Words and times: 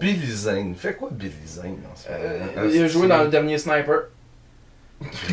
Billy 0.00 0.30
Zane. 0.30 0.76
Fait 0.76 0.94
quoi 0.94 1.08
Billy 1.10 1.32
Zane 1.44 1.76
en 1.92 1.96
ce 1.96 2.08
moment? 2.08 2.20
Euh, 2.56 2.70
il 2.72 2.82
a 2.84 2.86
joué 2.86 3.08
dans 3.08 3.24
le 3.24 3.28
dernier 3.30 3.58
Sniper. 3.58 4.02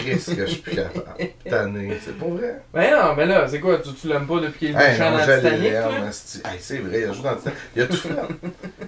Qu'est-ce 0.04 0.34
que 0.34 0.46
je 0.48 0.52
suis 0.54 0.62
plus 0.64 0.76
capable? 0.76 1.04
Tanné. 1.50 2.00
C'est 2.04 2.18
pas 2.18 2.26
vrai? 2.26 2.62
Ben 2.74 2.92
non, 2.96 3.16
mais 3.16 3.28
là, 3.28 3.48
c'est 3.48 3.60
quoi, 3.60 3.78
tu, 3.78 3.94
tu 3.94 4.08
l'aimes 4.08 4.26
pas 4.26 4.40
depuis 4.40 4.58
qu'il 4.60 4.70
est 4.76 4.80
Hey, 4.80 4.98
dans 4.98 5.20
Titanic. 5.20 5.72
Hey, 5.72 6.58
c'est 6.60 6.78
vrai, 6.80 7.02
il 7.02 7.04
a 7.10 7.14
joué 7.14 7.24
dans 7.24 7.36
Titanic. 7.36 7.58
Il 7.76 7.82
a 7.84 7.88
tout 7.88 7.96
fait. 7.98 8.10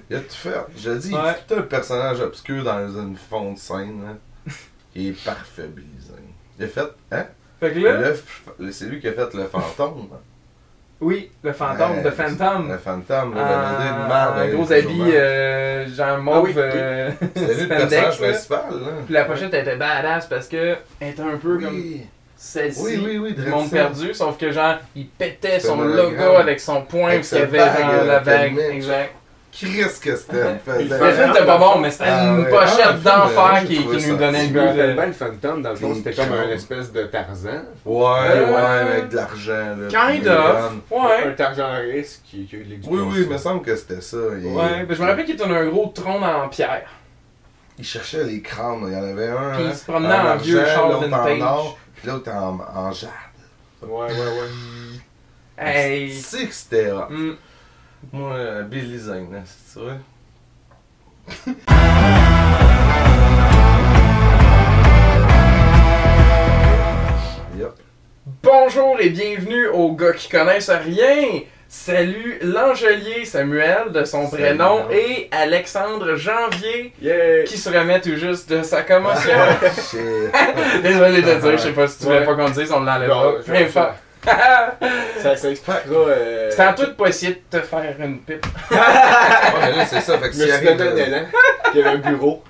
Il 0.09 0.15
a 0.15 0.19
tout 0.21 0.35
fait. 0.35 0.49
Je 0.77 0.91
dis, 0.91 1.13
Ouais. 1.13 1.19
il 1.25 1.29
est 1.29 1.55
tout 1.55 1.59
un 1.61 1.63
personnage 1.63 2.21
obscur 2.21 2.63
dans 2.63 2.89
une 2.99 3.15
fond 3.15 3.53
de 3.53 3.57
scène. 3.59 4.01
Hein. 4.07 4.51
Il 4.95 5.09
est 5.09 5.23
parfait, 5.23 5.67
Billy 5.67 5.87
Zane. 6.01 6.15
Il 6.57 6.65
a 6.65 6.67
fait, 6.69 6.81
hein? 7.11 7.25
Fait 7.59 7.71
que 7.73 7.79
là, 7.79 8.13
Le 8.57 8.71
C'est 8.71 8.85
lui 8.85 8.99
qui 8.99 9.07
a 9.07 9.13
fait 9.13 9.31
le 9.35 9.43
fantôme. 9.45 10.07
hein. 10.11 10.17
Oui, 10.99 11.29
le 11.43 11.51
fantôme, 11.53 12.01
de 12.03 12.09
Phantom. 12.09 12.69
Le 12.71 12.77
fantôme, 12.77 13.29
le 13.35 13.39
merde. 13.39 14.09
en 14.09 14.39
avec 14.39 14.53
gros 14.55 14.71
habit, 14.71 15.01
euh, 15.13 15.87
genre 15.93 16.17
mauve, 16.17 16.43
oui, 16.45 16.53
euh, 16.57 17.11
C'était 17.35 17.53
lui 17.53 17.61
le 17.61 17.65
spandex, 17.65 17.89
personnage 17.89 18.19
là. 18.21 18.27
principal. 18.29 18.59
Là. 18.71 18.87
Puis 19.05 19.13
la 19.13 19.25
pochette 19.25 19.53
était 19.53 19.75
badass 19.75 20.25
parce 20.27 20.47
que 20.47 20.75
elle 20.99 21.09
était 21.09 21.21
un 21.21 21.37
peu 21.37 21.57
comme 21.59 21.73
Oui. 21.75 22.01
celle-ci 22.35 22.81
Oui, 22.83 23.01
oui, 23.03 23.17
oui, 23.19 23.33
du 23.33 23.47
monde 23.49 23.67
ça. 23.67 23.75
perdu, 23.75 24.13
sauf 24.13 24.37
que 24.37 24.51
genre, 24.51 24.77
il 24.95 25.07
pétait 25.07 25.59
son 25.59 25.81
un 25.81 25.85
logo 25.85 26.35
avec 26.37 26.59
son 26.59 26.81
poing, 26.81 27.09
Avec 27.09 27.21
puis 27.21 27.29
il 27.31 27.37
y 27.37 27.41
sa 27.41 27.43
avait 27.45 27.59
euh, 27.59 28.05
la 28.05 28.49
met. 28.49 28.69
Exact. 28.75 29.13
Qu'est-ce 29.59 29.99
que 29.99 30.15
c'était? 30.15 30.57
Faisait? 30.63 30.83
Le 30.83 30.89
fait- 30.97 31.13
film 31.13 31.29
était 31.31 31.45
pas 31.45 31.57
bon, 31.57 31.79
mais 31.79 31.89
c'était 31.89 32.05
Ah 32.09 32.25
une 32.27 32.39
ouais. 32.43 32.49
pochette 32.51 32.79
Ah, 32.87 32.93
d'enfer 32.93 33.53
euh, 33.55 33.65
qui, 33.65 34.07
nous 34.07 34.15
donnait 34.17 34.47
le 34.47 34.53
goût 34.53 34.77
de. 34.77 34.93
bien 34.93 35.05
le 35.07 35.11
Phantom, 35.13 35.61
dans 35.63 35.69
le 35.71 35.75
fond, 35.75 35.95
c'était 35.95 36.13
comme 36.13 36.31
un 36.33 36.49
espèce 36.49 36.91
de 36.91 37.03
Tarzan. 37.05 37.63
Ouais, 37.83 38.05
Euh, 38.05 38.51
ouais, 38.53 38.55
avec 38.91 39.09
de 39.09 39.15
l'argent. 39.15 39.75
là, 39.79 39.87
Kind 39.89 40.27
of. 40.27 40.71
des 40.89 40.95
Un 40.95 41.05
Ouais. 41.05 41.35
Tarzan 41.35 41.71
risque 41.91 42.21
qui, 42.25 42.45
qui 42.45 42.55
a 42.55 42.59
eu 42.59 42.63
de 42.63 42.65
Oui, 42.65 42.71
l'explosion. 42.75 43.07
oui, 43.09 43.17
il 43.23 43.29
me 43.29 43.37
semble 43.37 43.61
que 43.63 43.75
c'était 43.75 44.01
ça. 44.01 44.17
Il, 44.39 44.45
Ouais, 44.47 44.83
ben, 44.87 44.95
je 44.95 45.01
me 45.01 45.07
rappelle 45.07 45.25
qu'il 45.25 45.33
était 45.35 45.43
un 45.43 45.65
gros 45.65 45.87
trône 45.95 46.23
en 46.23 46.47
pierre. 46.49 46.83
il 47.79 47.85
cherchait 47.85 48.23
les 48.23 48.41
crânes. 48.43 48.83
Il 48.87 48.93
y 48.93 48.95
en 48.95 49.03
avait 49.03 49.29
un. 49.29 49.53
Puis 49.55 49.63
il 49.63 49.69
hein, 49.69 49.73
se 49.73 49.83
promenait 49.85 50.13
en 50.15 50.35
vieux 50.37 50.65
char 50.65 50.99
vintage. 50.99 51.39
Puis 51.95 52.07
l'autre 52.07 52.31
en, 52.31 52.59
en 52.75 52.91
jade. 52.91 53.09
Ouais, 53.81 53.89
ouais, 53.89 54.07
ouais. 54.11 55.65
Hey. 55.65 56.09
Que 56.09 56.53
c'était. 56.53 56.91
Moi, 58.11 58.33
euh, 58.35 58.63
Billy 58.63 58.97
Zane, 58.97 59.27
hein, 59.35 59.43
c'est 59.45 59.79
vrai? 59.79 59.97
Yup. 67.57 67.73
Bonjour 68.43 68.97
et 68.99 69.09
bienvenue 69.09 69.67
aux 69.67 69.91
gars 69.93 70.13
qui 70.13 70.29
connaissent 70.29 70.69
rien. 70.69 71.41
Salut 71.69 72.39
l'Angelier 72.41 73.25
Samuel 73.25 73.91
de 73.91 74.05
son 74.05 74.27
Salut. 74.29 74.41
prénom 74.41 74.89
et 74.89 75.27
Alexandre 75.31 76.15
Janvier 76.15 76.93
Yeah! 77.01 77.43
qui 77.43 77.57
se 77.57 77.69
remet 77.69 77.99
tout 77.99 78.15
juste 78.15 78.49
de 78.49 78.63
sa 78.63 78.83
commotion. 78.83 79.33
Désolé 80.81 81.21
de 81.21 81.39
dire, 81.39 81.51
je 81.51 81.57
sais 81.57 81.71
pas 81.71 81.87
si 81.87 81.99
tu 81.99 82.05
voulais 82.05 82.23
pas 82.23 82.35
qu'on 82.35 82.49
dise, 82.49 82.71
on 82.71 82.79
l'enlève 82.79 83.09
pas. 83.73 83.95
Ça, 85.21 85.35
ça 85.35 85.49
expliquera. 85.49 85.79
Euh, 85.93 86.49
C'était 86.51 86.63
en 86.67 86.73
tout 86.73 86.93
pour 86.95 87.07
essayer 87.07 87.41
de 87.51 87.57
te 87.57 87.63
faire 87.63 87.95
une 87.99 88.19
pipe. 88.21 88.45
Ouais, 88.71 88.77
mais 89.61 89.77
là, 89.77 89.85
c'est 89.85 90.01
ça. 90.01 90.17
Fait 90.17 90.29
que 90.29 90.53
arrive. 90.53 90.81
un 90.81 90.95
élan. 90.95 91.25
Il 91.73 91.79
y 91.79 91.83
avait 91.83 91.97
un 91.97 92.11
bureau. 92.11 92.43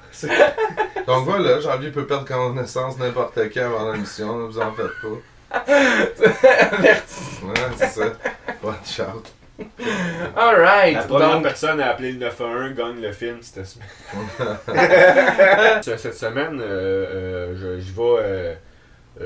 Donc 1.06 1.26
voilà, 1.26 1.60
Janvier 1.60 1.92
peut 1.92 2.06
perdre 2.06 2.26
connaissance 2.26 2.98
n'importe 2.98 3.38
quand 3.54 3.62
avant 3.66 3.92
l'émission, 3.94 4.36
ne 4.38 4.48
vous 4.48 4.60
en 4.60 4.74
faites 4.74 4.92
pas. 5.02 5.64
Averti. 6.78 7.22
Ouais, 7.44 7.54
c'est 7.78 7.88
ça. 7.88 8.06
Watch 8.64 9.00
out. 9.00 9.28
Alright. 10.36 10.96
La 10.96 11.04
première 11.04 11.32
Donc, 11.34 11.44
personne 11.44 11.80
à 11.80 11.92
appeler 11.92 12.12
le 12.12 12.20
911 12.20 12.74
gagne 12.76 13.02
le 13.02 13.12
film 13.12 13.38
cette 13.42 13.66
semaine. 13.66 13.88
Cette 15.82 16.14
semaine, 16.16 16.60
euh, 16.62 17.06
euh, 17.54 17.54
je, 17.56 17.82
je 17.82 17.92
vais 17.92 18.16
euh, 18.20 18.54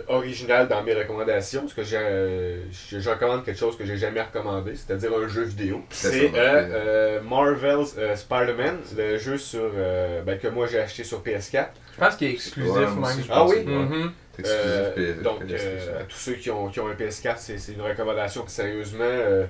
original 0.08 0.68
dans 0.68 0.84
mes 0.84 0.94
recommandations, 0.94 1.62
parce 1.62 1.74
que 1.74 1.84
j'ai, 1.84 1.98
euh, 1.98 2.58
je, 2.72 3.00
je 3.00 3.10
recommande 3.10 3.44
quelque 3.44 3.58
chose 3.60 3.78
que 3.78 3.86
j'ai 3.86 3.98
jamais 3.98 4.22
recommandé, 4.22 4.74
c'est-à-dire 4.76 5.12
un 5.18 5.28
jeu 5.28 5.44
vidéo. 5.44 5.82
C'est 5.90 6.32
euh, 6.34 6.34
euh, 6.38 7.22
Marvel's 7.22 7.96
euh, 7.98 8.16
Spider-Man, 8.16 8.78
le 8.98 9.18
jeu 9.18 9.38
sur, 9.38 9.70
euh, 9.76 10.22
ben, 10.24 10.38
que 10.40 10.48
moi 10.48 10.68
j'ai 10.68 10.80
acheté 10.80 11.04
sur 11.04 11.22
PS4. 11.22 11.70
je 11.96 12.00
pense 12.00 12.16
qu'il 12.16 12.28
est 12.28 12.32
exclusif 12.34 12.72
Ouais, 12.74 12.80
même. 12.86 13.06
je 13.20 13.32
Ah 13.32 13.36
pense 13.40 13.52
oui? 13.52 13.66
que. 13.66 13.70
Mhm. 13.70 14.12
Exclusif, 14.40 14.94
Euh, 14.98 15.22
donc, 15.22 15.42
euh, 15.52 16.00
à 16.00 16.04
tous 16.04 16.18
ceux 16.18 16.34
qui 16.34 16.50
ont, 16.50 16.70
qui 16.70 16.80
ont 16.80 16.88
un 16.88 16.94
PS4, 16.96 17.36
c'est 17.38 17.58
c'est 17.58 17.74
une 17.74 17.82
recommandation. 17.82 18.48
Sérieusement, 18.48 19.04
euh, 19.04 19.46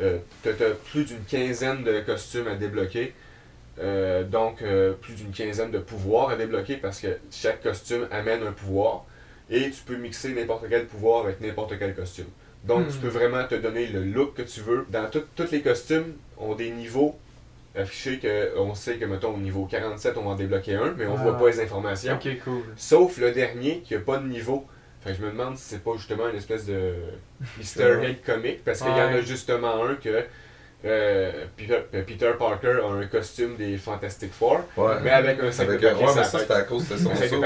euh, 0.00 0.18
t'as 0.42 0.52
t'as 0.52 0.70
plus 0.90 1.04
d'une 1.04 1.24
quinzaine 1.24 1.82
de 1.84 2.00
costumes 2.00 2.48
à 2.48 2.54
débloquer. 2.54 3.14
Euh, 3.80 4.22
donc, 4.24 4.62
euh, 4.62 4.92
plus 4.92 5.14
d'une 5.14 5.32
quinzaine 5.32 5.70
de 5.70 5.78
pouvoirs 5.78 6.30
à 6.30 6.36
débloquer 6.36 6.76
parce 6.76 7.00
que 7.00 7.08
chaque 7.30 7.62
costume 7.62 8.06
amène 8.10 8.42
un 8.46 8.52
pouvoir. 8.52 9.06
Et 9.54 9.70
tu 9.70 9.82
peux 9.84 9.96
mixer 9.96 10.30
n'importe 10.32 10.64
quel 10.68 10.86
pouvoir 10.86 11.24
avec 11.24 11.40
n'importe 11.40 11.78
quel 11.78 11.94
costume. 11.94 12.26
Donc, 12.64 12.86
Hmm. 12.86 12.90
tu 12.90 12.98
peux 12.98 13.08
vraiment 13.08 13.44
te 13.46 13.54
donner 13.56 13.86
le 13.86 14.02
look 14.02 14.34
que 14.34 14.42
tu 14.42 14.60
veux. 14.60 14.86
Dans 14.88 15.08
tous 15.10 15.50
les 15.52 15.60
costumes 15.60 16.14
ont 16.38 16.54
des 16.54 16.70
niveaux 16.70 17.16
affichés 17.76 18.18
que 18.18 18.56
on 18.58 18.74
sait 18.74 18.96
que, 18.96 19.04
mettons, 19.04 19.34
au 19.34 19.38
niveau 19.38 19.66
47, 19.66 20.16
on 20.16 20.22
va 20.24 20.30
en 20.30 20.34
débloquer 20.36 20.74
un, 20.76 20.94
mais 20.96 21.06
on 21.06 21.14
Ah. 21.18 21.22
voit 21.22 21.38
pas 21.38 21.48
les 21.48 21.60
informations. 21.60 22.14
Ok, 22.14 22.28
cool. 22.44 22.62
Sauf 22.76 23.18
le 23.18 23.32
dernier 23.32 23.80
qui 23.80 23.94
a 23.94 23.98
pas 24.00 24.18
de 24.18 24.26
niveau. 24.26 24.66
Fait 25.02 25.10
que 25.10 25.16
je 25.16 25.22
me 25.22 25.30
demande 25.32 25.56
si 25.58 25.64
c'est 25.70 25.82
pas 25.82 25.96
justement 25.96 26.28
une 26.28 26.36
espèce 26.36 26.64
de 26.66 26.94
Easter 27.60 27.98
egg 28.04 28.18
comique, 28.24 28.62
parce 28.64 28.78
qu'il 28.78 28.88
y 28.88 28.92
en 28.92 29.08
a 29.08 29.20
justement 29.20 29.84
un 29.84 29.96
que 29.96 30.24
euh, 30.84 31.30
Peter, 31.56 31.78
Peter 32.06 32.30
Parker 32.38 32.78
a 32.84 32.92
un 32.92 33.06
costume 33.06 33.56
des 33.56 33.76
Fantastic 33.76 34.32
Four, 34.32 34.60
Ouais. 34.76 34.94
mais 35.02 35.10
avec 35.10 35.40
un 35.42 35.52
sac 35.52 35.68
Avec 35.68 35.80
de 35.80 35.86
un- 35.86 35.90
papier 35.90 36.06
ouais, 36.06 36.12
mais 36.16 36.24
ça, 36.24 36.38
c'était 36.38 36.52
à 36.54 36.62
cause 36.62 36.88
de 36.88 36.96
son 36.96 37.14
saut. 37.14 37.42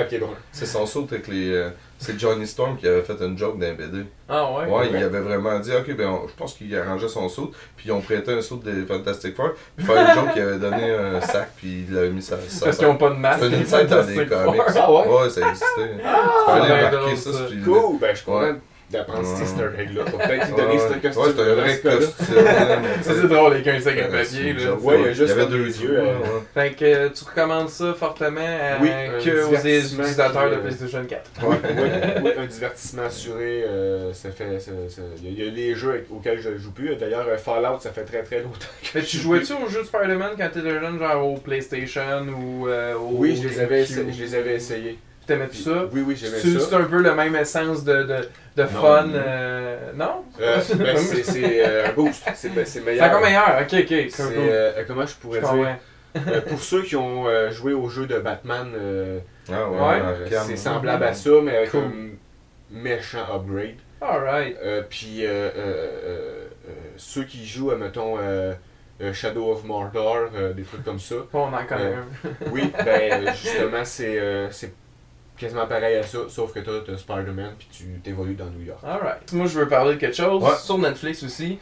C'est 0.52 0.66
son 0.66 0.86
saut 0.86 1.06
avec 1.10 1.28
les. 1.28 1.50
euh, 1.52 1.68
c'est 1.98 2.18
Johnny 2.18 2.46
Storm 2.46 2.76
qui 2.76 2.86
avait 2.88 3.02
fait 3.02 3.16
une 3.20 3.36
joke 3.38 3.58
d'un 3.58 3.72
BD. 3.74 4.04
Ah 4.28 4.50
ouais? 4.52 4.66
Ouais, 4.66 4.88
il 4.90 4.96
avait 4.96 5.20
vraiment 5.20 5.58
dit, 5.60 5.70
ok, 5.72 5.96
ben, 5.96 6.08
on- 6.08 6.28
je 6.28 6.34
pense 6.34 6.54
qu'il 6.54 6.74
arrangeait 6.76 7.08
son 7.08 7.28
saut, 7.28 7.50
puis 7.76 7.86
ils 7.88 7.92
ont 7.92 8.00
prêté 8.00 8.32
un 8.32 8.40
saut 8.42 8.56
des 8.56 8.84
Fantastic 8.86 9.34
Four, 9.36 9.50
puis 9.76 9.86
faire 9.86 9.96
une 9.98 10.14
joke, 10.14 10.32
il 10.36 10.42
avait 10.42 10.58
donné 10.58 10.90
un 10.90 11.20
sac, 11.20 11.48
puis 11.56 11.84
il 11.88 11.94
l'avait 11.94 12.10
mis 12.10 12.22
sur 12.22 12.36
sa 12.48 12.66
Parce 12.66 12.78
qu'ils 12.78 12.86
ont 12.88 12.96
pas 12.96 13.10
de 13.10 13.14
masque. 13.16 13.40
C'est 13.42 13.56
une 13.56 13.66
scène 13.66 13.86
dans 13.86 14.02
des 14.04 14.26
comics. 14.26 14.62
Ah 14.76 14.92
ouais? 14.92 15.08
Ouais, 15.08 15.30
ça 15.30 15.40
existait. 15.48 15.66
tu 15.76 16.02
peux 16.02 16.52
aller 16.52 17.16
ça, 17.16 17.30
puis- 17.48 17.60
Cool, 17.62 17.98
ben 18.00 18.14
je 18.14 18.30
Ouais. 18.30 18.54
D'apprendre 18.90 19.26
Ouais. 19.26 19.42
Easter 19.42 19.68
egg-là. 19.78 20.04
Faut 20.06 20.16
peut-être 20.18 20.46
lui 20.46 20.54
donner 20.56 20.74
ouais. 20.74 20.78
ce 20.78 20.94
costume. 21.08 21.22
Ouais, 21.22 21.28
c'est 21.36 21.42
un 21.42 21.54
vrai 21.54 21.78
costume. 21.80 22.26
Ça, 23.02 23.12
c'est 23.20 23.28
drôle 23.28 23.52
avec 23.54 23.66
un 23.66 23.80
sac 23.80 23.98
à 23.98 24.04
papier. 24.04 24.52
là. 24.52 24.72
Ouais, 24.74 24.94
il 25.00 25.04
y 25.06 25.08
a 25.08 25.12
juste 25.12 25.32
avait 25.32 25.46
deux 25.46 25.66
yeux. 25.66 25.98
euh. 25.98 26.14
Fait 26.54 26.70
que 26.72 26.84
euh, 26.84 27.08
tu 27.10 27.24
recommandes 27.24 27.68
ça 27.68 27.94
fortement 27.94 28.40
à, 28.40 28.80
Oui, 28.80 28.88
que 29.24 29.44
un 29.44 29.48
aux 29.48 29.54
utilisateurs 29.54 30.50
de 30.50 30.54
euh, 30.54 30.58
PlayStation 30.58 31.04
4. 31.04 31.30
Ouais. 31.46 31.56
oui, 31.64 31.70
oui, 32.24 32.30
un 32.38 32.46
divertissement 32.46 33.02
assuré. 33.02 33.64
euh, 33.66 34.12
ça 34.12 34.30
fait, 34.30 34.60
ça- 34.60 34.70
ça- 34.88 35.02
il 35.22 35.38
y, 35.38 35.42
a- 35.46 35.50
les 35.50 35.74
jeux 35.74 36.04
auxquels 36.10 36.40
je 36.40 36.56
joue 36.56 36.70
plus. 36.72 36.94
D'ailleurs, 36.96 37.26
euh, 37.28 37.36
Fallout, 37.38 37.80
ça 37.80 37.90
fait 37.90 38.04
très 38.04 38.22
très 38.22 38.40
longtemps. 38.42 38.66
que 38.94 38.98
tu 39.00 39.16
jouais-tu 39.18 39.52
aux 39.54 39.68
jeux 39.68 39.82
de 39.82 39.86
Spider-Man 39.86 40.32
quand 40.38 40.48
t'étais 40.52 40.70
jeune, 40.80 40.98
genre 40.98 41.26
au 41.26 41.36
PlayStation 41.38 42.26
ou 42.38 42.68
euh, 42.68 42.94
au. 42.94 43.10
Oui, 43.16 43.36
je 43.42 43.48
les 43.48 43.60
avais, 43.60 43.84
GameCube? 43.84 44.08
essa- 44.08 44.16
je 44.18 44.22
les 44.24 44.34
avais 44.34 44.54
essayés. 44.54 44.98
T'aimais-tu 45.26 45.56
ça? 45.58 45.84
Oui, 45.92 46.02
oui, 46.06 46.14
j'aimais 46.16 46.38
C'est 46.40 46.58
ça. 46.58 46.66
c'est 46.70 46.74
un 46.76 46.84
peu 46.84 47.00
la 47.02 47.14
même 47.14 47.34
essence 47.34 47.82
de, 47.84 48.02
de, 48.04 48.28
de 48.56 48.62
Non. 48.62 48.68
fun. 48.68 49.08
euh, 49.14 49.92
non? 49.94 50.24
Euh, 50.40 50.60
ben, 50.76 50.96
c'est 50.96 51.22
c'est, 51.24 51.66
euh, 51.66 51.88
un 51.88 51.92
boost. 51.92 52.22
C'est 52.34 52.48
ben, 52.54 52.64
c'est 52.64 52.78
C'est 52.78 52.84
meilleur. 52.84 53.06
encore 53.08 53.20
meilleur. 53.22 53.58
Ok, 53.60 53.74
ok. 53.80 53.94
C'est, 54.10 54.22
euh, 54.36 54.84
comment 54.86 55.02
je 55.04 55.12
Je 55.12 55.14
pourrais 55.16 55.40
dire? 55.40 55.48
Comprends. 55.48 55.76
Euh, 56.28 56.40
Pour 56.42 56.60
ceux 56.62 56.82
qui 56.82 56.96
ont 56.96 57.26
euh, 57.26 57.50
joué 57.50 57.72
au 57.74 57.88
jeu 57.88 58.06
de 58.06 58.18
Batman, 58.18 58.72
euh, 58.74 59.18
Ah 59.52 59.68
ouais, 59.68 60.00
euh, 60.02 60.40
c'est 60.46 60.56
semblable 60.56 61.04
à 61.04 61.12
ça, 61.12 61.30
mais 61.42 61.56
avec 61.56 61.70
Cool. 61.72 61.80
un 61.80 61.92
méchant 62.70 63.26
upgrade. 63.34 63.76
Alright. 64.00 64.56
Euh, 64.62 64.82
puis 64.88 65.26
euh, 65.26 65.28
euh, 65.28 65.50
euh, 65.56 66.46
euh, 66.68 66.72
ceux 66.96 67.24
qui 67.24 67.44
jouent, 67.46 67.72
mettons, 67.76 68.16
euh, 68.18 68.52
euh, 69.02 69.12
Shadow 69.12 69.50
of 69.52 69.64
Mordor, 69.64 70.28
euh, 70.34 70.52
des 70.54 70.62
trucs 70.62 70.84
comme 70.84 70.98
ça. 71.00 71.16
Bon, 71.32 71.48
on 71.50 71.54
en 71.54 71.64
connaît 71.66 71.94
Euh, 71.96 71.96
un. 72.24 72.50
Oui, 72.50 72.72
ben 72.84 73.32
justement, 73.42 73.84
c'est 73.84 74.18
euh, 74.18 74.50
c'est 74.50 74.72
quasiment 75.36 75.66
pareil 75.66 75.96
à 75.96 76.02
ça, 76.02 76.18
sauf 76.28 76.52
que 76.52 76.60
toi, 76.60 76.74
t'as 76.86 76.96
Spider-Man, 76.96 77.52
puis 77.58 77.68
tu 77.70 77.84
t'évolues 78.02 78.34
dans 78.34 78.46
New 78.46 78.64
York. 78.64 78.80
Alright. 78.84 79.32
Moi, 79.32 79.46
je 79.46 79.58
veux 79.58 79.68
parler 79.68 79.94
de 79.94 80.00
quelque 80.00 80.16
chose 80.16 80.42
Ouais. 80.42 80.56
sur 80.58 80.78
Netflix 80.78 81.22
aussi. 81.22 81.58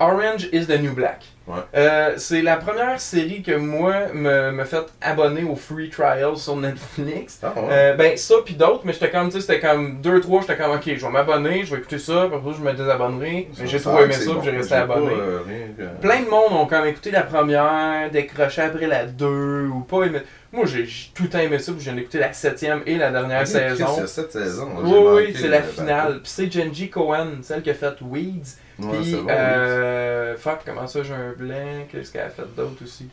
Orange 0.00 0.48
is 0.52 0.66
the 0.66 0.80
New 0.80 0.94
Black. 0.94 1.24
Ouais. 1.48 1.56
Euh, 1.74 2.12
c'est 2.18 2.40
la 2.42 2.56
première 2.56 3.00
série 3.00 3.42
que 3.42 3.56
moi 3.56 3.94
me, 4.14 4.52
me 4.52 4.64
fait 4.64 4.86
abonner 5.00 5.42
au 5.42 5.56
free 5.56 5.90
trial 5.90 6.36
sur 6.36 6.54
Netflix. 6.56 7.40
Ah 7.42 7.52
ouais. 7.56 7.62
Euh, 7.68 7.94
ben 7.94 8.16
ça 8.16 8.36
puis 8.44 8.54
d'autres, 8.54 8.82
mais 8.84 8.92
j'étais 8.92 9.10
comme, 9.10 9.26
tu 9.28 9.32
sais, 9.34 9.40
c'était 9.40 9.58
comme 9.58 10.00
2-3, 10.00 10.42
j'étais 10.42 10.56
comme, 10.56 10.70
ok, 10.76 10.82
je 10.86 11.04
vais 11.04 11.10
m'abonner, 11.10 11.64
je 11.64 11.72
vais 11.74 11.80
écouter 11.80 11.98
ça, 11.98 12.26
puis 12.28 12.36
après 12.36 12.52
je 12.56 12.62
me 12.62 12.72
désabonnerai. 12.74 13.48
Mais 13.58 13.66
j'ai 13.66 13.80
trop 13.80 13.98
aimé 14.00 14.12
ça, 14.12 14.30
puis 14.34 14.40
j'ai 14.44 14.52
bon. 14.52 14.58
resté 14.58 14.74
abonné. 14.74 15.06
pas, 15.16 15.20
euh, 15.20 15.40
rien 15.48 15.86
Plein 16.00 16.20
de 16.22 16.28
monde 16.28 16.52
ont 16.52 16.66
comme 16.66 16.86
écouté 16.86 17.10
la 17.10 17.22
première, 17.22 18.08
décroché 18.12 18.62
après 18.62 18.86
la 18.86 19.04
2 19.06 19.66
ou 19.66 19.80
pas 19.80 20.04
aimé. 20.04 20.20
Moi 20.52 20.64
j'ai 20.66 20.88
tout 21.14 21.24
le 21.24 21.28
temps 21.28 21.38
aimé 21.40 21.58
ça, 21.58 21.72
puis 21.72 21.80
j'ai 21.82 21.90
écouté 21.96 22.18
la 22.18 22.30
7ème 22.32 22.80
et 22.86 22.96
la 22.96 23.10
dernière 23.10 23.46
saison. 23.46 24.02
A 24.02 24.06
cette 24.06 24.32
saison. 24.32 24.70
Oui, 24.82 25.26
oui, 25.26 25.34
c'est 25.38 25.48
la 25.48 25.58
le- 25.60 25.64
finale. 25.66 26.20
Puis 26.22 26.32
c'est 26.34 26.50
Genji 26.50 26.88
Cohen, 26.88 27.38
celle 27.42 27.62
qui 27.62 27.70
a 27.70 27.74
fait 27.74 27.94
Weeds. 28.00 28.56
Ouais, 28.78 28.98
Puis, 28.98 29.10
c'est 29.10 29.16
bon, 29.18 29.26
euh, 29.28 30.36
fuck, 30.36 30.60
comment 30.64 30.86
ça, 30.86 31.02
j'ai 31.02 31.12
un 31.12 31.32
blanc. 31.36 31.84
Qu'est-ce 31.90 32.12
qu'elle 32.12 32.22
a 32.22 32.30
fait 32.30 32.46
d'autre 32.56 32.82
aussi? 32.82 33.08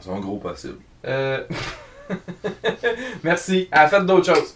Son 0.00 0.18
gros 0.18 0.38
possible. 0.38 0.78
Euh... 1.06 1.44
Merci. 3.22 3.68
Elle 3.70 3.78
a 3.78 3.88
fait 3.88 4.04
d'autres 4.04 4.34
choses. 4.34 4.54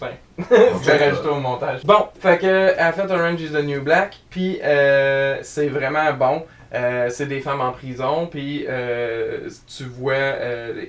Enfin, 0.00 0.12
je 0.38 0.90
vais 0.90 1.08
rajouter 1.08 1.28
au 1.28 1.40
montage. 1.40 1.84
Bon, 1.84 2.06
fait 2.20 2.38
que 2.38 2.46
elle 2.46 2.78
a 2.78 2.92
fait 2.92 3.10
Orange 3.10 3.40
is 3.40 3.48
the 3.50 3.64
New 3.64 3.82
Black, 3.82 4.16
puis 4.30 4.60
euh, 4.62 5.38
c'est 5.42 5.66
vraiment 5.68 6.12
bon. 6.12 6.44
Euh, 6.74 7.08
c'est 7.10 7.26
des 7.26 7.40
femmes 7.40 7.60
en 7.62 7.72
prison, 7.72 8.26
puis 8.26 8.64
euh, 8.68 9.48
tu 9.66 9.84
vois, 9.84 10.12
euh, 10.14 10.84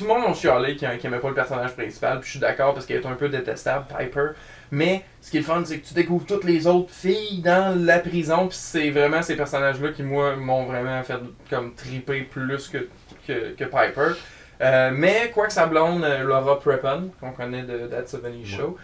tout 0.00 0.06
le 0.06 0.14
monde 0.14 0.28
m'a 0.28 0.34
chialé 0.34 0.76
qui, 0.76 0.86
qui 0.98 1.06
aimait 1.06 1.18
pas 1.18 1.28
le 1.28 1.34
personnage 1.34 1.74
principal, 1.74 2.20
puis 2.20 2.26
je 2.26 2.30
suis 2.30 2.40
d'accord 2.40 2.72
parce 2.72 2.86
qu'elle 2.86 3.02
est 3.02 3.06
un 3.06 3.14
peu 3.14 3.28
détestable, 3.28 3.84
Piper. 3.86 4.28
Mais 4.70 5.04
ce 5.20 5.30
qui 5.30 5.36
est 5.36 5.40
le 5.40 5.46
fun, 5.46 5.62
c'est 5.64 5.78
que 5.78 5.86
tu 5.86 5.92
découvres 5.92 6.24
toutes 6.24 6.44
les 6.44 6.66
autres 6.66 6.90
filles 6.90 7.42
dans 7.42 7.78
la 7.78 7.98
prison, 7.98 8.48
puis 8.48 8.56
c'est 8.58 8.90
vraiment 8.90 9.20
ces 9.20 9.36
personnages-là 9.36 9.90
qui, 9.90 10.02
moi, 10.02 10.36
m'ont 10.36 10.64
vraiment 10.64 11.02
fait 11.02 11.18
comme 11.50 11.74
triper 11.74 12.22
plus 12.22 12.68
que, 12.68 12.88
que, 13.26 13.52
que 13.52 13.64
Piper. 13.64 14.14
Euh, 14.62 14.90
mais 14.94 15.30
quoi 15.34 15.46
que 15.46 15.52
sa 15.52 15.66
blonde, 15.66 16.04
euh, 16.04 16.22
Laura 16.22 16.58
Prepon, 16.58 17.10
qu'on 17.20 17.32
connaît 17.32 17.62
de 17.62 17.86
That's 17.86 18.14
a 18.14 18.18
Bunny 18.18 18.44
Show, 18.44 18.76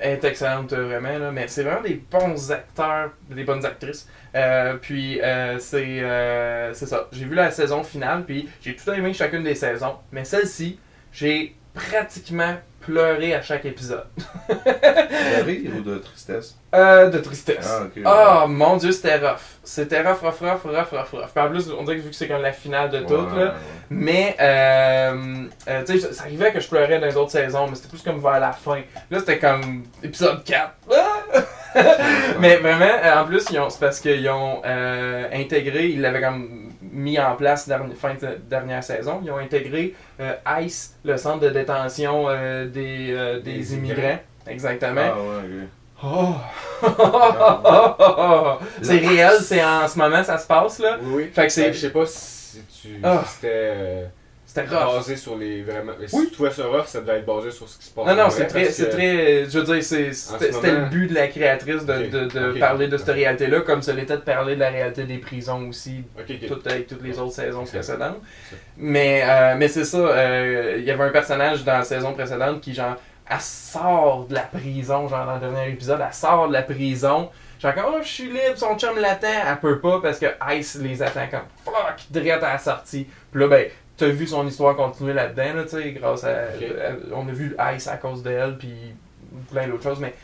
est 0.00 0.24
excellente 0.24 0.72
euh, 0.72 0.84
vraiment. 0.84 1.32
Mais 1.32 1.48
c'est 1.48 1.62
vraiment 1.62 1.82
des 1.82 2.02
bons 2.10 2.50
acteurs, 2.50 3.10
des 3.30 3.44
bonnes 3.44 3.64
actrices. 3.64 4.08
Euh, 4.34 4.74
puis 4.74 5.20
c'est 5.58 6.02
euh, 6.02 6.74
c'est 6.74 6.86
ça. 6.86 7.08
J'ai 7.12 7.24
vu 7.24 7.34
la 7.34 7.50
saison 7.50 7.82
finale, 7.82 8.24
puis 8.24 8.48
j'ai 8.60 8.76
tout 8.76 8.90
aimé 8.90 9.12
chacune 9.12 9.42
des 9.42 9.54
saisons. 9.54 9.96
Mais 10.12 10.24
celle-ci, 10.24 10.78
j'ai 11.12 11.56
pratiquement 11.74 12.56
pleuré 12.86 13.34
à 13.34 13.42
chaque 13.42 13.64
épisode. 13.64 14.06
De 14.48 15.42
rire 15.42 15.72
ou 15.76 15.82
de 15.82 15.98
tristesse? 15.98 16.56
Euh, 16.74 17.10
de 17.10 17.18
tristesse. 17.18 17.68
Ah, 17.68 17.84
ok. 17.84 18.02
Oh 18.04 18.48
mon 18.48 18.76
dieu, 18.76 18.92
c'était 18.92 19.16
rough. 19.16 19.40
C'était 19.64 20.02
rough, 20.02 20.20
rough, 20.20 20.40
rough, 20.40 20.62
rough, 20.64 20.90
rough, 20.92 21.10
rough. 21.12 21.30
Puis 21.34 21.44
en 21.44 21.50
plus, 21.50 21.70
on 21.76 21.82
dirait 21.82 21.96
que 21.96 22.02
vu 22.02 22.10
que 22.10 22.16
c'est 22.16 22.28
comme 22.28 22.42
la 22.42 22.52
finale 22.52 22.90
de 22.90 22.98
Ouais, 22.98 23.06
tout, 23.06 23.36
là. 23.36 23.54
Mais, 23.90 24.36
euh, 24.40 25.46
euh, 25.68 25.84
tu 25.84 25.98
sais, 25.98 26.12
ça 26.12 26.22
arrivait 26.24 26.52
que 26.52 26.60
je 26.60 26.68
pleurais 26.68 27.00
dans 27.00 27.06
les 27.06 27.16
autres 27.16 27.32
saisons, 27.32 27.66
mais 27.68 27.74
c'était 27.74 27.88
plus 27.88 28.02
comme 28.02 28.20
vers 28.20 28.38
la 28.38 28.52
fin. 28.52 28.80
Là, 29.10 29.18
c'était 29.18 29.38
comme 29.38 29.84
épisode 30.02 30.44
4. 30.44 30.70
Ah! 30.92 31.42
mais 32.40 32.56
vraiment, 32.56 32.84
euh, 32.84 33.22
en 33.22 33.24
plus, 33.24 33.40
c'est 33.40 33.80
parce 33.80 34.00
qu'ils 34.00 34.28
ont 34.30 34.62
intégré, 34.64 35.88
ils 35.88 36.00
l'avaient 36.00 36.22
comme 36.22 36.65
mis 36.96 37.18
en 37.18 37.36
place 37.36 37.70
fin 37.94 38.14
de 38.14 38.38
dernière 38.48 38.82
saison, 38.82 39.20
ils 39.22 39.30
ont 39.30 39.38
intégré 39.38 39.94
euh, 40.20 40.32
ICE, 40.60 40.94
le 41.04 41.16
centre 41.16 41.40
de 41.40 41.50
détention 41.50 42.26
euh, 42.28 42.66
des, 42.66 43.08
euh, 43.12 43.40
des, 43.40 43.52
Des 43.58 43.74
immigrants. 43.74 44.00
immigrants. 44.02 44.18
Exactement. 44.48 45.00
Ah, 45.04 45.16
ouais, 45.18 45.68
Oh! 46.02 46.34
c'est 48.82 48.98
réel, 48.98 49.32
c'est 49.40 49.64
en 49.64 49.88
ce 49.88 49.98
moment, 49.98 50.22
ça 50.22 50.36
se 50.38 50.46
passe 50.46 50.78
là. 50.78 50.98
Oui. 51.02 51.30
Fait 51.32 51.46
que 51.46 51.52
c'est- 51.52 51.64
Ben, 51.68 51.72
je 51.72 51.78
sais 51.78 51.90
pas 51.90 52.04
si 52.06 52.60
tu 52.82 52.88
c'était 53.26 53.48
euh, 53.52 54.04
C'était 54.64 54.74
basé 54.74 55.16
sur 55.16 55.36
les 55.36 55.62
vraiment. 55.62 55.92
Mais 56.00 56.08
si 56.08 56.16
Oui. 56.16 56.26
tu 56.26 56.32
trouvais 56.32 56.50
ça 56.50 56.66
rough, 56.66 56.86
ça 56.86 57.00
devait 57.00 57.18
être 57.18 57.26
basé 57.26 57.50
sur 57.50 57.68
ce 57.68 57.78
qui 57.78 57.84
se 57.86 57.90
passe. 57.90 58.06
Non, 58.06 58.14
non, 58.14 58.30
c'est 58.30 58.46
très, 58.46 58.66
c'est 58.66 58.88
très. 58.88 59.44
Je 59.48 59.58
veux 59.58 59.64
dire, 59.64 59.82
c'était 59.82 60.12
ce 60.52 60.66
le 60.66 60.88
but 60.88 61.08
de 61.08 61.14
la 61.14 61.28
créatrice 61.28 61.84
de, 61.84 62.26
de, 62.26 62.58
parler 62.58 62.88
de 62.88 62.96
cette 62.96 63.08
réalité-là, 63.08 63.60
comme 63.60 63.82
ça 63.82 63.92
l'était 63.92 64.16
de 64.16 64.22
parler 64.22 64.54
de 64.54 64.60
la 64.60 64.70
réalité 64.70 65.04
des 65.04 65.18
prisons 65.18 65.68
aussi, 65.68 66.04
tout 66.48 66.58
avec 66.64 66.86
toutes 66.86 67.02
les 67.02 67.18
autres 67.18 67.34
saisons 67.34 67.64
précédentes. 67.64 68.20
Mais, 68.76 69.22
euh, 69.24 69.54
mais 69.56 69.68
c'est 69.68 69.84
ça, 69.84 69.98
euh, 69.98 70.76
il 70.78 70.84
y 70.84 70.90
avait 70.90 71.04
un 71.04 71.10
personnage 71.10 71.64
dans 71.64 71.78
la 71.78 71.84
saison 71.84 72.12
précédente 72.12 72.60
qui, 72.60 72.74
genre, 72.74 72.96
elle 73.28 73.40
sort 73.40 74.26
de 74.28 74.34
la 74.34 74.42
prison, 74.42 75.08
genre, 75.08 75.26
dans 75.26 75.34
le 75.34 75.40
dernier 75.40 75.70
épisode, 75.70 76.00
elle 76.06 76.14
sort 76.14 76.48
de 76.48 76.52
la 76.52 76.62
prison. 76.62 77.30
Genre, 77.58 77.74
comme, 77.74 77.84
oh, 77.88 77.98
je 78.02 78.08
suis 78.08 78.26
libre, 78.26 78.56
son 78.56 78.76
chum 78.76 78.98
l'attend. 78.98 79.28
Elle 79.48 79.58
peut 79.58 79.80
pas 79.80 80.00
parce 80.00 80.18
que 80.18 80.26
Ice 80.52 80.76
les 80.76 81.02
attend 81.02 81.26
comme 81.30 81.40
fuck, 81.64 81.96
direct 82.10 82.42
à 82.42 82.52
la 82.52 82.58
sortie. 82.58 83.06
Puis 83.32 83.40
là, 83.40 83.48
ben, 83.48 83.66
t'as 83.96 84.08
vu 84.08 84.26
son 84.26 84.46
histoire 84.46 84.76
continuer 84.76 85.12
là-dedans, 85.12 85.54
là, 85.54 85.62
tu 85.64 85.70
sais, 85.70 85.92
grâce 85.92 86.24
à. 86.24 86.48
On 87.14 87.28
a 87.28 87.32
vu 87.32 87.56
Ice 87.76 87.88
à 87.88 87.96
cause 87.96 88.22
d'elle, 88.22 88.56
puis 88.58 88.74
plein 89.50 89.66
d'autres 89.68 89.82
choses, 89.82 90.00
mais. 90.00 90.14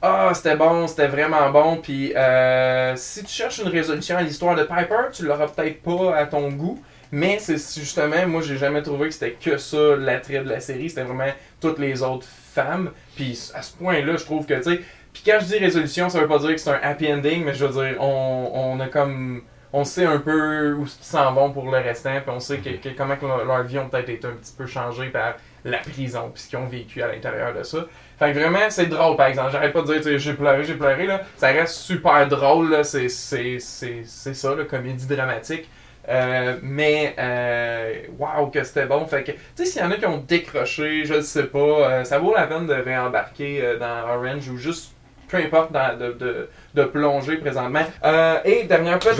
Ah, 0.00 0.30
c'était 0.32 0.56
bon, 0.56 0.86
c'était 0.86 1.08
vraiment 1.08 1.50
bon. 1.50 1.76
Puis 1.76 2.14
euh, 2.14 2.94
si 2.94 3.24
tu 3.24 3.32
cherches 3.32 3.58
une 3.58 3.68
résolution 3.68 4.16
à 4.16 4.22
l'histoire 4.22 4.54
de 4.54 4.62
Piper, 4.62 5.10
tu 5.12 5.24
l'auras 5.26 5.48
peut-être 5.48 5.82
pas 5.82 6.16
à 6.16 6.26
ton 6.26 6.50
goût. 6.50 6.80
Mais 7.10 7.38
c'est 7.40 7.56
justement, 7.56 8.26
moi 8.28 8.42
j'ai 8.42 8.58
jamais 8.58 8.82
trouvé 8.82 9.08
que 9.08 9.14
c'était 9.14 9.32
que 9.32 9.56
ça 9.56 9.96
l'attrait 9.96 10.44
de 10.44 10.48
la 10.48 10.60
série. 10.60 10.88
C'était 10.88 11.02
vraiment 11.02 11.32
toutes 11.60 11.80
les 11.80 12.02
autres 12.02 12.26
femmes. 12.28 12.92
Puis 13.16 13.50
à 13.54 13.62
ce 13.62 13.76
point-là, 13.76 14.16
je 14.16 14.24
trouve 14.24 14.46
que, 14.46 14.54
tu 14.54 14.62
sais. 14.62 14.80
Puis 15.12 15.22
quand 15.26 15.38
je 15.40 15.46
dis 15.46 15.58
résolution, 15.58 16.08
ça 16.08 16.20
veut 16.20 16.28
pas 16.28 16.38
dire 16.38 16.50
que 16.50 16.58
c'est 16.58 16.70
un 16.70 16.80
happy 16.80 17.12
ending, 17.12 17.44
mais 17.44 17.54
je 17.54 17.64
veux 17.64 17.82
dire, 17.82 18.00
on, 18.00 18.50
on 18.54 18.80
a 18.80 18.86
comme. 18.86 19.42
On 19.72 19.84
sait 19.84 20.06
un 20.06 20.18
peu 20.18 20.72
où 20.72 20.84
ils 20.84 20.88
s'en 20.88 21.32
vont 21.32 21.52
pour 21.52 21.70
le 21.70 21.78
restant, 21.78 22.20
puis 22.20 22.30
on 22.30 22.40
sait 22.40 22.58
que, 22.58 22.88
comment 22.96 23.16
que 23.16 23.26
leur, 23.26 23.62
vie 23.64 23.78
ont 23.78 23.88
peut-être 23.88 24.08
été 24.08 24.26
un 24.26 24.32
petit 24.32 24.54
peu 24.56 24.66
changée 24.66 25.08
par 25.08 25.34
la 25.64 25.78
prison, 25.78 26.30
puis 26.32 26.42
ce 26.42 26.48
qu'ils 26.48 26.58
ont 26.58 26.66
vécu 26.66 27.02
à 27.02 27.08
l'intérieur 27.08 27.54
de 27.54 27.62
ça. 27.62 27.86
Fait 28.18 28.32
que 28.32 28.38
vraiment, 28.38 28.70
c'est 28.70 28.86
drôle, 28.86 29.16
par 29.16 29.26
exemple. 29.26 29.52
J'arrête 29.52 29.72
pas 29.72 29.82
de 29.82 29.98
dire, 29.98 30.18
j'ai 30.18 30.34
pleuré, 30.34 30.64
j'ai 30.64 30.74
pleuré, 30.74 31.06
là. 31.06 31.22
Ça 31.36 31.48
reste 31.48 31.74
super 31.74 32.26
drôle, 32.26 32.70
là. 32.70 32.82
C'est, 32.82 33.08
c'est, 33.08 33.58
c'est, 33.60 34.04
ça, 34.04 34.54
la 34.54 34.64
comédie 34.64 35.06
dramatique. 35.06 35.68
Euh, 36.08 36.56
mais, 36.62 37.14
euh, 37.18 37.94
waouh, 38.18 38.50
que 38.50 38.64
c'était 38.64 38.86
bon. 38.86 39.06
Fait 39.06 39.22
que, 39.22 39.32
tu 39.32 39.38
sais, 39.54 39.66
s'il 39.66 39.82
y 39.82 39.84
en 39.84 39.90
a 39.90 39.96
qui 39.96 40.06
ont 40.06 40.18
décroché, 40.18 41.04
je 41.04 41.14
ne 41.14 41.20
sais 41.20 41.44
pas, 41.44 41.58
euh, 41.58 42.04
ça 42.04 42.18
vaut 42.18 42.34
la 42.34 42.46
peine 42.46 42.66
de 42.66 42.72
réembarquer 42.72 43.76
dans 43.78 44.08
Orange 44.16 44.48
ou 44.48 44.56
juste, 44.56 44.94
peu 45.28 45.36
importe, 45.38 45.72
dans- 45.72 45.96
de, 45.98 46.12
de, 46.12 46.48
de 46.74 46.84
plonger 46.84 47.36
présentement. 47.36 47.82
Euh, 48.04 48.38
et 48.44 48.64
dernière 48.64 48.98
petite, 48.98 49.18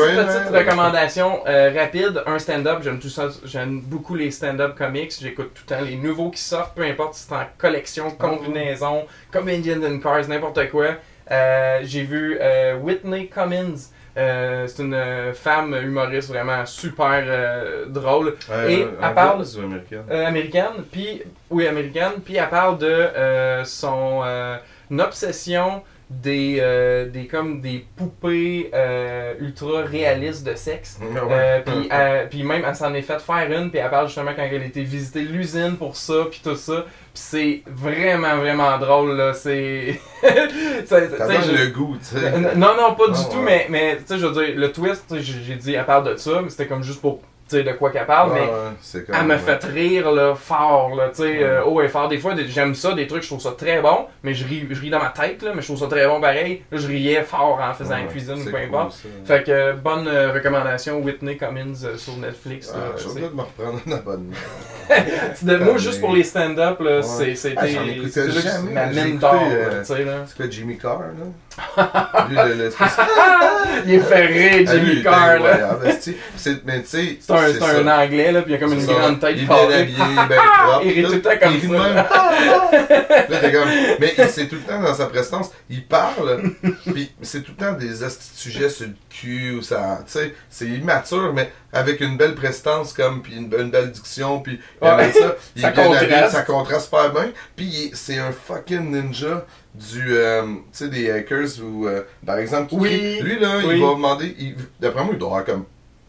recommandation 0.52 1.40
euh, 1.46 1.70
rapide, 1.76 2.22
un 2.26 2.38
stand-up. 2.38 2.78
J'aime 2.82 2.99
tout 2.99 3.08
ça, 3.08 3.28
j'aime 3.44 3.81
beaucoup 3.82 4.14
les 4.14 4.31
stand-up 4.31 4.76
comics. 4.76 5.12
J'écoute 5.20 5.52
tout 5.55 5.62
le 5.69 5.76
temps 5.76 5.82
les 5.84 5.96
nouveaux 5.96 6.31
qui 6.31 6.40
sortent, 6.40 6.75
peu 6.75 6.82
importe 6.84 7.14
si 7.14 7.26
c'est 7.28 7.34
en 7.34 7.46
collection, 7.58 8.10
combinaison, 8.10 9.06
comedian 9.31 9.82
in 9.82 9.99
cars, 9.99 10.28
n'importe 10.28 10.69
quoi. 10.70 10.87
Euh, 11.31 11.81
J'ai 11.82 12.02
vu 12.02 12.38
Whitney 12.82 13.28
Cummins. 13.28 13.75
Euh, 14.16 14.66
c'est 14.66 14.82
une 14.82 14.94
euh, 14.94 15.32
femme 15.32 15.76
humoriste 15.81 16.28
vraiment 16.31 16.66
super 16.66 17.22
euh, 17.25 17.87
drôle, 17.87 18.34
Et, 18.69 18.84
anglaise 19.00 19.56
ou 19.56 19.62
américaine? 19.62 20.02
américaine, 20.11 20.72
puis 20.90 21.22
oui 21.50 21.69
américaine, 21.69 22.14
puis 22.25 22.34
elle 22.34 22.49
parle 22.49 22.78
de 22.78 23.06
son 23.64 24.25
obsession 24.99 25.82
des 26.10 26.56
euh, 26.60 27.06
des 27.06 27.26
comme 27.26 27.60
des 27.60 27.84
poupées 27.96 28.70
euh, 28.72 29.34
ultra 29.40 29.82
réalistes 29.82 30.46
de 30.46 30.55
sexe. 30.55 30.99
Euh, 31.02 31.60
puis, 31.64 31.88
euh, 31.93 32.26
puis 32.31 32.43
même, 32.44 32.62
elle 32.66 32.75
s'en 32.75 32.94
est 32.94 33.02
fait 33.02 33.20
faire 33.20 33.50
une, 33.52 33.70
puis 33.70 33.78
elle 33.78 33.90
parle 33.90 34.06
justement 34.06 34.31
quand 34.34 34.43
elle 34.50 34.62
était 34.62 34.82
visiter 34.82 35.20
l'usine 35.20 35.76
pour 35.76 35.96
ça, 35.96 36.26
puis 36.31 36.40
tout 36.43 36.56
ça. 36.56 36.87
Puis 36.87 37.23
c'est 37.23 37.62
vraiment, 37.66 38.37
vraiment 38.38 38.78
drôle, 38.78 39.16
là. 39.16 39.35
C'est. 39.35 40.00
Ça- 40.87 41.00
Ça 41.00 41.06
tu 41.06 41.11
sais, 41.11 41.18
donne 41.18 41.56
je- 41.56 41.64
le 41.64 41.71
goût, 41.71 41.97
tu 41.99 42.18
sais. 42.18 42.30
Non, 42.56 42.75
non, 42.76 42.94
pas 42.94 43.09
du 43.09 43.21
Ah, 43.26 43.28
tout, 43.30 43.40
mais, 43.40 43.66
mais 43.68 43.97
tu 43.99 44.02
sais, 44.06 44.18
je 44.18 44.26
veux 44.26 44.32
dire, 44.47 44.54
le 44.56 44.73
twist, 44.73 45.14
j'ai 45.21 45.56
dit, 45.56 45.75
elle 45.75 45.85
parle 45.85 46.11
de 46.12 46.16
ça, 46.16 46.40
mais 46.42 46.49
c'était 46.49 46.66
comme 46.66 46.82
juste 46.82 47.00
pour, 47.02 47.21
sais, 47.57 47.62
de 47.62 47.73
quoi 47.73 47.90
qu'elle 47.90 48.07
parle, 48.07 48.33
Ouais, 48.33 48.40
mais 48.40 49.00
elle 49.21 49.26
me 49.26 49.37
fait 49.37 49.64
rire, 49.64 50.11
là, 50.12 50.35
fort, 50.35 50.95
là, 50.97 51.09
tu 51.09 51.17
sais, 51.17 51.23
Ouais. 51.23 51.43
euh, 51.43 51.64
haut 51.64 51.81
et 51.83 51.88
fort. 51.88 52.09
Des 52.09 52.19
fois, 52.19 52.35
j'aime 52.49 52.75
ça, 52.75 52.93
des 52.93 53.07
trucs, 53.07 53.23
je 53.23 53.28
trouve 53.28 53.40
ça 53.40 53.52
très 53.57 53.81
bon, 53.81 54.07
mais 54.23 54.35
je 54.35 54.47
ris, 54.47 54.67
je 54.71 54.81
ris 54.81 54.90
dans 54.90 54.99
ma 55.00 55.09
tête, 55.11 55.43
là, 55.43 55.52
mais 55.55 55.61
je 55.62 55.67
trouve 55.67 55.78
ça 55.78 55.87
très 55.87 56.07
bon 56.07 56.21
pareil. 56.21 56.62
Là, 56.71 56.78
je 56.78 56.87
riais 56.87 57.23
fort 57.23 57.61
en 57.62 57.75
faisant 57.75 57.90
la 57.97 58.02
Ouais, 58.02 58.07
cuisine 58.09 58.35
ou 58.40 58.45
peu 58.45 58.50
cool, 58.50 58.61
importe. 58.61 58.93
ça. 58.93 59.09
Fait 59.25 59.43
que, 59.45 59.50
euh, 59.50 59.73
bonne 59.75 60.07
euh, 60.09 60.33
recommandation, 60.33 60.99
Whitney 61.00 61.37
Cummins 61.37 61.75
euh, 61.85 61.97
sur 61.97 62.17
Netflix, 62.17 62.69
là, 62.73 62.75
Ah, 62.78 62.93
je 62.97 63.00
suis 63.02 63.11
obligé 63.11 63.28
de 63.28 63.35
me 63.35 63.43
reprendre 63.43 63.81
un 63.87 63.93
abonnement. 63.93 64.37
moi, 65.64 65.76
juste 65.78 66.00
pour 66.00 66.12
les 66.14 66.25
stand-up, 66.25 66.78
c'était 67.35 67.55
Ah, 67.59 67.62
ma 67.62 68.87
sais, 69.85 70.05
là. 70.05 70.12
C'est 70.26 70.37
quoi, 70.37 70.47
Jimmy 70.50 70.78
Carr, 70.78 71.00
là? 71.00 71.26
Lui, 72.28 72.37
le, 72.37 72.64
le- 72.64 72.71
Il 73.87 73.95
est 73.95 73.99
fait 74.00 74.26
rire, 74.26 74.67
Ah, 74.69 74.73
Jimmy 74.76 75.02
Carr, 75.02 75.26
là. 75.26 75.35
incroyable, 75.35 75.87
esti. 75.88 76.17
C'est- 76.37 76.64
Mais 76.64 76.81
tu 76.83 76.88
sais, 76.88 77.19
C'est 77.21 77.33
un, 77.33 77.38
c'est 77.47 77.62
un 77.62 77.87
anglais, 78.02 78.33
là, 78.33 78.42
puis 78.42 78.52
il 78.52 78.54
a 78.57 78.59
comme 78.59 78.73
une 78.73 78.80
ça. 78.80 78.92
grande 78.92 79.21
tête 79.21 79.37
Il 79.37 79.42
est 79.42 79.47
bien 79.47 79.57
habillé, 79.57 79.97
propre. 79.97 80.83
Il 80.85 80.90
rit 80.92 81.02
tout 81.04 81.12
le 81.12 81.23
temps 81.23 81.30
comme 81.40 81.54
il 81.54 81.61
ça. 81.62 81.68
même. 81.68 81.95
Là, 83.28 83.38
t'es 83.40 83.52
comme... 83.52 83.68
Mais 84.00 84.14
il- 84.16 84.28
c'est 84.28 84.47
tout 84.49 84.57
le 84.57 84.61
temps 84.62 84.80
dans 84.80 84.95
sa 84.95 85.07
prestance. 85.07 85.50
Il 85.68 85.85
parle, 85.85 86.52
puis 86.92 87.11
c'est 87.23 87.42
tout 87.42 87.52
le 87.59 87.64
temps 87.64 87.73
des 87.73 87.90
sujets 88.35 88.68
sur 88.68 88.87
le 88.87 88.95
cul, 89.11 89.52
ou 89.59 89.62
ça... 89.62 90.00
Tu 90.07 90.12
sais, 90.12 90.35
c'est 90.49 90.66
immature, 90.66 91.33
mais 91.35 91.50
avec 91.73 92.00
une 92.00 92.16
belle 92.16 92.35
prestance, 92.35 92.92
comme, 92.92 93.23
puis 93.23 93.35
une, 93.37 93.52
une 93.59 93.71
belle 93.71 93.90
diction, 93.90 94.40
puis 94.40 94.61
Ouais. 94.80 95.12
ça, 95.12 95.37
il 95.57 95.62
Ça 95.62 95.68
est 95.68 95.73
bien 95.73 95.85
habillé, 95.85 95.99
contraste. 96.09 96.33
ça 96.33 96.42
contraste 96.42 96.90
pas 96.90 97.09
bien. 97.09 97.30
Puis 97.57 97.90
c'est 97.95 98.18
un 98.18 98.33
fucking 98.33 98.90
ninja 98.90 99.45
du... 99.75 100.16
euh, 100.16 100.42
tu 100.42 100.59
sais, 100.73 100.88
des 100.88 101.11
hackers, 101.11 101.49
ou 101.62 101.87
euh, 101.87 102.02
par 102.25 102.38
exemple... 102.38 102.68
qui- 102.71 102.76
Oui. 102.76 103.18
Lui, 103.21 103.38
là, 103.38 103.59
Oui. 103.59 103.75
il 103.76 103.83
va 103.83 103.95
demander... 103.95 104.35
il- 104.38 104.57
D'après 104.80 105.02
moi, 105.04 105.11
il 105.14 105.18
doit 105.18 105.28
avoir 105.28 105.45
comme 105.45 105.64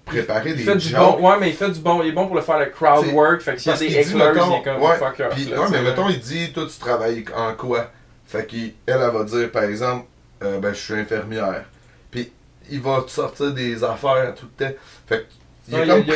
préparé 0.09 0.49
Il 0.51 0.55
des 0.57 0.63
fait 0.63 0.75
du 0.75 0.89
jokes. 0.89 0.99
bon, 0.99 1.29
ouais, 1.29 1.37
mais 1.39 1.49
il 1.49 1.55
fait 1.55 1.69
du 1.69 1.79
bon, 1.79 2.01
il 2.03 2.09
est 2.09 2.11
bon 2.11 2.27
pour 2.27 2.35
le 2.35 2.41
faire 2.41 2.59
le 2.59 2.65
crowd 2.67 3.03
T'sais, 3.05 3.13
work, 3.13 3.41
fait 3.41 3.55
que 3.55 3.61
s'il 3.61 3.71
y 3.71 3.75
a 3.75 3.77
des 3.77 3.85
hecklers, 3.97 4.33
il 4.35 4.53
est 4.55 4.63
comme 4.63 4.81
ouais, 4.81 4.97
fuck 4.97 5.19
off. 5.19 5.29
Puis, 5.35 5.45
là, 5.45 5.59
ouais, 5.61 5.65
t'sais, 5.67 5.77
mais 5.81 5.89
mettons, 5.89 6.09
il 6.09 6.19
dit, 6.19 6.51
toi, 6.51 6.65
tu 6.71 6.79
travailles 6.79 7.25
en 7.35 7.53
quoi? 7.53 7.91
Fait 8.25 8.45
qu'elle, 8.45 8.71
elle 8.87 8.99
va 8.99 9.23
dire, 9.23 9.51
par 9.51 9.63
exemple, 9.63 10.05
euh, 10.43 10.59
ben, 10.59 10.73
je 10.73 10.79
suis 10.79 10.93
infirmière. 10.93 11.65
Puis, 12.11 12.31
il 12.69 12.79
va 12.81 13.01
te 13.01 13.11
sortir 13.11 13.51
des 13.53 13.83
affaires 13.83 14.33
tout 14.35 14.47
le 14.59 14.65
temps. 14.65 14.73
Fait 15.07 15.19
que, 15.21 15.25
il 15.71 15.75
a- 15.75 15.85
comme 15.85 16.01
il 16.01 16.07
y 16.07 16.11
a 16.11 16.15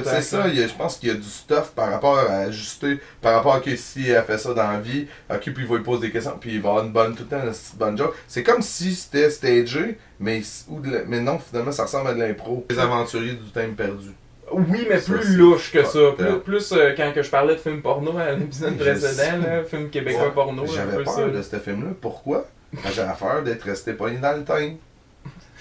c'est 0.04 0.22
ça, 0.22 0.48
je 0.48 0.74
pense 0.74 0.96
qu'il 0.96 1.08
y 1.08 1.12
a 1.12 1.14
du 1.14 1.28
stuff 1.28 1.72
par 1.76 1.90
rapport 1.90 2.18
à 2.18 2.38
ajuster, 2.38 2.98
par 3.20 3.34
rapport 3.34 3.54
à 3.54 3.60
que 3.60 3.74
si 3.76 4.10
elle 4.10 4.22
fait 4.24 4.38
ça 4.38 4.52
dans 4.52 4.68
la 4.70 4.80
vie, 4.80 5.06
ok, 5.30 5.40
puis 5.40 5.54
il 5.58 5.66
va 5.66 5.76
lui 5.76 5.84
poser 5.84 6.08
des 6.08 6.10
questions, 6.12 6.36
puis 6.40 6.54
il 6.54 6.60
va 6.60 6.70
avoir 6.70 6.84
une 6.84 6.90
bonne, 6.92 7.14
tout 7.14 7.22
le 7.22 7.28
temps 7.36 7.44
une 7.44 7.50
petite 7.52 7.76
bonne 7.76 7.96
joke. 7.96 8.14
C'est 8.26 8.42
comme 8.42 8.62
si 8.62 8.94
c'était 8.94 9.30
stagé, 9.30 9.98
mais, 10.24 10.42
ou 10.68 10.80
de 10.80 10.90
la- 10.90 11.04
mais 11.06 11.20
non, 11.20 11.38
finalement, 11.38 11.70
ça 11.72 11.84
ressemble 11.84 12.08
à 12.08 12.14
de 12.14 12.20
l'impro. 12.20 12.64
Les 12.70 12.78
aventuriers 12.78 13.34
du 13.34 13.50
temps 13.50 13.60
perdu. 13.76 14.08
Oui, 14.52 14.86
mais 14.88 14.98
plus 14.98 15.36
louche 15.36 15.72
que 15.72 15.84
ça. 15.84 15.98
Plus, 16.44 16.72
euh, 16.72 16.92
quand 16.96 17.12
que 17.14 17.22
je 17.22 17.30
parlais 17.30 17.54
de 17.54 17.60
film 17.60 17.80
porno 17.82 18.16
à 18.18 18.32
l'épisode 18.32 18.76
précédent, 18.76 19.38
là, 19.46 19.64
film 19.64 19.88
québécois 19.90 20.26
Ouais. 20.26 20.32
porno. 20.32 20.66
J'avais 20.66 20.96
peu 20.98 21.04
peur 21.04 21.14
ça. 21.14 21.28
de 21.28 21.42
ce 21.42 21.56
film-là. 21.58 21.90
Pourquoi? 22.00 22.46
J'avais 22.94 23.12
peur 23.18 23.42
d'être 23.42 23.62
resté 23.64 23.92
pogné 23.94 24.18
dans 24.18 24.36
le 24.36 24.44
temps. 24.44 24.58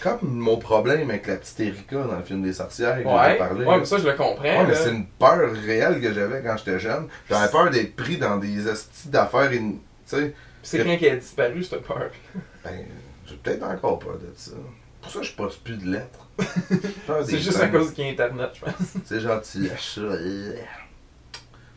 Comme 0.02 0.18
mon 0.24 0.58
problème 0.58 1.10
avec 1.10 1.28
la 1.28 1.36
petite 1.38 1.60
Erika 1.62 1.96
dans 1.96 2.18
le 2.18 2.24
film 2.24 2.42
des 2.42 2.52
sorcières, 2.52 2.98
que 3.02 3.08
Ouais, 3.08 3.38
parlé. 3.38 3.64
ouais, 3.66 3.78
mais 3.80 3.86
ça 3.86 3.98
je 4.00 4.06
le 4.06 4.14
comprends. 4.14 4.44
Ouais, 4.44 4.66
mais 4.68 4.76
c'est 4.76 4.90
une 4.90 5.06
peur 5.06 5.50
réelle 5.66 6.02
que 6.02 6.12
j'avais 6.14 6.42
quand 6.42 6.58
j'étais 6.58 6.78
jeune. 6.80 7.08
J'avais 7.30 7.50
peur 7.50 7.70
d'être 7.70 7.96
pris 7.96 8.18
dans 8.18 8.36
des 8.38 8.68
hosties 8.68 9.08
d'affaires. 9.08 9.52
in- 9.52 9.76
Tu 10.06 10.18
sais, 10.18 10.34
C'est 10.62 10.84
quand 10.84 10.98
qui 10.98 11.08
a 11.08 11.16
disparu 11.16 11.64
cette 11.64 11.84
peur. 11.84 12.10
ben, 12.66 12.72
j'ai 13.34 13.38
peut-être 13.38 13.64
encore 13.64 14.00
peur 14.00 14.14
de 14.18 14.32
ça. 14.36 14.52
Pour 15.02 15.12
ça, 15.12 15.22
je 15.22 15.32
poste 15.34 15.62
plus 15.64 15.76
de 15.78 15.92
lettres. 15.92 16.28
C'est 17.26 17.40
juste 17.40 17.60
à 17.60 17.68
cause 17.68 17.94
qu'il 17.94 18.06
y 18.06 18.10
a 18.10 18.12
Internet, 18.12 18.52
je 18.54 18.62
pense. 18.62 18.74
C'est 19.06 19.20
gentil, 19.20 19.68
ça. 19.78 20.02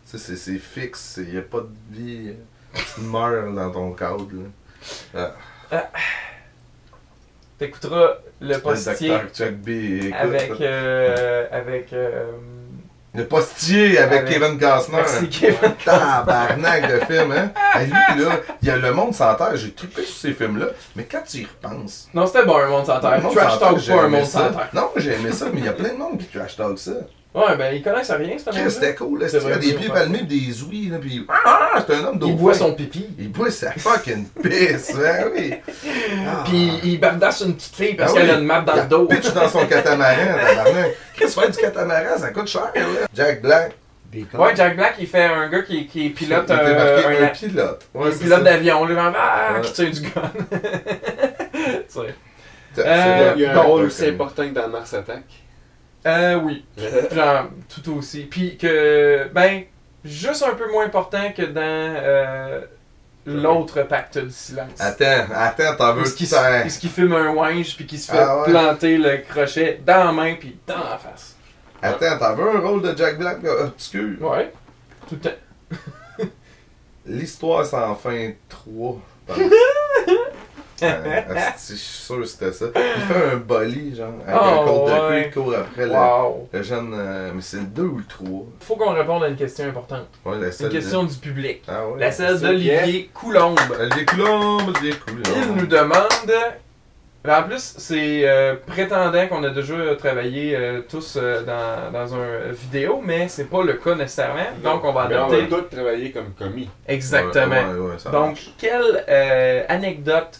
C'est- 0.04 0.36
c'est 0.36 0.58
fixe. 0.58 1.18
Il 1.20 1.32
n'y 1.32 1.38
a 1.38 1.42
pas 1.42 1.60
de 1.60 1.74
vie. 1.90 2.32
Tu 2.94 3.00
meurs 3.00 3.52
dans 3.52 3.70
ton 3.72 3.92
cadre. 3.92 4.28
Là. 5.12 5.34
T'écouteras 7.58 8.18
le 8.40 8.58
postier 8.58 9.10
avec. 10.12 10.60
euh, 10.60 11.46
avec. 11.50 11.92
euh, 11.92 12.30
Le 13.16 13.24
postier 13.26 13.98
avec, 13.98 14.20
Avec- 14.20 14.38
Kevin 14.40 14.58
Costner. 14.58 14.96
Merci 14.98 15.28
Kevin. 15.28 15.74
Tabarnak 15.84 16.82
de 16.92 17.04
film, 17.06 17.32
hein? 17.32 17.50
Lui, 17.80 18.24
là, 18.24 18.40
il 18.62 18.68
y 18.68 18.70
a 18.70 18.76
Le 18.76 18.92
Monde 18.92 19.14
sans 19.14 19.34
terre. 19.34 19.56
J'ai 19.56 19.72
trippé 19.72 20.02
sur 20.02 20.14
ces 20.16 20.32
films-là. 20.32 20.66
Mais 20.94 21.04
quand 21.04 21.22
tu 21.26 21.38
y 21.38 21.44
repenses. 21.46 22.08
Non, 22.12 22.26
c'était 22.26 22.44
bon, 22.44 22.56
un 22.58 22.68
monde 22.68 22.86
sans 22.86 23.00
terre. 23.00 23.20
Trash 23.32 23.58
talk 23.58 23.86
pas 23.86 24.02
un 24.04 24.08
monde 24.08 24.24
sans 24.26 24.50
terre. 24.50 24.68
Non, 24.72 24.90
j'ai 24.96 25.14
aimé 25.14 25.32
ça, 25.32 25.46
mais 25.52 25.60
il 25.60 25.64
y 25.64 25.68
a 25.68 25.72
plein 25.72 25.90
de 25.94 25.98
monde 25.98 26.18
qui 26.18 26.26
trash 26.26 26.56
talk 26.56 26.78
ça. 26.78 26.92
Ouais, 27.36 27.54
ben 27.56 27.74
ils 27.74 27.82
connaissent 27.82 28.10
rien, 28.10 28.36
ce 28.38 28.48
Chris, 28.50 28.60
monde 28.62 28.70
C'était 28.70 28.94
cool, 28.94 29.20
là. 29.20 29.28
C'est 29.28 29.40
C'était 29.40 29.58
des 29.58 29.74
pieds 29.74 29.88
palmés 29.90 30.20
pis 30.20 30.46
des 30.48 30.62
ouïes, 30.62 30.88
là. 30.88 30.98
Pis. 30.98 31.26
Ah, 31.28 31.84
c'est 31.86 31.94
un 31.96 32.04
homme 32.06 32.18
d'eau. 32.18 32.28
Il 32.28 32.36
boit 32.36 32.54
son 32.54 32.72
pipi. 32.74 33.06
Il 33.18 33.30
boit 33.30 33.50
sa 33.50 33.72
fucking 33.72 34.26
pisse, 34.42 34.94
hein, 34.96 35.26
oui. 35.34 35.54
Ah. 36.28 36.42
Puis 36.46 36.70
il 36.84 36.98
bardasse 36.98 37.42
une 37.42 37.54
petite 37.54 37.74
fille 37.74 37.94
parce 37.94 38.12
Ah 38.12 38.16
qu'elle 38.16 38.28
oui. 38.30 38.34
a 38.34 38.38
une 38.38 38.46
map 38.46 38.62
dans 38.62 38.74
Il 38.74 38.80
le 38.82 38.86
dos. 38.88 39.06
pitch 39.06 39.32
dans 39.34 39.48
son 39.48 39.66
catamaran, 39.68 40.16
tabarnak. 40.16 40.90
Chris, 41.14 41.28
faire 41.28 41.50
du 41.50 41.56
catamaran, 41.58 42.18
ça 42.18 42.30
coûte 42.30 42.48
cher, 42.48 42.72
là. 42.74 43.06
Jack 43.14 43.42
Black. 43.42 43.72
Ouais, 44.34 44.56
Jack 44.56 44.76
Black, 44.76 44.94
il 44.98 45.06
fait 45.06 45.24
un 45.24 45.48
gars 45.50 45.60
qui, 45.62 45.86
qui 45.86 46.08
pilote 46.08 46.46
Il 46.48 46.54
était 46.54 46.62
euh, 46.64 47.20
un, 47.20 47.24
un 47.24 47.28
pilote. 47.28 47.86
Ouais, 47.92 48.08
un 48.08 48.16
pilote 48.16 48.44
d'avion, 48.44 48.84
là, 48.86 49.12
ah, 49.14 49.54
Ouais. 49.56 49.60
qui 49.60 49.72
tire 49.74 49.90
du 49.90 50.00
gun. 50.00 50.10
Tu 51.52 51.60
sais. 51.88 52.14
C'est- 52.74 52.82
Euh, 52.86 53.32
Il 53.36 53.42
y 53.42 53.46
a 53.46 53.52
un 53.52 53.54
bon, 53.54 53.62
rôle 53.62 53.90
c'est- 53.90 54.04
aussi 54.04 54.14
important 54.14 54.42
que 54.48 54.54
dans 54.54 54.68
Mars 54.68 54.94
Attack. 54.94 55.24
Euh, 56.06 56.40
oui. 56.42 56.64
Genre, 57.12 57.48
tout 57.68 57.96
aussi. 57.96 58.22
Puis 58.22 58.56
que, 58.56 59.28
ben, 59.32 59.64
juste 60.04 60.42
un 60.42 60.54
peu 60.54 60.70
moins 60.70 60.86
important 60.86 61.32
que 61.36 61.42
dans 61.42 61.60
euh, 61.62 62.60
l'autre 63.26 63.82
pacte 63.82 64.18
du 64.18 64.30
silence. 64.30 64.80
Attends, 64.80 65.26
attends, 65.34 65.76
t'en 65.76 65.94
veux 65.94 66.02
est-ce 66.02 66.78
qu'il 66.78 66.90
filme 66.90 67.12
un 67.12 67.34
winge 67.34 67.76
puis 67.76 67.86
qu'il 67.86 67.98
se 67.98 68.10
fait 68.10 68.18
Ah 68.18 68.40
ouais. 68.42 68.50
planter 68.50 68.98
le 68.98 69.18
crochet 69.18 69.80
dans 69.84 70.04
la 70.04 70.12
main 70.12 70.34
puis 70.38 70.58
dans 70.66 70.78
la 70.78 70.98
face. 70.98 71.36
Attends, 71.82 72.18
t'en 72.18 72.34
veux 72.34 72.56
un 72.56 72.60
rôle 72.60 72.82
de 72.82 72.96
Jack 72.96 73.18
Black 73.18 73.38
euh, 73.44 73.66
obscur? 73.66 74.22
Ouais. 74.22 74.52
Tout 75.08 75.16
le 75.16 75.20
temps. 75.20 76.26
L'histoire 77.06 77.66
sans 77.66 77.94
fin 77.94 78.32
3. 78.48 78.98
Euh, 80.82 81.20
je 81.56 81.62
suis 81.74 81.76
sûr 81.76 82.18
que 82.20 82.24
c'était 82.26 82.52
ça. 82.52 82.66
Il 82.74 83.02
fait 83.02 83.32
un 83.32 83.36
bolly, 83.36 83.94
genre, 83.96 84.12
avec 84.26 84.34
un 84.34 84.56
Oh, 84.58 84.64
côte 84.66 84.86
de 84.94 85.08
ouais. 85.08 85.24
il 85.28 85.32
court 85.32 85.54
après 85.54 85.86
le, 85.86 85.92
Wow. 85.92 86.48
le 86.52 86.62
jeune. 86.62 86.94
euh, 86.94 87.30
mais 87.34 87.42
c'est 87.42 87.58
le 87.58 87.62
2 87.64 87.82
ou 87.82 87.98
le 87.98 88.04
3. 88.04 88.28
Faut 88.60 88.76
qu'on 88.76 88.92
réponde 88.92 89.24
à 89.24 89.28
une 89.28 89.36
question 89.36 89.64
importante. 89.66 90.06
Ouais, 90.24 90.36
la 90.38 90.48
une 90.48 90.68
question 90.72 91.04
du 91.04 91.16
public. 91.16 91.62
Ah 91.68 91.86
ouais. 91.88 92.00
La 92.00 92.10
celle 92.12 92.40
d'Olivier 92.40 93.10
Coulombe. 93.14 93.58
Olivier 93.80 94.04
Coulomb, 94.04 94.58
Olivier 94.68 94.94
Coulomb. 95.06 95.22
Il 95.48 95.54
nous 95.56 95.66
demande. 95.66 96.06
ben, 97.24 97.40
en 97.40 97.42
plus, 97.42 97.74
c'est 97.78 98.20
euh, 98.28 98.54
prétendant 98.66 99.26
qu'on 99.26 99.42
a 99.42 99.50
déjà 99.50 99.96
travaillé 99.98 100.54
euh, 100.54 100.82
tous 100.88 101.16
euh, 101.20 101.42
dans, 101.42 101.90
dans 101.90 102.14
un 102.14 102.52
vidéo, 102.52 103.00
mais 103.04 103.26
c'est 103.28 103.50
pas 103.50 103.64
le 103.64 103.72
cas 103.72 103.96
nécessairement. 103.96 104.46
Donc, 104.62 104.84
on 104.84 104.92
va 104.92 105.08
Mais 105.08 105.16
on 105.16 105.24
adopter. 105.26 105.46
va 105.46 105.56
tous 105.62 105.74
travailler 105.76 106.12
comme 106.12 106.32
commis. 106.38 106.68
Exactement. 106.86 107.46
Ouais, 107.50 107.64
ouais, 107.64 107.90
ouais, 107.90 107.98
ça 107.98 108.10
Donc, 108.10 108.26
marche. 108.28 108.50
quelle 108.58 109.04
euh, 109.08 109.64
anecdote, 109.68 110.38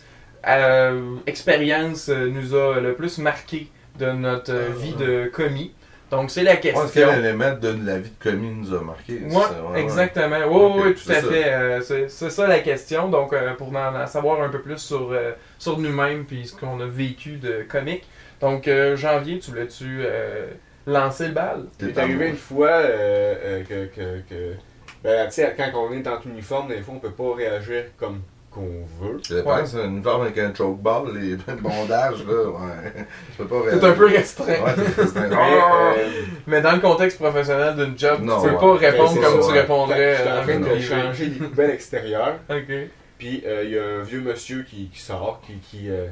expérience 1.26 2.09
euh, 2.09 2.29
nous 2.29 2.55
a 2.55 2.81
le 2.81 2.95
plus 2.95 3.19
marqué 3.19 3.69
de 3.99 4.11
notre 4.12 4.53
euh, 4.53 4.69
vie 4.79 4.95
de 4.95 5.26
commis? 5.33 5.73
Donc, 6.11 6.31
c'est 6.31 6.45
la 6.45 6.53
Ouais, 6.53 6.61
question. 6.61 6.87
quel 7.11 7.19
élément 7.25 7.53
de 7.61 7.75
la 7.85 7.99
vie 7.99 8.11
de 8.11 8.23
commis 8.23 8.50
nous 8.50 8.73
a 8.73 8.81
marqué? 8.81 9.21
Ouais, 9.29 9.81
exactement. 9.81 10.37
Oui, 10.49 10.61
Ok, 10.62 10.85
oui, 10.85 10.95
tout 10.95 11.11
à 11.11 11.15
ça. 11.17 11.23
fait. 11.23 11.45
Euh, 11.53 11.81
c'est 12.09 12.31
ça 12.31 12.47
la 12.47 12.61
question. 12.61 13.09
Donc, 13.09 13.33
euh, 13.33 13.55
pour 13.55 13.75
en, 13.75 13.95
en 14.03 14.07
savoir 14.07 14.41
un 14.41 14.49
peu 14.49 14.61
plus 14.62 14.79
sur, 14.79 15.11
euh, 15.11 15.33
sur 15.59 15.79
nous-mêmes 15.79 16.25
puis 16.25 16.47
ce 16.47 16.55
qu'on 16.55 16.79
a 16.81 16.87
vécu 16.87 17.38
de 17.38 17.65
comique. 17.69 18.07
Donc, 18.41 18.69
euh, 18.69 18.97
janvier, 18.97 19.41
tu 19.41 19.50
voulais-tu 19.50 20.03
euh, 20.05 20.47
lancer 20.87 21.26
le 21.26 21.35
bal? 21.35 21.65
C'est 21.81 21.99
arrivé 21.99 22.29
une 22.29 22.37
fois 22.37 22.69
euh, 22.69 23.35
euh, 23.45 23.62
que, 23.65 23.87
que, 23.87 24.21
que 24.29 24.53
ben, 25.03 25.26
tu 25.26 25.33
sais, 25.33 25.55
quand 25.57 25.71
on 25.75 25.93
est 25.93 26.03
dans 26.03 26.21
uniforme, 26.21 26.69
des 26.69 26.83
fois, 26.83 26.95
on 26.95 26.99
peut 27.00 27.11
pas 27.11 27.35
réagir 27.35 27.83
comme 27.99 28.21
qu'on 28.57 29.05
veut. 29.05 29.21
Je 29.29 29.41
pense 29.41 29.75
un 29.77 29.85
uniforme 29.89 30.23
avec 30.23 30.39
un 30.39 30.55
choke 30.55 30.81
ball, 30.81 31.17
les 31.17 31.37
bondages, 31.61 32.25
là, 32.27 32.49
ouais. 32.51 33.07
Je 33.33 33.43
peux 33.43 33.47
pas 33.47 33.71
C'est 33.71 33.85
un 33.85 33.93
peu 33.93 34.07
restreint. 34.07 34.47
Ouais, 34.47 34.75
c'est- 34.77 35.07
c'est 35.07 35.19
un- 35.19 35.29
Mais, 35.29 35.37
euh, 35.37 36.09
Mais 36.47 36.61
dans 36.63 36.73
le 36.73 36.81
contexte 36.81 37.19
professionnel 37.19 37.77
d'une 37.77 37.99
job, 37.99 38.21
Non, 38.23 38.41
tu 38.43 38.49
peux 38.49 38.55
ouais. 38.55 38.61
pas 38.61 38.75
répondre 38.91 39.11
c'est 39.15 39.21
comme 39.21 39.41
ça, 39.43 39.47
tu 39.49 39.53
ouais. 39.55 39.61
répondrais 39.61 40.17
J'étais 40.17 40.29
en 40.31 40.33
euh, 40.35 40.43
train 40.43 40.59
de 40.61 40.75
une 40.77 40.83
changer 40.83 41.27
des 41.29 41.47
poubelles 41.47 41.71
extérieures. 41.71 42.37
Ok. 42.51 42.73
Puis 43.19 43.43
euh, 43.47 43.63
il 43.65 43.71
y 43.71 43.79
a 43.79 43.85
un 43.85 44.03
vieux 44.03 44.21
monsieur 44.21 44.63
qui, 44.63 44.89
qui 44.93 45.01
sort, 45.01 45.41
qui, 45.47 45.55
qui, 45.55 45.89
euh, 45.91 46.07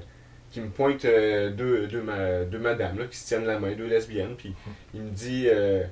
qui 0.51 0.61
me 0.61 0.69
pointe 0.69 1.05
euh, 1.05 1.51
deux, 1.51 1.87
deux, 1.87 2.01
ma- 2.01 2.45
deux 2.45 2.59
madames 2.59 2.99
là, 2.99 3.05
qui 3.11 3.17
se 3.19 3.27
tiennent 3.27 3.45
la 3.47 3.59
main, 3.59 3.73
deux 3.73 3.87
lesbiennes. 3.87 4.35
Puis 4.39 4.55
il 4.95 5.03
me 5.03 5.11
dit 5.11 5.47
euh, 5.49 5.83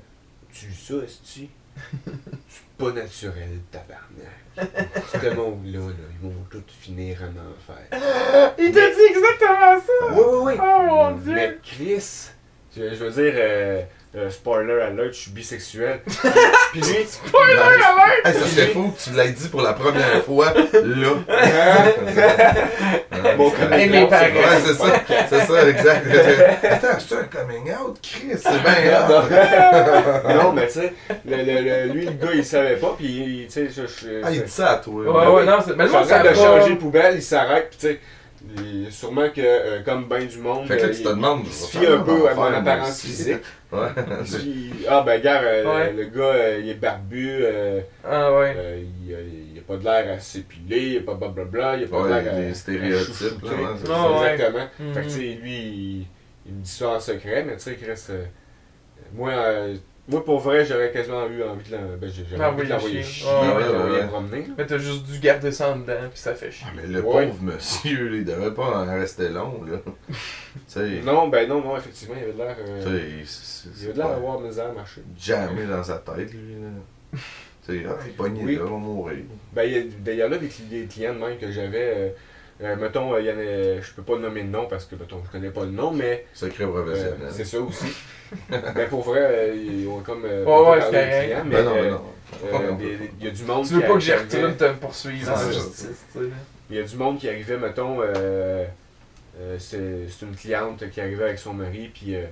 Tu 0.53 0.73
ça, 0.73 0.95
est-ce 1.05 1.19
C'est 2.49 2.72
pas 2.83 2.93
naturel, 2.93 3.61
tabarnak. 3.71 4.73
Ce 5.13 5.35
monde-là, 5.35 5.79
là, 5.79 6.09
ils 6.21 6.29
vont 6.29 6.35
tous 6.51 6.63
finir 6.69 7.19
en 7.23 7.31
enfer. 7.31 8.55
Il 8.59 8.73
t'a 8.73 8.91
dit 8.91 9.07
exactement 9.09 9.81
ça! 9.81 10.13
Oui, 10.13 10.25
oui, 10.27 10.39
oui. 10.43 10.55
Oh 10.61 10.83
mon 10.87 11.11
dieu! 11.13 11.35
Mais 11.35 11.59
Chris, 11.63 12.31
je, 12.77 12.95
je 12.95 13.05
veux 13.05 13.11
dire, 13.11 13.35
euh, 13.37 13.83
euh, 14.15 14.29
spoiler 14.31 14.81
alert, 14.83 15.13
je 15.15 15.21
suis 15.21 15.31
bisexuel. 15.31 16.01
Puis 16.73 16.81
lui, 16.81 17.07
Spoiler 17.07 17.55
alert! 17.59 18.27
Hey, 18.27 18.35
ça 18.35 18.47
serait 18.47 18.67
fou 18.69 18.93
que 18.97 19.03
tu 19.03 19.11
l'aies 19.17 19.31
dit 19.31 19.49
pour 19.49 19.63
la 19.63 19.73
première 19.73 20.23
fois, 20.25 20.53
là. 20.53 20.65
Mon 23.37 23.51
mes 23.51 24.07
parents. 24.07 24.25
Ouais, 24.25 24.61
c'est 24.65 24.75
ça. 24.75 24.87
C'est 25.29 25.41
ça, 25.47 25.69
exact. 25.69 26.07
Attends, 26.65 26.99
c'est 26.99 27.15
un 27.15 27.25
coming 27.25 27.73
out, 27.75 27.99
Chris, 28.03 28.37
c'est 28.37 28.63
bien 28.63 29.09
hot. 29.09 30.43
non, 30.43 30.53
mais 30.53 30.67
tu 30.67 30.73
sais, 30.75 30.93
le, 31.25 31.37
le, 31.37 31.61
le- 31.87 31.93
lui, 31.93 32.05
le 32.07 32.13
gars, 32.13 32.31
il 32.35 32.45
savait 32.45 32.77
pas, 32.77 32.95
puis 32.99 33.07
il- 33.07 33.47
tu 33.47 33.53
sais, 33.53 33.69
je, 33.69 33.83
je, 33.87 34.09
Ah, 34.25 34.31
il 34.31 34.43
dit 34.45 34.51
ça 34.51 34.73
à 34.73 34.77
toi. 34.77 35.03
Ouais, 35.03 35.27
ouais, 35.35 35.45
non, 35.45 35.59
c'est. 35.67 35.77
Mais 35.77 35.85
je 35.85 35.89
suis 35.89 35.97
en 35.97 36.01
moi, 36.05 36.09
train 36.09 36.25
ça 36.25 36.35
changer 36.35 36.75
de 36.75 36.79
poubelle, 36.79 37.15
il 37.17 37.23
s'arrête, 37.23 37.69
puis 37.71 37.79
tu 37.81 37.87
sais, 37.87 38.01
sûrement 38.91 39.29
que, 39.31 39.41
euh, 39.41 39.83
comme 39.83 40.07
ben 40.09 40.27
du 40.27 40.39
monde, 40.39 40.67
Fait 40.67 40.77
que 40.77 40.83
là, 40.83 40.89
euh, 40.89 40.93
tu 40.95 41.03
te 41.03 41.09
il- 41.09 41.15
demandes, 41.15 41.43
il 41.47 41.53
se 41.53 41.77
fie 41.79 41.87
un 41.87 42.01
peu 42.01 42.29
à 42.29 42.35
mon 42.35 42.43
apparence 42.45 42.91
aussi. 42.91 43.07
physique. 43.09 43.37
Ouais. 43.73 43.89
Puis, 44.25 44.71
ah, 44.87 45.03
ben, 45.07 45.19
gars, 45.23 45.41
euh, 45.41 45.65
Ouais. 45.65 45.93
le 45.95 46.05
gars, 46.05 46.21
euh, 46.25 46.61
il 46.63 46.69
est 46.69 46.75
barbu, 46.75 47.27
euh, 47.41 47.81
Ah 48.05 48.31
ouais. 48.39 48.55
euh, 48.55 48.83
il, 49.07 49.15
a- 49.15 49.21
il 49.21 49.59
a 49.59 49.63
pas 49.63 49.77
de 49.79 49.85
l'air 49.85 50.15
à 50.15 50.19
s'épiler, 50.21 50.81
il 50.89 50.99
a 50.99 51.01
pas 51.01 51.15
blablabla, 51.15 51.77
il 51.79 51.85
a 51.85 51.87
pas 51.87 52.03
Ouais, 52.03 52.09
de 52.11 52.15
l'air 52.25 52.35
à. 52.35 52.39
les 52.41 52.51
à 52.51 52.55
stéréotypes, 52.55 53.43
là. 53.45 53.51
Ah, 53.91 54.21
ouais. 54.21 54.33
Exactement. 54.35 54.67
Mhm. 54.79 54.93
Fait 54.95 55.01
que, 55.01 55.05
tu 55.07 55.11
sais, 55.11 55.39
lui, 55.43 55.57
il, 55.57 56.07
il 56.45 56.53
me 56.55 56.63
dit 56.63 56.71
ça 56.71 56.89
en 56.91 57.01
secret, 57.01 57.45
mais 57.47 57.55
tu 57.57 57.63
sais, 57.63 57.77
Chris, 57.77 57.99
euh, 58.11 58.25
moi, 59.15 59.31
euh, 59.31 59.75
moi, 60.09 60.25
pour 60.25 60.41
vrai, 60.41 60.65
j'aurais 60.65 60.91
quasiment 60.91 61.27
eu 61.29 61.43
envie 61.45 61.71
de 61.71 61.77
l'en- 61.77 61.97
ben, 62.01 62.11
j'ai- 62.11 62.25
j'aurais 62.29 62.45
envie 62.47 62.65
de 62.65 62.71
l'envoyer 62.71 62.95
L'envoyer 62.97 63.03
chier. 63.03 63.29
Ah, 63.31 63.57
ouais, 63.93 64.07
promener. 64.09 64.47
Mais 64.59 64.67
t'as 64.67 64.79
juste 64.79 65.05
dû 65.05 65.19
garder 65.21 65.53
ça 65.53 65.71
en 65.73 65.77
dedans, 65.77 66.09
puis 66.11 66.19
ça 66.19 66.35
fait 66.35 66.51
chier. 66.51 66.67
Ah, 66.69 66.73
mais 66.77 66.87
le 66.87 67.01
Ouais. 67.01 67.27
pauvre 67.29 67.43
monsieur, 67.43 68.09
là, 68.09 68.17
il 68.17 68.25
devait 68.25 68.51
pas 68.53 68.85
en 68.85 68.87
rester 68.99 69.29
long, 69.29 69.63
là. 69.65 69.79
Non, 71.05 71.29
ben 71.29 71.49
non, 71.49 71.61
non, 71.63 71.77
effectivement, 71.77 72.15
il 72.19 72.25
avait 72.25 72.33
de 72.33 72.39
l'air. 72.39 72.57
Euh, 72.67 72.81
il 72.85 73.85
avait 73.85 73.93
de 73.93 73.99
l'air 73.99 74.09
d'avoir 74.09 74.39
de 74.41 74.47
misère 74.47 74.71
à 74.71 74.73
marcher. 74.73 75.03
jamais 75.19 75.65
dans 75.67 75.83
sa 75.83 75.99
tête, 75.99 76.33
lui, 76.33 76.55
là. 76.55 77.19
Tu 77.65 77.79
sais, 77.79 77.87
ah, 77.89 77.97
il 78.05 78.11
est 78.11 78.13
pogné 78.17 78.43
Oui. 78.45 78.57
là, 78.57 78.63
il 78.67 78.71
va 78.73 78.77
mourir. 78.77 79.19
Ben, 79.53 79.63
il 79.65 79.73
y 79.73 79.79
a- 80.23 80.29
ben, 80.29 80.39
cli- 80.41 80.69
des 80.69 80.87
clients 80.87 81.15
de 81.15 81.19
même 81.21 81.39
que 81.39 81.51
j'avais. 81.53 81.95
euh, 81.97 82.09
Euh, 82.63 82.77
mettons, 82.77 83.13
euh, 83.15 83.21
il 83.21 83.27
y 83.27 83.31
en 83.31 83.39
a, 83.39 83.81
je 83.81 83.93
peux 83.93 84.03
pas 84.03 84.19
nommer 84.19 84.43
de 84.43 84.49
nom 84.49 84.67
parce 84.67 84.85
que, 84.85 84.95
mettons, 84.95 85.21
je 85.27 85.31
connais 85.31 85.51
pas 85.51 85.65
le 85.65 85.71
nom, 85.73 85.91
mais 85.91 86.27
Secret 86.33 86.65
euh, 86.65 86.69
professionnel. 86.69 87.29
c'est 87.31 87.45
ça 87.45 87.59
aussi. 87.61 87.93
mais 88.51 88.87
pour 88.91 89.03
vrai, 89.03 89.21
euh, 89.21 89.55
ils 89.57 89.89
ont 89.89 90.01
comme. 90.01 90.25
euh, 90.25 90.45
Ouais, 90.45 90.81
c'est 90.81 90.91
correct. 90.91 91.43
mais 91.47 91.57
Ben 91.57 91.65
non, 91.65 91.77
euh, 91.77 91.83
ben 91.83 91.91
non. 91.91 92.03
euh, 92.55 92.73
des- 92.79 92.99
il 93.19 93.25
y 93.27 93.29
a 93.29 93.33
du 93.33 93.43
monde 93.45 93.67
Tu 93.67 93.75
veux 93.75 93.81
qui 93.81 93.87
pas 93.89 93.95
que 93.95 94.01
Gertrude 94.01 94.45
arrivait- 94.45 94.57
te 94.57 94.79
poursuive 94.79 95.29
en 95.31 95.51
justice, 95.51 96.05
tu 96.13 96.19
sais. 96.21 96.25
Il 96.71 96.77
y 96.77 96.79
a 96.79 96.83
du 96.85 96.97
monde 96.97 97.19
qui 97.19 97.29
arrivait, 97.29 97.57
mettons, 97.59 98.01
euh, 98.01 98.65
euh, 99.41 99.57
c'est 99.59 100.09
c'est 100.09 100.25
une 100.27 100.37
cliente 100.37 100.89
qui 100.91 101.01
arrivait 101.01 101.25
avec 101.25 101.39
son 101.39 101.53
mari, 101.55 101.91
puis 101.93 102.15
euh, 102.15 102.25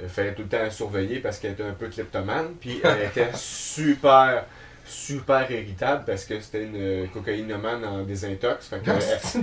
il 0.00 0.08
fallait 0.08 0.32
tout 0.34 0.42
le 0.42 0.48
temps 0.48 0.58
la 0.62 0.70
surveiller 0.70 1.20
parce 1.20 1.38
qu'elle 1.38 1.52
était 1.52 1.62
un 1.62 1.72
peu 1.74 1.88
kleptomane, 1.88 2.54
puis 2.60 2.80
elle 2.82 3.02
était 3.08 3.28
super, 3.34 4.44
super 4.86 5.50
irritable 5.50 6.04
parce 6.06 6.24
que 6.24 6.40
c'était 6.40 6.62
une 6.62 7.08
cocaïnomane 7.12 7.84
en 7.84 8.02
désintox. 8.02 8.68
Fait 8.68 8.78
que, 8.82 8.90
euh, 8.90 9.00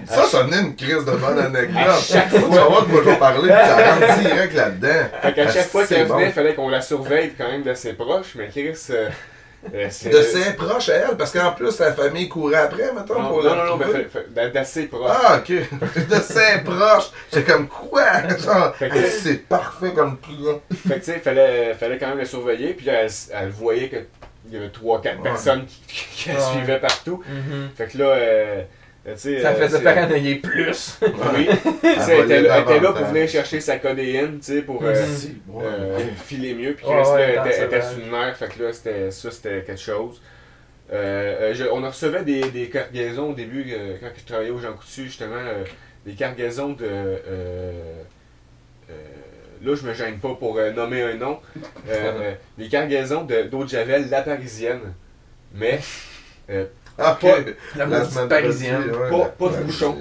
Ça, 0.08 0.24
ça 0.26 0.44
venait 0.44 0.62
une 0.62 0.76
crise 0.76 1.06
de 1.06 1.12
bonne 1.12 1.40
anecdote. 1.40 1.78
À 1.88 2.00
chaque 2.00 2.30
Tu 2.30 2.40
vas 2.40 2.48
voir 2.66 2.86
de 2.86 2.92
quoi 2.92 3.02
je 3.04 3.10
vais 3.10 3.18
parler, 3.18 3.50
puis 3.54 3.68
ça 3.68 3.94
rentre 3.96 4.20
direct 4.22 4.54
là-dedans. 4.54 5.10
fait 5.22 5.34
qu'à 5.34 5.52
chaque 5.52 5.68
fois 5.68 5.86
c'est 5.86 5.96
qu'elle 5.96 6.08
bon. 6.08 6.16
venait, 6.16 6.28
il 6.28 6.34
fallait 6.34 6.54
qu'on 6.56 6.70
la 6.70 6.82
surveille 6.82 7.34
quand 7.38 7.48
même 7.48 7.64
d'assez 7.64 7.94
proche, 7.94 8.36
mais 8.36 8.48
Chris, 8.48 8.78
euh, 8.90 9.10
euh, 9.74 9.88
c'est... 9.90 10.10
De 10.10 10.22
ses 10.22 10.54
proches 10.54 10.90
à 10.90 10.94
elle, 10.96 11.18
parce 11.18 11.32
qu'en 11.32 11.52
plus, 11.54 11.80
la 11.80 11.94
famille 11.94 12.28
courait 12.28 12.58
après, 12.58 12.92
mettons, 12.94 13.22
Non, 13.22 13.30
pour 13.30 13.44
non, 13.44 13.56
non, 13.56 13.78
non, 13.78 13.80
mais 14.36 14.50
d'assez 14.50 14.84
proche. 14.88 15.10
Ah, 15.24 15.38
ok. 15.38 15.50
De 16.10 16.16
ses 16.22 16.62
proches. 16.66 17.12
J'étais 17.34 17.52
comme 17.54 17.68
quoi? 17.70 18.04
Genre, 18.44 18.76
que- 18.78 19.08
c'est 19.10 19.48
parfait 19.48 19.94
comme 19.94 20.18
client. 20.20 20.60
Fait 20.88 20.96
que 20.96 21.00
tu 21.00 21.12
sais, 21.14 21.20
fallait, 21.20 21.74
fallait 21.76 21.98
quand 21.98 22.10
même 22.10 22.18
la 22.18 22.26
surveiller, 22.26 22.74
puis 22.74 22.88
elle 22.90 23.50
voyait 23.52 23.88
que 23.90 23.98
il 24.48 24.54
y 24.54 24.58
avait 24.58 24.68
3-4 24.70 25.18
Ouais. 25.18 25.24
personnes 25.24 25.66
qui, 25.66 25.82
qui 25.88 26.30
la 26.30 26.36
Ouais. 26.36 26.42
suivaient 26.42 26.80
partout. 26.80 27.24
Mhm. 27.28 27.70
Fait 27.76 27.88
que 27.88 27.98
là, 27.98 28.06
euh, 28.10 28.62
tu 29.06 29.12
sais. 29.18 29.42
Ça 29.42 29.50
euh, 29.52 29.56
faisait 29.56 29.82
paranoïer 29.82 30.36
plus. 30.36 31.00
Oui. 31.02 31.48
Elle, 31.84 32.24
était, 32.26 32.42
là- 32.42 32.62
pour 32.94 33.06
venir 33.06 33.28
chercher 33.28 33.60
sa 33.60 33.78
codéine, 33.78 34.40
tu 34.40 34.46
sais, 34.54 34.62
pour 34.62 34.84
euh, 34.84 34.94
Mhm. 34.94 35.14
Si, 35.16 35.38
ouais. 35.50 35.64
euh, 35.66 36.00
filer 36.26 36.54
mieux. 36.54 36.74
Puis 36.74 36.86
Ouais, 36.86 37.02
Chris, 37.02 37.04
là, 37.10 37.16
ouais, 37.16 37.36
elle 37.58 37.64
était, 37.66 37.82
sous 37.82 38.00
le 38.00 38.12
nerf. 38.12 38.36
Fait 38.38 38.48
que 38.48 38.64
là, 38.64 38.74
c'était, 38.74 39.12
ça, 39.12 39.32
c'était 39.32 39.64
quelque 39.64 39.80
chose. 39.82 40.22
Je- 40.92 41.70
on 41.72 41.82
recevait 41.82 42.24
des, 42.24 42.50
des 42.52 42.70
cargaisons 42.70 43.32
au 43.32 43.34
début, 43.34 43.66
euh, 43.72 43.96
quand 44.00 44.10
je 44.16 44.26
travaillais 44.26 44.52
au 44.52 44.60
Jean 44.60 44.74
Coutu, 44.74 45.06
justement, 45.06 45.36
euh, 45.38 45.64
des 46.06 46.14
cargaisons 46.14 46.74
de. 46.74 46.86
Là, 49.64 49.76
je 49.76 49.88
me 49.88 49.94
gêne 49.94 50.18
pas 50.20 50.36
pour 50.36 50.58
euh, 50.58 50.72
nommer 50.72 51.02
un 51.04 51.16
nom. 51.16 51.40
Euh, 51.58 51.62
euh, 51.90 52.34
des 52.58 52.68
cargaisons 52.70 53.24
de, 53.24 53.44
d'eau 53.44 53.64
de 53.64 53.70
Javel, 53.70 54.10
la 54.10 54.22
parisienne. 54.22 54.94
Mais 55.56 55.80
Ah, 56.98 57.14
ok. 57.14 57.20
pas- 57.22 57.38
La 57.78 57.86
La 57.86 58.28
parisienne. 58.28 58.84
passée, 58.84 58.92
ouais, 58.92 59.10
Pas- 59.10 59.18
la 59.18 59.26
pas 59.26 59.50
de 59.50 59.64
bouchon. 59.64 59.98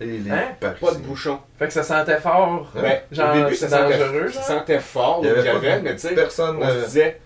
les 0.00 0.30
Hein? 0.30 0.44
pas 0.60 0.92
de 0.92 0.98
bouchon. 0.98 1.38
Fait 1.58 1.66
que 1.66 1.72
ça 1.72 1.82
sentait 1.82 2.18
fort. 2.20 2.70
Ouais. 2.74 2.82
Ben, 2.82 3.00
Genre, 3.16 3.30
au 3.34 3.38
début, 3.44 3.54
ça 3.54 3.68
c'est 3.68 3.76
sentait, 3.76 3.98
dangereux, 3.98 4.30
ça 4.32 4.42
sentait 4.42 4.80
fort, 4.80 5.22
l'eau 5.22 5.34
de 5.36 5.42
Javel, 5.42 5.82
mais 5.82 5.92
tu 5.94 5.98
sais, 6.08 6.14
Personne. 6.14 6.56
on 6.58 6.66
euh, 6.66 6.80
se 6.82 6.86
disait, 6.86 7.20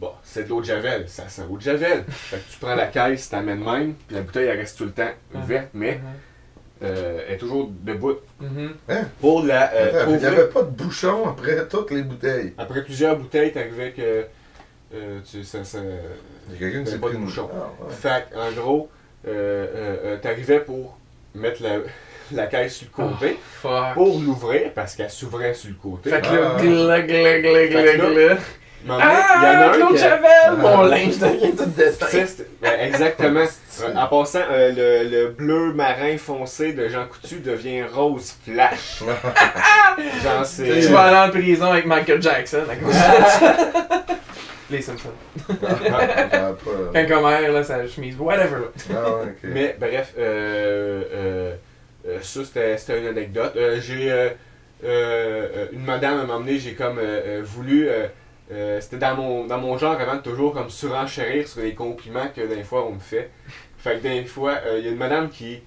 bon, 0.00 0.10
c'est 0.24 0.44
de 0.44 0.48
l'eau 0.48 0.60
de 0.60 0.66
Javel, 0.66 1.08
ça 1.08 1.28
sent 1.28 1.42
l'eau 1.48 1.56
de 1.56 1.62
Javel. 1.62 2.04
fait 2.08 2.38
que 2.38 2.52
tu 2.52 2.58
prends 2.58 2.74
la 2.74 2.86
caisse, 2.88 3.28
t'amènes 3.30 3.62
même, 3.64 3.94
puis 3.94 4.16
la 4.16 4.22
bouteille, 4.22 4.46
elle 4.48 4.58
reste 4.58 4.76
tout 4.78 4.84
le 4.84 4.90
temps 4.92 5.10
ouverte, 5.34 5.68
mais 5.74 6.00
euh, 6.82 7.20
est 7.28 7.36
toujours 7.38 7.70
debout. 7.82 8.16
Mhm. 8.40 8.74
Pour 9.20 9.42
la 9.44 9.72
euh, 9.72 10.02
attends, 10.02 10.10
il 10.12 10.18
n'y 10.18 10.24
avait 10.26 10.46
pas 10.48 10.62
de 10.62 10.70
bouchon 10.70 11.28
après 11.28 11.66
toutes 11.68 11.90
les 11.90 12.02
bouteilles. 12.02 12.52
Après 12.58 12.82
plusieurs 12.84 13.16
bouteilles, 13.16 13.52
t'arrivais 13.52 13.92
que. 13.92 14.24
euh, 14.94 15.20
tu, 15.30 15.42
ça, 15.44 15.64
ça- 15.64 15.78
Il 16.48 16.54
y 16.54 16.56
a 16.56 16.58
quelqu'un 16.58 16.78
qui 16.78 16.82
Il 16.82 16.82
y 16.82 16.86
s'est 16.86 16.92
avait 16.94 17.00
pas 17.00 17.08
de 17.10 17.16
bouchon. 17.16 17.48
Ah, 17.52 17.84
ouais. 17.84 17.90
Fait 17.92 18.26
que, 18.30 18.38
en 18.38 18.52
gros, 18.52 18.88
euh, 19.26 19.66
euh, 19.74 19.96
euh, 20.04 20.16
t'arrivais 20.18 20.60
pour 20.60 20.96
mettre 21.34 21.62
la, 21.62 21.78
la 22.32 22.46
caisse 22.46 22.74
sur 22.76 22.86
le 22.96 23.04
côté, 23.08 23.38
Fuck. 23.62 23.94
pour 23.94 24.20
l'ouvrir, 24.20 24.72
parce 24.74 24.94
qu'elle 24.94 25.10
s'ouvrait 25.10 25.54
sur 25.54 25.70
le 25.70 25.76
côté. 25.76 26.10
Fait 26.10 26.20
que 26.20 26.26
Ah. 26.28 26.62
là, 26.62 27.00
gla 27.00 27.40
gla 27.40 27.66
gla 27.66 27.96
donné, 27.96 28.28
il 28.84 28.88
y 28.88 28.92
en 28.92 28.98
a 28.98 29.02
Ah, 29.02 29.70
un 29.70 29.72
Claude 29.72 29.96
qui-! 29.96 30.60
Mon 30.60 30.82
Ah. 30.84 30.88
linge 30.88 31.18
devient 31.18 31.56
tout 31.56 31.64
c'était- 31.76 32.46
ben, 32.62 32.80
exactement. 32.80 33.44
Euh, 33.84 33.94
En 33.94 34.06
passant, 34.08 34.40
euh, 34.50 34.72
le, 35.04 35.08
le 35.10 35.28
bleu 35.30 35.72
marin 35.72 36.16
foncé 36.18 36.72
de 36.72 36.88
Jean 36.88 37.06
Coutu 37.06 37.40
devient 37.40 37.84
rose 37.84 38.34
flash. 38.44 39.02
Genre, 40.22 40.44
c'est. 40.44 40.80
Tu 40.80 40.88
vas 40.88 41.02
aller 41.02 41.28
en 41.28 41.30
prison 41.32 41.70
avec 41.72 41.86
Michael 41.86 42.22
Jackson 42.22 42.62
à 42.70 42.76
cause 42.76 42.88
de 42.88 42.92
ça. 42.92 43.56
Les 44.70 44.80
Simpsons. 44.82 45.10
Ah, 45.48 45.54
euh, 46.34 46.52
Quand 46.92 47.06
Comer, 47.06 47.48
là, 47.52 47.62
sa 47.62 47.86
chemise, 47.86 48.16
whatever. 48.18 48.62
Ah. 48.92 49.20
Mais 49.44 49.76
bref, 49.78 50.12
euh, 50.18 51.02
euh, 51.14 51.54
euh, 52.08 52.18
ça 52.20 52.44
c'était 52.44 52.76
c'était 52.76 53.00
une 53.00 53.06
anecdote. 53.06 53.52
Euh, 53.56 53.78
j'ai 53.80 54.10
euh, 54.10 54.30
euh, 54.84 55.48
euh, 55.56 55.66
une 55.72 55.84
madame 55.84 56.18
à 56.18 56.24
m'emmener, 56.24 56.58
j'ai 56.58 56.74
comme 56.74 56.98
euh, 56.98 57.38
euh, 57.40 57.42
voulu. 57.44 57.88
euh, 57.88 58.06
euh, 58.52 58.80
c'était 58.80 58.98
dans 58.98 59.16
mon, 59.16 59.44
dans 59.44 59.58
mon 59.58 59.76
genre 59.76 60.00
avant 60.00 60.14
de 60.16 60.20
toujours 60.20 60.52
comme 60.52 60.70
surenchérir 60.70 61.48
sur 61.48 61.62
les 61.62 61.74
compliments 61.74 62.28
que 62.34 62.40
des 62.42 62.62
fois 62.62 62.86
on 62.86 62.92
me 62.92 63.00
fait. 63.00 63.30
Fait 63.86 63.98
que 63.98 64.02
des 64.02 64.24
fois, 64.24 64.58
euh, 64.66 64.78
il 64.80 64.84
y 64.84 64.88
a 64.88 64.90
une 64.90 64.96
madame 64.98 65.28
qui 65.28 65.58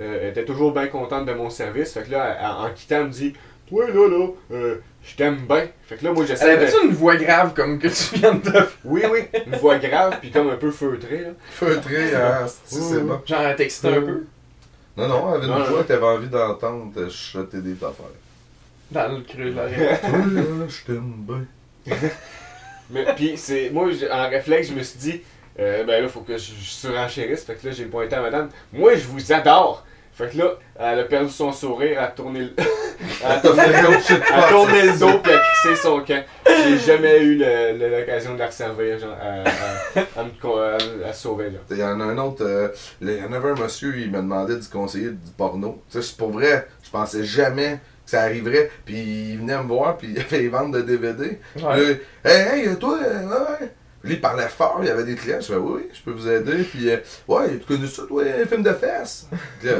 euh, 0.00 0.30
était 0.30 0.44
toujours 0.44 0.72
bien 0.72 0.86
contente 0.88 1.26
de 1.26 1.32
mon 1.32 1.48
service. 1.50 1.92
Fait 1.92 2.02
que 2.02 2.10
là, 2.10 2.36
elle- 2.40 2.46
en 2.70 2.74
quittant, 2.74 2.96
elle 2.96 3.04
me 3.04 3.10
dit 3.10 3.34
Toi 3.68 3.86
là, 3.88 4.08
là, 4.08 4.26
euh, 4.52 4.76
je 5.04 5.14
t'aime 5.16 5.36
bien. 5.48 5.66
Fait 5.86 5.96
que 5.96 6.04
là, 6.04 6.12
moi 6.12 6.22
Elle 6.22 6.28
j'essaie 6.28 6.56
de. 6.56 6.62
avait-tu 6.62 6.86
une 6.86 6.92
voix 6.94 7.16
grave 7.16 7.52
comme 7.54 7.78
que 7.78 7.88
tu 7.88 8.18
viens 8.18 8.34
de 8.34 8.40
te 8.50 8.58
Oui, 8.84 9.02
oui, 9.10 9.20
une 9.46 9.56
voix 9.58 9.78
grave, 9.78 10.18
puis 10.20 10.30
comme 10.30 10.48
un 10.50 10.56
peu 10.56 10.70
feutrée. 10.70 11.20
Là. 11.22 11.30
Feutré, 11.50 12.14
hein, 12.14 12.46
c'est 12.64 12.80
c'est 12.80 13.00
bon. 13.00 13.20
Genre 13.26 13.54
texter 13.56 13.88
un 13.88 14.00
peu? 14.02 14.24
Non, 14.96 15.06
non, 15.08 15.34
elle 15.36 15.42
avait 15.44 15.46
une 15.60 15.64
voix 15.68 15.82
que 15.84 15.88
t'avais 15.88 16.04
envie 16.06 16.28
d'entendre 16.28 16.92
te 16.92 17.08
chuchoter 17.08 17.58
des 17.60 17.74
affaires. 17.74 18.06
dans 18.90 19.08
le 19.16 19.20
creux 19.20 19.44
de 19.44 19.50
l'oreille. 19.56 19.98
Toi, 20.00 20.18
là, 20.32 20.42
je 20.68 20.84
t'aime 20.92 21.12
bien. 21.18 21.44
Mais 22.90 23.04
puis 23.14 23.36
c'est 23.36 23.70
moi 23.70 23.88
j'ai- 23.92 24.10
en 24.10 24.28
réflexe 24.30 24.68
je 24.68 24.74
me 24.74 24.82
suis 24.82 24.98
dit 24.98 25.20
euh, 25.60 25.84
ben 25.84 26.02
là 26.02 26.08
faut 26.08 26.20
que 26.20 26.36
je, 26.38 26.52
je 26.60 26.70
surenchérisse 26.70 27.44
fait 27.44 27.54
que 27.54 27.66
là 27.66 27.72
j'ai 27.72 27.84
pointé 27.86 28.16
à 28.16 28.20
madame 28.22 28.48
moi 28.72 28.94
je 28.94 29.06
vous 29.06 29.32
adore 29.32 29.84
fait 30.12 30.30
que 30.32 30.38
là 30.38 30.52
elle 30.78 31.00
a 31.00 31.04
perdu 31.04 31.30
son 31.30 31.52
sourire 31.52 31.98
elle 31.98 32.04
a 32.04 32.06
tourné 32.08 32.40
le, 32.40 32.50
elle 33.24 33.30
a 33.32 33.36
tourné, 33.40 33.62
comme 33.84 34.00
shit 34.00 34.20
elle 34.32 34.40
a 34.44 34.48
tourné 34.48 34.82
le 34.82 34.98
dos 34.98 35.18
puis 35.22 35.32
elle 35.32 35.38
a 35.38 35.42
crissé 35.42 35.76
son 35.82 36.00
camp 36.00 36.24
j'ai 36.46 36.78
jamais 36.78 37.18
eu 37.20 37.36
le- 37.36 37.78
le- 37.78 37.98
l'occasion 38.00 38.34
de 38.34 38.38
la 38.40 38.46
resservir 38.46 38.98
genre 38.98 39.16
à, 39.20 39.48
à, 39.48 40.20
à 40.20 40.24
me, 40.24 40.74
à 41.04 41.06
me- 41.08 41.12
sauver 41.12 41.46
genre 41.52 41.60
Il 41.70 41.78
y 41.78 41.82
en 41.84 42.00
a 42.00 42.04
un 42.04 42.18
autre, 42.18 42.44
euh, 42.44 42.68
il 43.00 43.10
y 43.12 43.22
en 43.22 43.32
avait 43.32 43.50
un 43.50 43.54
monsieur, 43.54 43.96
il 43.98 44.10
me 44.10 44.16
demandait 44.18 44.56
du 44.56 44.68
conseiller 44.68 45.10
du 45.10 45.30
porno. 45.36 45.82
Tu 45.90 45.98
sais, 46.00 46.02
c'est 46.08 46.16
pour 46.16 46.30
vrai, 46.30 46.66
je 46.82 46.90
pensais 46.90 47.24
jamais 47.24 47.78
que 48.04 48.10
ça 48.10 48.22
arriverait. 48.22 48.70
Puis 48.84 48.96
il 49.32 49.38
venait 49.38 49.56
me 49.58 49.68
voir, 49.68 49.96
puis 49.96 50.08
il 50.14 50.20
avait 50.20 50.38
les 50.38 50.48
ventes 50.48 50.72
de 50.72 50.80
DVD. 50.82 51.38
Ouais. 51.56 51.98
Là, 52.24 52.30
hey, 52.54 52.66
hey, 52.68 52.76
toi, 52.76 52.98
euh, 53.02 53.26
ouais, 53.26 53.50
ouais. 53.60 53.72
Lui, 54.04 54.14
il 54.14 54.20
parlait 54.20 54.46
fort, 54.48 54.78
il 54.82 54.86
y 54.86 54.90
avait 54.90 55.02
des 55.04 55.16
clients. 55.16 55.38
Je 55.40 55.46
fais, 55.46 55.54
oui, 55.56 55.72
oui, 55.82 55.88
je 55.92 56.00
peux 56.02 56.12
vous 56.12 56.28
aider. 56.28 56.62
Puis, 56.62 56.88
euh, 56.90 56.98
ouais, 57.26 57.58
tu 57.58 57.66
connais 57.74 57.88
ça, 57.88 58.02
toi, 58.06 58.22
un 58.22 58.46
film 58.46 58.62
de 58.62 58.72
fesses? 58.72 59.26
Puis 59.60 59.70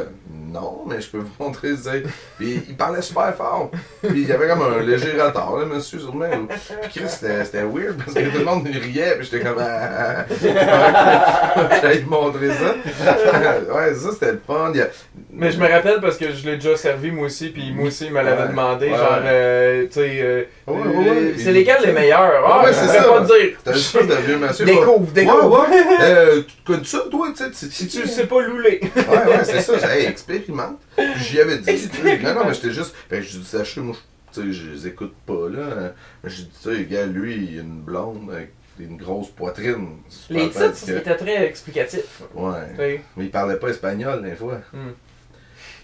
non, 0.53 0.81
mais 0.89 1.01
je 1.01 1.09
peux 1.09 1.19
vous 1.19 1.31
montrer. 1.45 1.77
ça. 1.77 1.93
Puis 2.39 2.63
il 2.69 2.77
parlait 2.77 3.01
super 3.03 3.33
fort. 3.37 3.71
Puis 4.03 4.23
il 4.23 4.29
y 4.29 4.33
avait 4.33 4.49
comme 4.49 4.63
un 4.63 4.83
léger 4.83 5.13
retard, 5.21 5.57
là, 5.59 5.67
monsieur, 5.67 5.99
sûrement. 6.01 6.27
Puis 6.49 6.91
Chris, 6.95 7.09
c'était 7.09 7.45
c'était 7.45 7.63
weird 7.63 7.97
parce 7.99 8.15
que 8.15 8.29
tout 8.31 8.39
le 8.39 8.45
monde 8.45 8.67
riait. 8.67 9.17
Puis 9.19 9.29
j'étais 9.31 9.45
comme, 9.45 9.59
ah, 9.61 10.25
ah, 10.25 10.25
ah. 10.29 11.69
j'allais 11.83 11.99
lui 11.99 12.05
montrer 12.07 12.49
ça. 12.49 12.75
ouais, 13.75 13.95
ça, 13.95 14.11
c'était 14.13 14.33
le 14.33 14.41
fun. 14.45 14.73
A- 14.75 14.89
Mais 15.31 15.53
je 15.53 15.59
me 15.61 15.69
rappelle 15.69 16.01
parce 16.01 16.17
que 16.17 16.33
je 16.33 16.45
l'ai 16.45 16.57
déjà 16.57 16.77
servi 16.77 17.11
moi 17.11 17.27
aussi, 17.27 17.51
puis 17.51 17.73
moi 17.73 17.87
aussi 17.89 18.07
il 18.07 18.13
me 18.13 18.23
l'avait 18.23 18.43
Ouais. 18.43 18.49
demandé, 18.49 18.87
Ouais, 18.89 18.97
genre, 18.97 19.21
euh, 19.25 19.85
tu 19.87 19.93
sais, 19.93 20.19
euh, 20.23 20.43
Ouais, 20.67 21.35
c'est 21.39 21.53
lesquels 21.53 21.83
les 21.85 21.93
meilleurs? 21.93 22.43
Ah, 22.47 22.65
Ouais, 22.65 22.73
c'est 22.73 22.87
ça. 22.87 23.03
pas 23.05 23.21
dire. 23.21 23.59
De 24.09 24.15
vieux 24.27 24.39
monsieur. 24.39 24.65
Découvre, 24.65 25.13
découvre. 25.13 25.69
ouais. 25.71 25.79
Euh, 26.01 26.43
tu 26.43 26.55
connais 26.65 26.85
ça, 26.85 27.01
toi, 27.11 27.29
tu 27.37 27.45
sais, 27.53 27.67
Si 27.71 27.89
tu 27.89 28.07
sais 28.07 28.27
pas 28.27 28.41
louler. 28.43 28.81
Ouais, 28.97 29.03
ouais, 29.37 29.45
c'est 29.45 29.61
ça. 29.61 29.79
J'ai 29.79 30.01
hey, 30.03 30.07
expérimente. 30.07 30.79
J'y 31.19 31.41
avais 31.41 31.59
dit. 31.59 31.89
Non, 32.23 32.35
non, 32.35 32.45
mais 32.47 32.55
j'étais 32.55 32.71
juste. 32.73 32.95
Que 33.11 33.21
je 33.21 33.39
dis, 33.39 33.45
sachez, 33.45 33.81
moi, 33.81 33.95
je- 34.35 34.41
tu 34.41 34.47
sais, 34.47 34.53
je 34.53 34.71
les 34.71 34.87
écoute 34.89 35.15
pas, 35.27 35.49
là. 35.51 35.93
Mais 36.23 36.31
j'ai 36.31 36.43
dit, 36.45 36.51
tu 36.63 36.75
sais, 36.77 36.85
gars, 36.85 37.07
lui, 37.07 37.35
il 37.53 37.59
a 37.59 37.63
une 37.63 37.81
blonde 37.81 38.31
avec 38.33 38.53
une 38.79 38.97
grosse 38.97 39.29
poitrine. 39.29 39.89
Les 40.31 40.49
titres, 40.49 40.71
que- 40.71 40.77
c'était 40.77 41.17
très 41.17 41.47
explicatif. 41.47 42.23
Ouais. 42.35 42.53
sais. 42.77 43.01
Mais 43.17 43.25
il 43.25 43.31
parlait 43.31 43.57
pas 43.57 43.69
espagnol, 43.69 44.23
des 44.23 44.37
fois. 44.37 44.61
Hmm. 44.73 44.93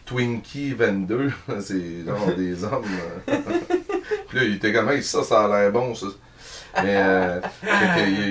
Twinkie 0.06 0.74
22, 0.74 1.32
c'est 1.60 2.04
genre 2.06 2.34
des 2.36 2.62
hommes. 2.64 2.84
euh. 3.28 3.36
Puis 4.28 4.38
là, 4.38 4.44
il 4.44 4.56
était 4.56 4.72
comme, 4.72 4.90
hey, 4.90 5.02
ça, 5.02 5.22
ça 5.22 5.44
a 5.44 5.48
l'air 5.62 5.72
bon, 5.72 5.94
ça. 5.94 6.06
Mais, 6.82 6.96
euh, 6.96 7.40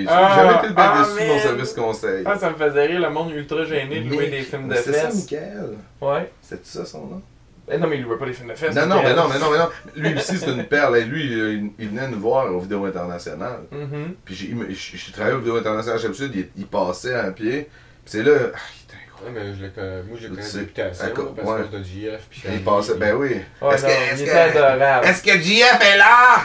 Ah, 0.08 0.34
jamais 0.36 0.58
été 0.66 0.74
bien 0.74 0.92
ah, 0.94 1.02
déçu 1.02 1.26
de 1.28 1.32
mon 1.32 1.38
service 1.40 1.72
conseil. 1.72 2.22
Ah, 2.26 2.36
ça 2.38 2.50
me 2.50 2.56
faisait 2.56 2.86
rire, 2.86 3.00
le 3.00 3.10
monde 3.10 3.30
ultra 3.32 3.64
gêné 3.64 4.00
de 4.00 4.10
louer 4.10 4.28
Mais- 4.30 4.38
des 4.38 4.42
films 4.42 4.64
de 4.64 4.74
mais 4.74 4.76
C'est 4.76 4.92
ça, 4.92 5.08
fesses. 5.10 5.30
Michael. 5.30 5.70
Ouais. 6.00 6.30
C'est 6.42 6.64
ça 6.66 6.84
son 6.84 7.06
nom? 7.06 7.22
Ben 7.66 7.80
non, 7.80 7.86
mais 7.88 7.96
il 7.96 8.02
louait 8.02 8.18
pas 8.18 8.26
des 8.26 8.34
films 8.34 8.50
de 8.50 8.54
fesses. 8.54 8.74
Non, 8.76 8.86
non, 8.86 9.02
mais 9.02 9.14
non, 9.14 9.26
mais 9.26 9.38
non, 9.38 9.50
mais 9.50 9.58
non. 9.58 9.68
Lui 9.96 10.14
aussi, 10.14 10.36
c'est 10.36 10.50
une 10.50 10.64
perle. 10.64 10.98
Et 10.98 11.04
lui, 11.04 11.24
il, 11.24 11.70
il 11.78 11.88
venait 11.88 12.08
nous 12.08 12.20
voir 12.20 12.54
au 12.54 12.60
Vidéo 12.60 12.84
International. 12.84 13.60
Mhm. 13.72 14.14
Puis 14.24 14.34
j'ai, 14.34 15.12
travaillé 15.12 15.34
au 15.34 15.38
Vidéo 15.38 15.56
International 15.56 15.98
à 15.98 16.02
Chapsud, 16.02 16.30
il, 16.34 16.48
il 16.56 16.66
passait 16.66 17.14
à 17.14 17.24
un 17.24 17.32
pied. 17.32 17.70
Puis 18.04 18.12
c'est 18.12 18.22
là, 18.22 18.32
ah, 18.54 18.58
Ouais, 19.24 19.30
mais 19.32 19.54
je 19.54 19.62
le 19.62 19.68
connais, 19.70 20.02
moi, 20.02 20.18
j'ai 20.20 20.28
là, 21.08 21.14
cause- 21.14 21.32
parce 21.36 21.48
ouais. 21.48 21.66
que 21.70 21.76
de 21.76 21.82
JF. 21.82 22.20
Puis 22.30 22.42
Il 22.52 22.62
passait, 22.64 22.94
ben 22.96 23.14
oui. 23.16 23.40
Ouais, 23.62 23.74
Est-ce 23.74 23.84
que- 23.84 24.12
était 24.12 24.24
que-. 24.24 25.06
Est-ce 25.06 25.22
que 25.22 25.38
JF 25.40 25.78
est 25.82 25.96
là? 25.96 26.40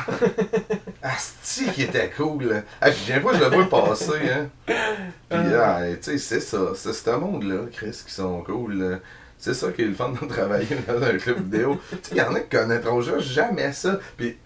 Asti 1.01 1.65
qui 1.73 1.83
était 1.83 2.09
cool. 2.15 2.63
Ah, 2.81 2.89
puis 2.91 2.99
bien 3.07 3.19
fois, 3.21 3.33
je 3.33 3.39
le 3.39 3.45
vois 3.47 3.69
passer, 3.69 4.11
hein. 4.33 4.49
Puis, 4.65 5.37
ah, 5.55 5.79
tu 6.01 6.11
sais, 6.11 6.17
c'est 6.17 6.39
ça. 6.39 6.57
C'est 6.75 6.93
ce 6.93 7.09
monde-là, 7.11 7.65
Chris, 7.71 8.01
qui 8.05 8.13
sont 8.13 8.41
cool. 8.43 8.73
là. 8.77 8.97
C'est 9.37 9.53
ça 9.53 9.71
qui 9.71 9.83
est 9.83 9.85
le 9.85 9.93
fun 9.93 10.09
de 10.21 10.27
travailler 10.27 10.67
dans 10.87 11.01
un 11.01 11.17
club 11.17 11.37
vidéo. 11.43 11.79
Tu 11.91 11.95
sais, 11.95 12.09
il 12.11 12.17
y 12.17 12.21
en 12.21 12.33
a 12.35 12.41
qui 12.41 12.49
connaîtront 12.57 12.99
juste 13.01 13.21
jamais 13.31 13.71
ça. 13.71 13.99
Puis, 14.17 14.37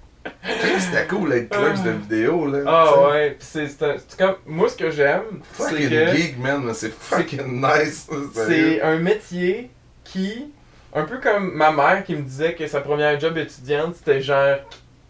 c'était 0.79 1.07
cool 1.07 1.33
être 1.33 1.49
club 1.49 1.83
de 1.83 1.91
vidéo, 1.91 2.47
là. 2.47 2.59
Ah 2.65 3.07
ouais, 3.09 3.31
pis 3.31 3.45
c'est 3.45 3.83
un- 3.83 3.95
comme. 4.17 4.35
Moi, 4.45 4.69
ce 4.69 4.77
que 4.77 4.89
j'aime, 4.91 5.41
c'est 5.53 5.63
Fucking 5.63 5.89
que 5.89 6.15
geek, 6.15 6.39
man. 6.39 6.61
mais 6.63 6.73
C'est 6.73 6.93
fucking 6.93 7.61
nice. 7.61 8.07
c'est 8.33 8.81
un 8.81 8.97
métier 8.99 9.69
qui. 10.03 10.51
Un 10.95 11.03
peu 11.03 11.17
comme 11.19 11.53
ma 11.55 11.71
mère 11.71 12.03
qui 12.03 12.15
me 12.15 12.21
disait 12.21 12.53
que 12.53 12.67
sa 12.67 12.79
première 12.81 13.19
job 13.19 13.37
étudiante, 13.37 13.95
c'était 13.97 14.21
genre 14.21 14.57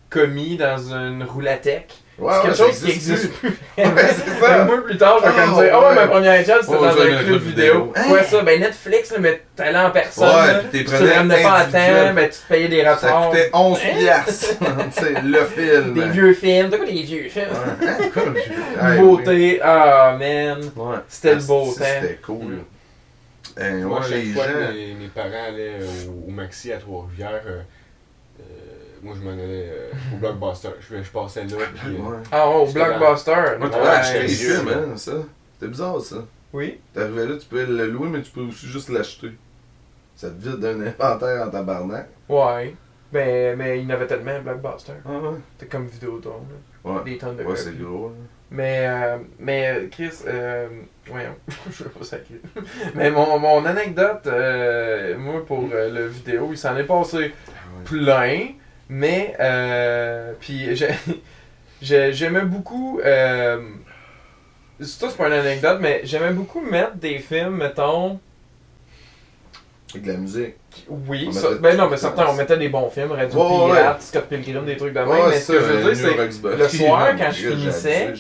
commis 0.10 0.56
dans 0.58 0.78
une 0.93 1.23
roulatec. 1.23 1.93
Ouais, 2.19 2.32
c'est 2.36 2.41
quelque 2.43 2.58
ça 2.58 2.65
chose 2.67 2.80
qui 2.84 2.91
existe 2.91 3.32
plus. 3.34 3.49
Ouais, 3.78 3.86
c'est 3.97 4.39
ça. 4.45 4.62
Un 4.62 4.65
peu 4.67 4.84
plus 4.84 4.97
tard, 4.97 5.17
je 5.23 5.28
vais 5.30 5.34
Ah, 5.36 5.45
comme 5.45 5.63
dire, 5.63 5.73
oh 5.82 5.88
ouais, 5.89 5.95
ma 5.95 6.08
première 6.08 6.45
job, 6.45 6.58
c'était 6.62 6.73
dans 6.78 6.86
un 7.02 7.23
club 7.23 7.41
vidéo. 7.41 7.91
Hein? 7.95 8.12
Ouais, 8.12 8.23
ça, 8.23 8.41
ben 8.43 8.60
Netflix, 8.62 9.12
là, 9.12 9.17
mais 9.19 9.41
t'allais 9.56 9.80
en 9.80 9.89
personne. 9.89 10.23
Ouais, 10.28 10.47
là, 10.54 10.60
puis 10.60 10.69
t'es 10.69 10.78
tu 10.80 10.86
te 10.86 10.91
prenais 10.95 11.12
ramenais 11.17 11.41
pas 11.41 11.54
à 11.58 11.63
temps, 11.65 12.13
ben 12.13 12.30
tu 12.30 12.38
te 12.39 12.47
payais 12.47 12.67
des 12.67 12.84
Ça 12.84 12.91
rapports. 12.93 13.30
coûtait 13.32 13.49
11 13.52 13.80
Hein? 13.84 13.97
piastres. 13.97 14.56
tu 14.95 15.04
sais, 15.04 15.13
le 15.23 15.45
film. 15.45 15.93
Des 15.95 16.10
vieux 16.10 16.34
films. 16.34 16.69
T'as 16.69 16.78
quoi 16.78 16.86
des 16.86 17.02
vieux 17.04 17.30
films? 17.30 17.45
Ouais. 17.82 18.21
Hein, 18.80 18.95
Beauté, 18.97 19.60
ah 19.63 20.15
man. 20.19 20.60
Ouais. 20.76 20.95
C'était 21.08 21.36
le 21.36 21.41
beau 21.41 21.63
Asti, 21.69 21.80
temps. 21.80 21.86
C'était 22.02 22.19
cool. 22.23 22.58
Eh, 23.60 23.71
Moi, 23.84 23.99
chaque 24.02 24.12
les 24.12 24.23
fois 24.34 24.45
mes, 24.71 25.08
parents 25.13 25.30
allaient 25.49 25.78
au, 26.28 26.32
Maxi 26.32 26.71
à 26.73 26.78
Trois-Rivières, 26.78 27.41
euh, 27.47 27.62
moi, 29.04 29.13
je 29.18 29.24
m'en 29.24 29.32
allais 29.32 29.70
euh, 29.70 29.92
au 30.13 30.18
Blockbuster. 30.18 30.70
Je, 30.80 31.04
je 31.04 31.12
passais 31.12 31.44
là, 31.44 31.58
puis... 31.76 31.96
euh. 31.96 32.18
Ah, 32.32 32.46
oh, 32.48 32.66
J'étais 32.68 32.80
Blockbuster? 32.80 33.58
Moi, 33.60 33.70
tu 33.70 33.78
peux 33.80 33.89
acheter 33.89 34.20
les 34.22 34.28
vieux, 34.28 34.56
films, 34.56 34.70
hein, 34.70 34.98
ça. 34.98 35.12
C'était 35.54 35.72
bizarre, 35.72 36.02
ça. 36.02 36.18
Oui. 36.54 36.80
T'arrivais 36.94 37.26
là, 37.28 37.36
tu 37.38 37.46
peux 37.48 37.66
le 37.66 37.88
louer, 37.88 38.08
mais 38.10 38.22
tu 38.22 38.32
peux 38.32 38.42
aussi 38.42 38.68
juste 38.68 38.89
l'acheter. 38.89 39.32
Ça 40.16 40.30
te 40.30 40.36
vide 40.42 40.60
d'un 40.60 40.82
inventaire 40.88 41.48
en 41.48 41.50
tabarnak. 41.50 42.08
Ouais. 42.30 42.76
Ben, 43.12 43.56
mais 43.58 43.80
il 43.80 43.84
y 43.84 43.92
en 43.92 43.96
avait 43.96 44.08
tellement, 44.08 44.39
Blockbuster. 44.42 44.94
Ah 45.06 45.10
ouais? 45.12 45.38
C'était 45.58 45.70
comme 45.72 45.86
Vidéotron, 45.88 46.42
là. 46.86 46.92
Ouais. 46.92 47.04
Des 47.06 47.18
tonnes 47.18 47.38
de 47.38 47.44
Ouais, 47.44 47.56
c'est 47.56 47.78
gros. 47.80 48.10
là. 48.10 48.13
Mais, 48.52 48.86
euh, 48.88 49.18
mais 49.39 49.68
euh, 49.70 49.88
Chris, 49.89 50.12
euh, 50.28 50.68
voyons, 51.08 51.34
je 51.72 51.84
veux 51.86 51.89
pas 51.89 52.04
sacrer. 52.06 52.39
Mais 52.94 53.10
mon, 53.10 53.39
mon 53.39 53.66
anecdote, 53.66 54.28
euh, 54.28 55.18
moi, 55.18 55.44
pour 55.46 55.68
euh, 55.74 55.89
le 55.89 56.06
vidéo, 56.08 56.50
il 56.52 56.58
s'en 56.58 56.76
est 56.78 56.84
passé 56.84 57.34
Ah 57.34 57.52
ouais. 57.80 57.84
plein, 57.86 58.39
mais, 58.89 59.36
euh, 59.39 60.34
puis 60.39 60.76
j'ai- 60.76 60.89
j'ai- 61.82 62.13
j'aimais 62.13 62.41
beaucoup, 62.46 63.00
euh, 63.04 63.60
c'est 64.80 65.15
pas 65.17 65.28
une 65.28 65.34
anecdote, 65.34 65.78
mais 65.82 66.02
j'aimais 66.04 66.32
beaucoup 66.32 66.62
mettre 66.62 66.96
des 66.96 67.19
films, 67.19 67.58
mettons, 67.58 68.19
Avec 69.91 70.06
de 70.06 70.12
la 70.12 70.17
musique. 70.17 70.56
oui, 70.89 71.32
ça- 71.34 71.56
ben 71.60 71.78
non, 71.78 71.88
mais 71.89 71.98
certains, 71.98 72.26
on 72.28 72.34
mettait 72.34 72.58
des 72.58 72.69
bons 72.69 72.89
films, 72.89 73.12
Radio 73.12 73.39
ouais. 73.67 73.76
Pirate, 73.78 74.02
Scott 74.02 74.26
Pilgrim, 74.26 74.65
des 74.65 74.76
trucs 74.78 74.93
de 74.93 75.00
même, 75.00 75.08
mais 75.30 75.39
ce 75.39 75.52
que 75.52 75.60
je 75.60 75.65
veux 75.65 75.93
dire, 75.93 76.10
c'est, 76.32 76.58
le 76.58 76.67
soir, 76.69 77.08
quand 77.17 77.32
je 77.32 77.50
finissais. 77.50 78.13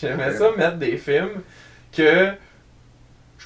J'aimais 0.00 0.32
ça 0.32 0.50
mettre 0.56 0.76
des 0.76 0.96
films 0.98 1.40
que 1.96 2.30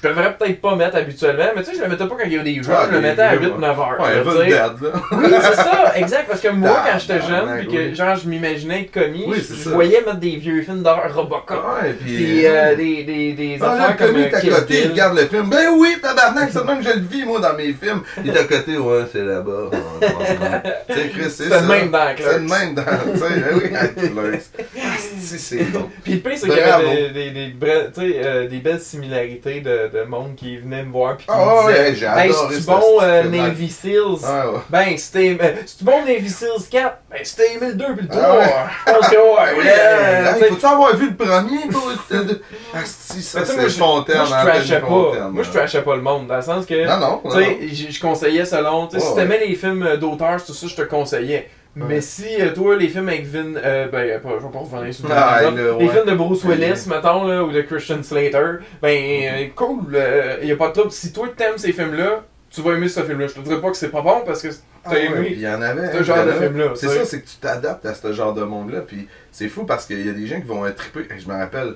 je 0.01 0.07
devrais 0.07 0.33
peut-être 0.35 0.61
pas 0.61 0.75
mettre 0.75 0.95
habituellement, 0.97 1.45
mais 1.55 1.63
tu 1.63 1.71
sais, 1.71 1.77
je 1.77 1.81
le 1.83 1.89
mettais 1.89 2.05
pas 2.05 2.15
quand 2.17 2.25
il 2.25 2.33
y 2.33 2.39
a 2.39 2.43
des 2.43 2.55
jeux, 2.63 2.71
Ah, 2.75 2.85
je 2.89 2.95
le 2.95 3.01
des 3.01 3.07
mettais 3.07 3.21
à 3.21 3.35
vieux, 3.35 3.49
8-9 3.49 3.63
heures. 3.63 3.97
Ouais, 3.99 4.47
là. 4.49 4.67
Dead. 4.69 4.91
Oui, 5.11 5.25
c'est 5.41 5.55
ça, 5.55 5.93
exact, 5.95 6.27
parce 6.27 6.41
que 6.41 6.47
moi, 6.53 6.83
quand 6.85 6.99
j'étais 6.99 7.21
jeune, 7.21 7.57
puis 7.59 7.67
que 7.67 7.93
genre 7.95 8.15
je 8.15 8.27
m'imaginais 8.27 8.85
commis, 8.85 9.25
Oui, 9.27 9.37
je, 9.39 9.69
voyais 9.69 10.01
mettre 10.01 10.17
des 10.19 10.37
vieux 10.37 10.61
films 10.61 10.81
d'horreur 10.83 11.13
Robocop, 11.15 11.63
Ouais, 11.81 11.93
puis. 11.93 12.15
puis 12.15 12.45
euh, 12.47 12.75
des, 12.75 13.03
des, 13.03 13.33
des 13.33 13.57
Ah, 13.61 13.71
affaires 13.73 13.97
comme 13.97 14.07
commis 14.07 14.23
euh, 14.23 14.27
est 14.29 14.33
à 14.35 14.41
Kill 14.41 14.49
côté, 14.53 14.81
il 14.85 14.91
regarde 14.91 15.17
le 15.17 15.25
film. 15.27 15.49
Ben 15.49 15.67
oui, 15.77 15.95
tabarnak, 16.01 16.53
même 16.53 16.79
que 16.83 16.89
je 16.89 16.95
le 16.95 17.05
vis, 17.05 17.25
moi, 17.25 17.39
dans 17.39 17.53
mes 17.55 17.73
films. 17.73 18.01
Il 18.23 18.31
est 18.31 18.39
à 18.39 18.43
côté, 18.45 18.77
ouais, 18.77 19.03
c'est 19.11 19.23
là-bas. 19.23 19.69
Tu 20.87 20.93
sais, 20.93 21.07
Chris, 21.09 21.23
c'est 21.29 21.43
C'est 21.43 21.49
ça. 21.49 21.61
le 21.61 21.67
même 21.67 21.89
dans 21.91 21.99
C'est 22.17 22.33
le 22.33 22.39
même 22.39 22.75
dans. 22.75 22.83
Tu 22.83 23.19
sais, 23.19 23.39
ben 23.39 23.55
oui. 23.55 24.39
Ah, 24.83 24.89
c'est 25.19 25.63
bon. 25.71 25.89
Puis 26.03 26.13
le 26.13 26.19
pire, 26.19 26.31
c'est 26.35 26.47
qu'il 26.49 26.57
y 26.57 26.61
avait 26.61 27.09
des, 27.09 27.29
des, 27.31 27.47
des, 27.53 28.21
euh, 28.23 28.47
des 28.47 28.57
belles 28.57 28.79
similarités 28.79 29.61
de, 29.61 29.90
de 29.93 30.03
monde 30.03 30.35
qui 30.35 30.57
venait 30.57 30.83
me 30.83 30.91
voir 30.91 31.17
puis 31.17 31.25
qui 31.25 31.31
Ah, 31.33 31.63
me 31.63 31.67
ouais, 31.67 31.91
disait 31.91 31.95
j'ai 31.95 32.05
Hey, 32.05 32.61
bon 32.65 32.81
euh. 33.01 33.23
Navy 33.23 33.69
Seals? 33.69 34.19
Ah, 34.25 34.49
ouais. 34.49 34.59
Ben, 34.69 34.97
c'était. 34.97 35.33
Ben, 35.35 35.55
c'est 35.65 35.83
bon 35.83 36.05
Navy 36.05 36.29
Seals 36.29 36.69
4? 36.69 36.97
Ben, 37.09 37.19
c'était 37.23 37.53
aimé 37.53 37.67
le 37.67 37.73
2 37.75 37.85
puis 37.95 38.01
le 38.03 38.07
3. 38.07 38.23
Ah 38.23 38.37
ouais. 38.37 38.93
Pense 38.93 39.09
que 39.09 39.15
ouais. 39.15 39.63
Euh, 39.67 40.33
faut-tu 40.49 40.65
avoir 40.65 40.95
vu 40.95 41.09
le 41.09 41.15
premier 41.15 41.67
pour 41.71 41.91
si, 42.85 43.21
ça, 43.21 43.45
c'est 43.45 43.55
moi, 43.55 43.67
je- 43.67 43.77
Fontaine, 43.77 44.17
Moi, 44.17 44.25
je 44.25 44.31
trashais 44.49 44.79
pas. 44.79 44.87
Moi, 44.87 45.43
je 45.43 45.49
hein. 45.49 45.51
trashais 45.53 45.81
pas 45.81 45.95
le 45.95 46.01
monde, 46.01 46.27
dans 46.27 46.35
le 46.37 46.41
sens 46.41 46.65
que. 46.65 46.85
Non, 46.87 46.97
non, 46.97 47.21
non. 47.23 47.31
Tu 47.69 47.75
sais, 47.75 47.91
je 47.91 48.01
conseillais 48.01 48.45
selon. 48.45 48.87
Tu 48.87 48.99
sais, 48.99 49.05
si 49.05 49.11
Ouais, 49.11 49.15
t'aimais 49.15 49.39
les 49.45 49.55
films 49.55 49.97
d'auteur, 49.97 50.43
tout 50.43 50.53
ça, 50.53 50.67
je 50.67 50.75
te 50.75 50.81
conseillais. 50.83 51.49
Ouais. 51.75 51.83
Mais 51.87 52.01
si 52.01 52.25
euh, 52.41 52.53
toi, 52.53 52.75
les 52.75 52.89
films 52.89 53.07
avec 53.07 53.25
Vin. 53.25 53.55
Euh, 53.55 53.87
ben, 53.87 54.19
pas, 54.19 54.29
je 54.39 54.45
vais 54.45 54.51
pas 54.51 54.59
revenir 54.59 54.93
sur 54.93 55.07
le 55.07 55.13
Ah, 55.15 55.39
film, 55.39 55.55
le- 55.55 55.75
Les 55.79 55.87
films 55.87 56.05
de 56.05 56.15
Bruce 56.15 56.43
Willis, 56.43 56.65
Ouais. 56.89 56.95
mettons, 56.95 57.25
là, 57.25 57.43
ou 57.45 57.51
de 57.51 57.61
Christian 57.61 58.03
Slater, 58.03 58.57
ben, 58.81 59.23
euh, 59.23 59.47
cool. 59.55 59.97
Il 60.41 60.49
y 60.49 60.51
a 60.51 60.55
pas 60.57 60.67
de 60.67 60.73
trouble. 60.73 60.91
Si 60.91 61.13
toi, 61.13 61.29
t'aimes 61.35 61.57
ces 61.57 61.71
films-là, 61.71 62.23
tu 62.49 62.61
vas 62.61 62.73
aimer 62.73 62.89
ce 62.89 62.99
film-là. 63.01 63.27
Je 63.27 63.33
te 63.35 63.39
dirais 63.39 63.61
pas 63.61 63.69
que 63.71 63.77
c'est 63.77 63.87
pas 63.89 64.01
bon 64.01 64.23
parce 64.25 64.41
que 64.41 64.49
Ah 64.83 64.89
t'as 64.89 64.95
ouais, 64.95 65.05
aimé 65.05 65.27
il 65.31 65.39
y 65.39 65.47
en 65.47 65.61
avait. 65.61 65.93
ce 65.97 66.03
genre 66.03 66.25
de 66.25 66.31
film-là. 66.33 66.65
C'est 66.75 66.87
ça, 66.89 67.05
c'est 67.05 67.21
que 67.21 67.27
tu 67.29 67.37
t'adaptes 67.37 67.85
à 67.85 67.93
ce 67.93 68.11
genre 68.11 68.33
de 68.33 68.43
monde-là. 68.43 68.81
Puis 68.81 69.07
c'est 69.31 69.47
fou 69.47 69.63
parce 69.63 69.85
qu'il 69.85 70.05
y 70.05 70.09
a 70.09 70.13
des 70.13 70.27
gens 70.27 70.41
qui 70.41 70.47
vont 70.47 70.65
être 70.65 70.75
trippés. 70.75 71.07
Je 71.17 71.25
me 71.29 71.37
rappelle, 71.37 71.75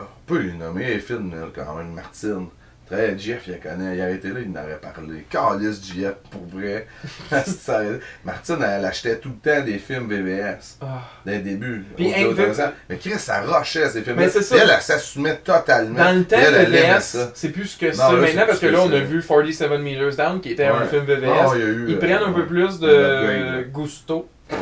on 0.00 0.04
peut 0.26 0.38
les 0.38 0.52
nommer 0.54 0.86
les 0.86 0.98
films, 0.98 1.30
là, 1.30 1.46
quand 1.54 1.76
même, 1.76 1.92
Martine. 1.92 2.48
Très, 2.90 3.18
Jeff, 3.18 3.42
il 3.46 3.58
connaît. 3.60 3.96
Il 3.96 4.00
a 4.00 4.10
été 4.10 4.28
là, 4.28 4.40
il 4.40 4.48
en 4.56 4.62
aurait 4.62 4.80
parlé. 4.80 5.26
Calice, 5.28 5.80
Jeff, 5.94 6.14
pour 6.30 6.46
vrai. 6.46 6.86
Ça- 7.46 7.82
Martine, 8.24 8.56
elle 8.62 8.84
achetait 8.84 9.18
tout 9.18 9.30
le 9.30 9.50
temps 9.50 9.62
des 9.62 9.78
films 9.78 10.08
VVS. 10.08 10.78
Ah. 10.80 11.02
Dès 11.26 11.36
le 11.36 11.42
début. 11.42 11.84
Mais 11.98 12.96
Chris, 12.96 13.18
ça 13.18 13.42
rushait 13.42 13.88
ces 13.90 14.02
films-là. 14.02 14.24
Mais 14.24 14.30
c'est 14.30 14.42
ça. 14.42 14.54
Puis 14.54 14.64
Elle, 14.64 14.70
elle 14.74 14.80
s'assumait 14.82 15.36
totalement. 15.36 15.98
Dans 16.02 16.16
le 16.16 16.24
temps, 16.24 16.38
VVS, 16.38 17.00
ça. 17.00 17.30
c'est 17.34 17.50
plus 17.50 17.66
ce 17.66 17.78
que 17.78 17.86
là, 17.96 18.12
maintenant 18.12 18.46
parce 18.46 18.58
que 18.58 18.66
là, 18.66 18.80
on 18.82 18.92
a 18.92 19.00
vu 19.00 19.22
47 19.22 19.70
Meters 19.80 20.16
Down 20.16 20.40
qui 20.40 20.52
était 20.52 20.64
un 20.64 20.86
film 20.86 21.04
VVS. 21.04 21.28
Ah, 21.28 21.52
Ils 21.56 21.94
euh, 21.94 21.98
prennent 21.98 22.22
un 22.22 22.32
peu 22.32 22.46
plus 22.46 22.78
de 22.80 23.64
gusto. 23.72 24.28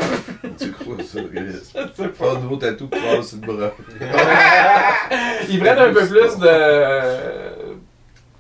Tu 0.59 0.73
crois 0.73 0.97
ça, 1.05 1.21
Chris? 1.33 1.73
Pas 2.19 2.35
de 2.35 2.41
nouveau 2.41 2.57
tatou 2.57 2.89
qui 2.89 2.99
passe 2.99 3.29
sur 3.29 3.39
le 3.41 3.47
bras. 3.53 3.73
Ils 5.49 5.59
prennent 5.61 5.79
un 5.79 5.93
peu 5.93 6.07
plus 6.07 6.39
de. 6.39 7.86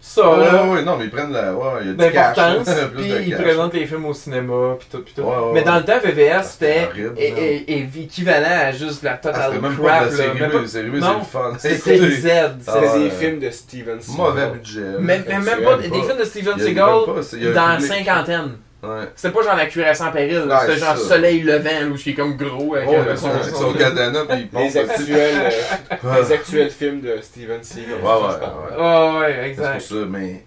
Ça, 0.08 0.30
Ouais, 0.30 0.44
là. 0.46 0.62
ouais, 0.64 0.70
ouais, 0.70 0.82
non, 0.82 0.96
mais 0.96 1.04
ils 1.06 1.10
prennent 1.10 1.32
la. 1.32 1.52
Ouais, 1.52 1.64
il 1.82 1.86
y 1.88 1.90
a 1.90 1.92
du 2.08 2.12
cash. 2.14 2.36
puis 2.96 3.04
ils 3.26 3.30
cash. 3.32 3.42
présentent 3.42 3.74
les 3.74 3.86
films 3.86 4.06
au 4.06 4.14
cinéma, 4.14 4.76
puis 4.78 4.88
tout, 4.90 5.02
puis 5.02 5.12
tout. 5.14 5.22
Ouais, 5.22 5.28
ouais, 5.36 5.50
Mais 5.52 5.62
dans 5.62 5.76
le 5.76 5.82
temps, 5.84 5.98
VVS, 6.02 6.42
c'était 6.52 6.88
é- 7.18 7.64
é- 7.66 7.88
équivalent 8.02 8.46
à 8.68 8.72
juste 8.72 9.02
la 9.02 9.14
Ah, 9.14 9.16
totale 9.18 9.42
c'était 9.52 9.60
même 9.68 9.76
crap. 9.76 9.86
pas 9.86 9.98
de 9.98 10.04
la 10.04 10.10
là. 10.10 10.16
série 10.16 10.40
Même 10.40 10.48
B. 10.48 10.52
pas- 10.52 10.60
La 10.62 10.66
série 10.68 10.88
B, 10.90 10.94
c'est 10.94 11.00
Non. 11.00 11.18
le 11.18 11.24
fun. 11.24 11.52
C'était 11.58 11.98
Z. 12.10 12.26
Ah, 12.30 12.50
C'était 12.58 12.86
c'était- 12.86 12.98
des 13.00 13.10
films 13.10 13.38
de 13.40 13.50
Steven 13.50 14.00
Seagal. 14.00 14.16
Mauvais 14.16 14.46
budget. 14.46 14.80
Même, 15.00 15.24
même, 15.26 15.44
pas 15.64 15.76
des 15.76 15.82
films 15.90 16.18
de 16.18 16.24
Steven 16.24 16.58
Seagal 16.60 16.86
dans 16.86 17.76
public. 17.76 17.86
cinquantaine. 17.92 18.50
Ouais. 18.86 19.04
C'était 19.16 19.34
pas 19.34 19.42
genre 19.42 19.56
la 19.56 19.66
cuirasse 19.66 20.00
en 20.00 20.12
péril. 20.12 20.38
Ouais, 20.48 20.54
c'était 20.60 20.72
c'est 20.74 20.78
genre 20.84 20.96
ça. 20.96 21.08
soleil 21.08 21.42
levant, 21.42 21.80
là, 21.80 21.86
où 21.86 21.96
je 21.96 22.10
est 22.10 22.14
comme 22.14 22.36
gros 22.36 22.74
avec 22.74 22.88
Oh, 22.90 22.94
euh, 22.94 23.00
avec 23.02 23.18
son- 23.18 23.26
son, 23.30 23.34
avec 23.40 23.54
son- 23.54 23.72
katana, 23.74 24.20
puis 24.28 24.48
il 24.52 24.58
Les 24.58 24.76
actuels, 24.78 25.52
euh, 26.04 26.20
les 26.22 26.32
actuels 26.32 26.70
films 26.70 27.00
de 27.00 27.18
Steven 27.22 27.62
Seagal. 27.62 27.94
Ouais, 27.94 28.00
ouais, 28.02 28.12
ouais. 28.12 28.76
Ah 28.78 29.18
ouais, 29.20 29.26
C'est 29.28 29.34
pour 29.34 29.44
exact. 29.66 29.80
ça, 29.80 29.94
mais. 30.08 30.44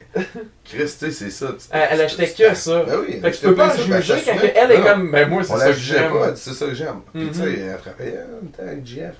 Chris, 0.65 0.77
tu 0.83 0.87
sais, 0.87 1.11
c'est 1.11 1.29
ça. 1.31 1.47
tu- 1.47 1.65
Elle, 1.71 1.87
elle 1.91 2.01
achetait 2.01 2.27
que 2.27 2.53
ça. 2.55 2.83
Ben 2.83 2.95
oui. 3.07 3.19
Fait 3.21 3.31
que 3.31 3.35
tu 3.35 3.41
peux 3.43 3.55
pas 3.55 3.75
juger 3.75 4.15
quand 4.25 4.33
elle 4.55 4.71
est 4.71 4.81
comme, 4.81 5.11
ben 5.11 5.27
moi 5.29 5.43
c'est 5.43 5.53
On 5.53 5.57
ça 5.57 5.65
la 5.67 5.71
que 5.73 5.77
jugeait 5.79 5.97
j'aime. 5.99 6.11
pas, 6.11 6.27
elle 6.27 6.33
dit, 6.33 6.41
c'est 6.41 6.53
ça 6.53 6.65
que 6.67 6.73
j'aime. 6.75 7.01
Puis 7.13 7.27
tu 7.29 7.33
sais, 7.39 7.45
Mhm. 7.45 7.69
elle 7.73 7.77
travaillait 7.77 8.17
en 8.17 8.35
même 8.43 8.51
temps 8.55 8.63
avec 8.63 8.85
Jeff. 8.85 9.15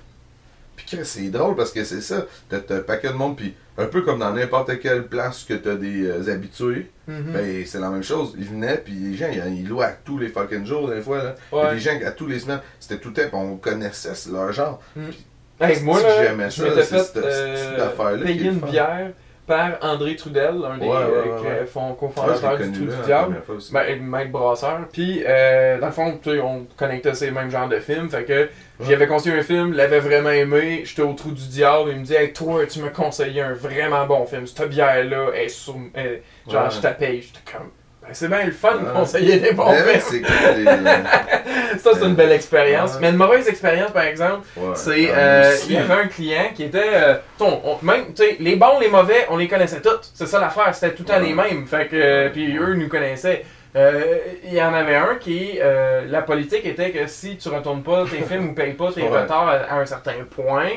Puis 0.86 0.98
c'est 1.04 1.28
drôle 1.30 1.54
parce 1.56 1.72
que 1.72 1.84
c'est 1.84 2.00
ça. 2.00 2.26
T'as 2.48 2.58
un 2.76 2.80
paquet 2.80 3.08
de 3.08 3.14
monde, 3.14 3.36
puis 3.36 3.54
un 3.78 3.86
peu 3.86 4.02
comme 4.02 4.18
dans 4.18 4.32
n'importe 4.32 4.78
quelle 4.80 5.06
place 5.06 5.44
que 5.44 5.54
t'as 5.54 5.74
des 5.74 6.04
euh, 6.06 6.32
habitués, 6.32 6.90
Mhm. 7.08 7.32
ben 7.32 7.64
c'est 7.66 7.80
la 7.80 7.88
même 7.90 8.02
chose. 8.02 8.34
Ils 8.38 8.44
venaient, 8.44 8.76
puis 8.78 8.92
les 8.94 9.16
gens, 9.16 9.26
ils, 9.32 9.60
ils 9.60 9.68
louaient 9.68 9.86
à 9.86 9.92
tous 10.04 10.18
les 10.18 10.28
fucking 10.28 10.64
jours, 10.66 10.88
des 10.88 11.00
fois. 11.00 11.22
Là. 11.22 11.34
Ouais. 11.52 11.74
des 11.74 11.80
gens 11.80 11.98
à 12.06 12.10
tous 12.12 12.26
les 12.26 12.38
semaines, 12.38 12.60
c'était 12.78 13.00
tout 13.00 13.08
le 13.08 13.14
temps, 13.28 13.38
on 13.38 13.56
connaissait 13.56 14.12
leur 14.32 14.52
genre. 14.52 14.80
Hey, 15.60 15.82
moi 15.82 16.00
là, 16.02 16.34
je 16.48 16.62
m'étais 16.64 16.82
fait 16.82 17.16
euh, 17.16 17.86
payer 18.24 18.44
une 18.50 18.60
bière 18.60 19.10
par 19.50 19.70
André 19.82 20.14
Trudel, 20.14 20.54
un 20.64 20.78
des 20.78 20.86
Ouais, 20.86 20.92
ouais, 20.92 20.96
euh, 20.96 21.22
ouais, 21.34 21.40
qui 21.40 21.46
ouais. 21.46 21.66
font 21.66 21.90
Ouais, 21.90 21.96
cofondateur 21.98 22.56
j'ai 22.58 22.68
du 22.68 22.86
Trou 22.86 22.96
du 22.96 23.02
Diable. 23.04 23.42
Mike 24.00 24.30
Brasseur. 24.30 24.78
Puis, 24.92 25.24
euh, 25.26 25.78
dans 25.80 25.86
le 25.86 25.92
fond, 25.92 26.20
on 26.44 26.66
connectait 26.76 27.14
ces 27.14 27.32
mêmes 27.32 27.50
genres 27.50 27.68
de 27.68 27.80
films. 27.80 28.08
Fait 28.08 28.22
que 28.24 28.48
j'y 28.80 28.94
avais 28.94 29.08
conseillé 29.08 29.38
un 29.38 29.42
film, 29.42 29.72
l'avait 29.72 29.98
vraiment 29.98 30.30
aimé. 30.30 30.82
J'étais 30.84 31.02
au 31.02 31.14
trou 31.14 31.32
du 31.32 31.46
diable. 31.48 31.90
Il 31.92 31.98
me 31.98 32.04
dit, 32.04 32.14
hey, 32.14 32.32
toi, 32.32 32.64
tu 32.66 32.80
me 32.80 32.90
conseillais 32.90 33.42
un 33.42 33.52
vraiment 33.54 34.06
bon 34.06 34.24
film. 34.24 34.46
Cette 34.46 34.68
bière-là 34.68 35.30
est 35.34 35.48
sur. 35.48 35.74
est- 35.96 36.22
genre, 36.48 36.70
je 36.70 36.80
t'appelle. 36.80 37.20
J'étais 37.20 37.40
comme. 37.52 37.70
Ben, 38.10 38.14
c'est 38.14 38.28
bien 38.28 38.44
le 38.44 38.50
fun 38.50 38.74
de 38.78 38.90
conseiller 38.90 39.38
des 39.38 39.52
bons 39.52 39.70
ouais, 39.70 40.00
films. 40.00 40.00
c'est 40.10 40.20
cool. 40.22 40.64
les- 40.64 41.78
Ça, 41.78 41.90
c'est 41.94 42.04
une 42.04 42.14
belle 42.16 42.32
expérience. 42.32 42.98
Mais 43.00 43.10
une 43.10 43.16
mauvaise 43.16 43.48
expérience, 43.48 43.92
par 43.92 44.02
exemple, 44.02 44.46
Ouais. 44.56 44.72
c'est. 44.74 45.10
Ah, 45.14 45.18
euh, 45.18 45.56
il 45.68 45.74
y 45.74 45.76
avait 45.76 45.94
un 45.94 46.06
client 46.08 46.50
qui 46.54 46.64
était. 46.64 46.82
euh, 46.92 47.14
on- 47.38 47.78
même, 47.82 48.06
tu 48.14 48.24
sais, 48.24 48.36
les 48.40 48.56
bons, 48.56 48.80
les 48.80 48.88
mauvais, 48.88 49.26
on 49.30 49.36
les 49.36 49.46
connaissait 49.46 49.80
tous. 49.80 50.10
C'est 50.14 50.26
ça 50.26 50.40
l'affaire. 50.40 50.74
C'était 50.74 50.94
tout 50.94 51.04
le 51.04 51.08
temps 51.08 51.20
Ouais. 51.20 51.26
les 51.28 51.34
mêmes. 51.34 51.66
Fait 51.68 51.86
que. 51.86 51.94
euh, 51.96 52.28
puis 52.30 52.56
eux 52.58 52.74
nous 52.74 52.88
connaissaient. 52.88 53.44
Euh, 53.76 54.02
Il 54.44 54.54
y 54.54 54.60
en 54.62 54.74
avait 54.74 54.96
un 54.96 55.14
qui. 55.20 55.58
euh, 55.62 56.02
la 56.08 56.22
politique 56.22 56.66
était 56.66 56.90
que 56.90 57.06
si 57.06 57.36
tu 57.36 57.48
retournes 57.48 57.84
pas 57.84 58.04
tes 58.10 58.22
films 58.22 58.48
ou 58.50 58.54
payes 58.54 58.72
pas 58.72 58.90
tes 58.92 59.02
Ouais. 59.02 59.20
retards 59.20 59.48
à, 59.48 59.74
à 59.74 59.78
un 59.78 59.86
certain 59.86 60.14
point. 60.28 60.68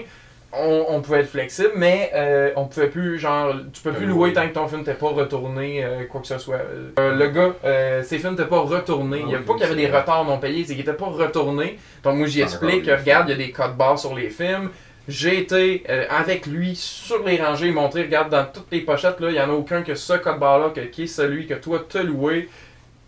On, 0.55 0.85
on 0.89 1.01
pouvait 1.01 1.21
être 1.21 1.29
flexible, 1.29 1.71
mais 1.75 2.11
euh, 2.13 2.51
on 2.55 2.65
pouvait 2.65 2.87
plus, 2.87 3.17
genre, 3.17 3.53
tu 3.73 3.81
peux 3.81 3.91
plus 3.91 4.05
Euh, 4.05 4.09
louer 4.09 4.33
tant 4.33 4.47
que 4.47 4.53
ton 4.53 4.67
film 4.67 4.83
t'est 4.83 4.93
pas 4.93 5.09
retourné, 5.09 5.83
euh, 5.83 6.03
quoi 6.05 6.21
que 6.21 6.27
ce 6.27 6.37
soit. 6.37 6.59
Euh, 6.99 7.15
le 7.15 7.27
gars, 7.29 8.03
ses 8.03 8.19
films 8.19 8.35
t'étaient 8.35 8.47
pas 8.49 8.59
retournés. 8.59 9.21
Ah 9.23 9.25
il 9.27 9.31
y 9.31 9.35
a 9.35 9.39
pas 9.39 9.53
qu'il 9.53 9.63
y 9.63 9.65
avait 9.65 9.75
des 9.75 9.87
retards 9.87 10.25
non 10.25 10.37
payés, 10.37 10.63
c'est 10.63 10.73
qu'il 10.73 10.81
était 10.81 10.93
pas 10.93 11.07
retourné. 11.07 11.79
Donc 12.03 12.17
moi 12.17 12.27
j'y 12.27 12.41
explique, 12.41 12.85
regarde, 12.85 13.29
il 13.29 13.31
y 13.31 13.33
a 13.33 13.45
des 13.47 13.51
codes 13.51 13.75
barres 13.75 13.97
sur 13.97 14.13
les 14.13 14.29
films. 14.29 14.69
J'ai 15.07 15.39
été 15.39 15.83
avec 16.09 16.45
lui 16.45 16.75
sur 16.75 17.23
les 17.25 17.41
rangées, 17.41 17.71
montrer, 17.71 18.03
regarde, 18.03 18.29
dans 18.29 18.45
toutes 18.45 18.71
les 18.71 18.81
pochettes, 18.81 19.19
là, 19.19 19.29
il 19.31 19.35
y 19.35 19.41
en 19.41 19.49
a 19.49 19.53
aucun 19.53 19.81
que 19.81 19.95
ce 19.95 20.13
code 20.13 20.39
barre-là, 20.39 20.71
qui 20.91 21.03
est 21.03 21.07
celui 21.07 21.47
que 21.47 21.55
toi 21.55 21.83
t'as 21.89 22.03
loué. 22.03 22.47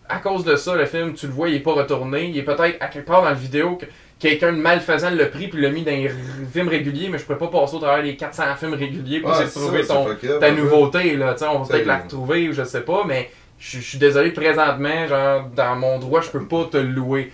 À 0.08 0.18
cause 0.18 0.44
de 0.44 0.56
ça, 0.56 0.74
le 0.74 0.86
film, 0.86 1.14
tu 1.14 1.26
le 1.26 1.32
vois, 1.32 1.48
il 1.48 1.56
est 1.56 1.60
pas 1.60 1.72
retourné. 1.72 2.26
Il 2.28 2.38
est 2.38 2.42
peut-être 2.42 2.76
à 2.80 2.86
quelque 2.86 3.06
part 3.06 3.22
dans 3.22 3.28
la 3.28 3.34
vidéo 3.34 3.76
que 3.76 3.86
quelqu'un 4.18 4.52
de 4.52 4.58
malfaisant 4.58 5.10
l'a 5.10 5.26
pris 5.26 5.48
puis 5.48 5.60
l'a 5.60 5.70
mis 5.70 5.82
dans 5.82 5.90
les 5.90 6.10
films 6.52 6.68
réguliers, 6.68 7.08
mais 7.10 7.18
je 7.18 7.24
pourrais 7.24 7.38
pas 7.38 7.48
passer 7.48 7.76
au 7.76 7.78
travers 7.80 8.02
des 8.02 8.16
400 8.16 8.42
films 8.58 8.74
réguliers 8.74 9.20
pour 9.20 9.30
Ouais, 9.30 9.42
essayer 9.44 9.60
de 9.60 9.66
trouver 9.66 9.82
ça, 9.82 9.94
ton, 9.94 10.38
ta 10.40 10.50
nouveauté, 10.52 11.16
là, 11.16 11.34
on 11.52 11.58
va 11.60 11.68
peut-être 11.68 11.86
la 11.86 11.98
retrouver 11.98 12.48
ou 12.48 12.52
je 12.52 12.64
sais 12.64 12.80
pas, 12.82 13.04
mais 13.06 13.30
je 13.58 13.78
je 13.78 13.84
suis 13.84 13.98
désolé, 13.98 14.30
présentement, 14.30 15.06
genre, 15.06 15.48
dans 15.54 15.76
mon 15.76 15.98
droit, 15.98 16.20
je 16.20 16.30
peux 16.30 16.44
pas 16.44 16.64
te 16.70 16.76
le 16.76 16.88
louer. 16.88 17.32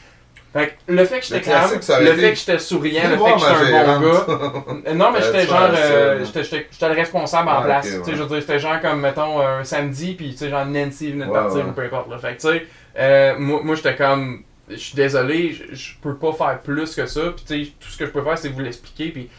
Fait 0.52 0.66
que 0.86 0.92
le 0.92 1.04
fait 1.06 1.20
que 1.20 1.24
j'étais 1.26 1.40
calme, 1.40 1.70
le 1.74 2.12
fait 2.14 2.30
que 2.32 2.38
j'étais 2.38 2.58
souriant, 2.58 3.08
le 3.08 3.16
fait 3.16 3.32
que 3.32 3.38
j'étais 3.64 3.74
un 3.78 4.00
bon 4.00 4.12
gars. 4.12 4.92
Non, 4.94 5.10
mais 5.10 5.22
j'étais 5.22 5.46
genre, 5.46 5.68
euh, 5.74 6.24
j'étais- 6.24 6.44
j'étais 6.44 6.66
j'étais 6.70 6.88
le 6.90 6.94
responsable 6.94 7.48
en 7.48 7.60
Ah, 7.60 7.62
place. 7.62 7.86
Tu 7.86 8.04
sais, 8.04 8.16
je 8.16 8.22
veux 8.22 8.26
dire, 8.28 8.40
c'était 8.40 8.58
genre 8.58 8.78
comme, 8.80 9.00
mettons, 9.00 9.40
un 9.40 9.64
samedi, 9.64 10.12
puis 10.14 10.32
tu 10.32 10.36
sais, 10.38 10.50
genre 10.50 10.66
Nancy 10.66 11.12
venait 11.12 11.24
de 11.24 11.30
Ouais, 11.30 11.38
partir 11.38 11.60
ouais. 11.64 11.70
ou 11.70 11.72
peu 11.72 11.82
importe. 11.84 12.10
Là. 12.10 12.18
Fait 12.18 12.36
que 12.36 12.40
tu 12.42 12.48
sais, 12.48 12.66
euh, 12.98 13.34
moi, 13.38 13.60
moi 13.64 13.76
j'étais 13.76 13.96
comme, 13.96 14.42
je 14.68 14.76
suis 14.76 14.94
désolé, 14.94 15.56
je- 15.72 15.92
peux 16.02 16.16
pas 16.16 16.32
faire 16.32 16.58
plus 16.60 16.94
que 16.94 17.06
ça, 17.06 17.20
puis 17.34 17.44
tu 17.46 17.64
sais, 17.64 17.70
tout 17.80 17.88
ce 17.88 17.96
que 17.96 18.04
je 18.04 18.10
peux 18.10 18.22
faire, 18.22 18.36
c'est 18.36 18.48
vous 18.50 18.60
l'expliquer, 18.60 19.08
puis 19.08 19.30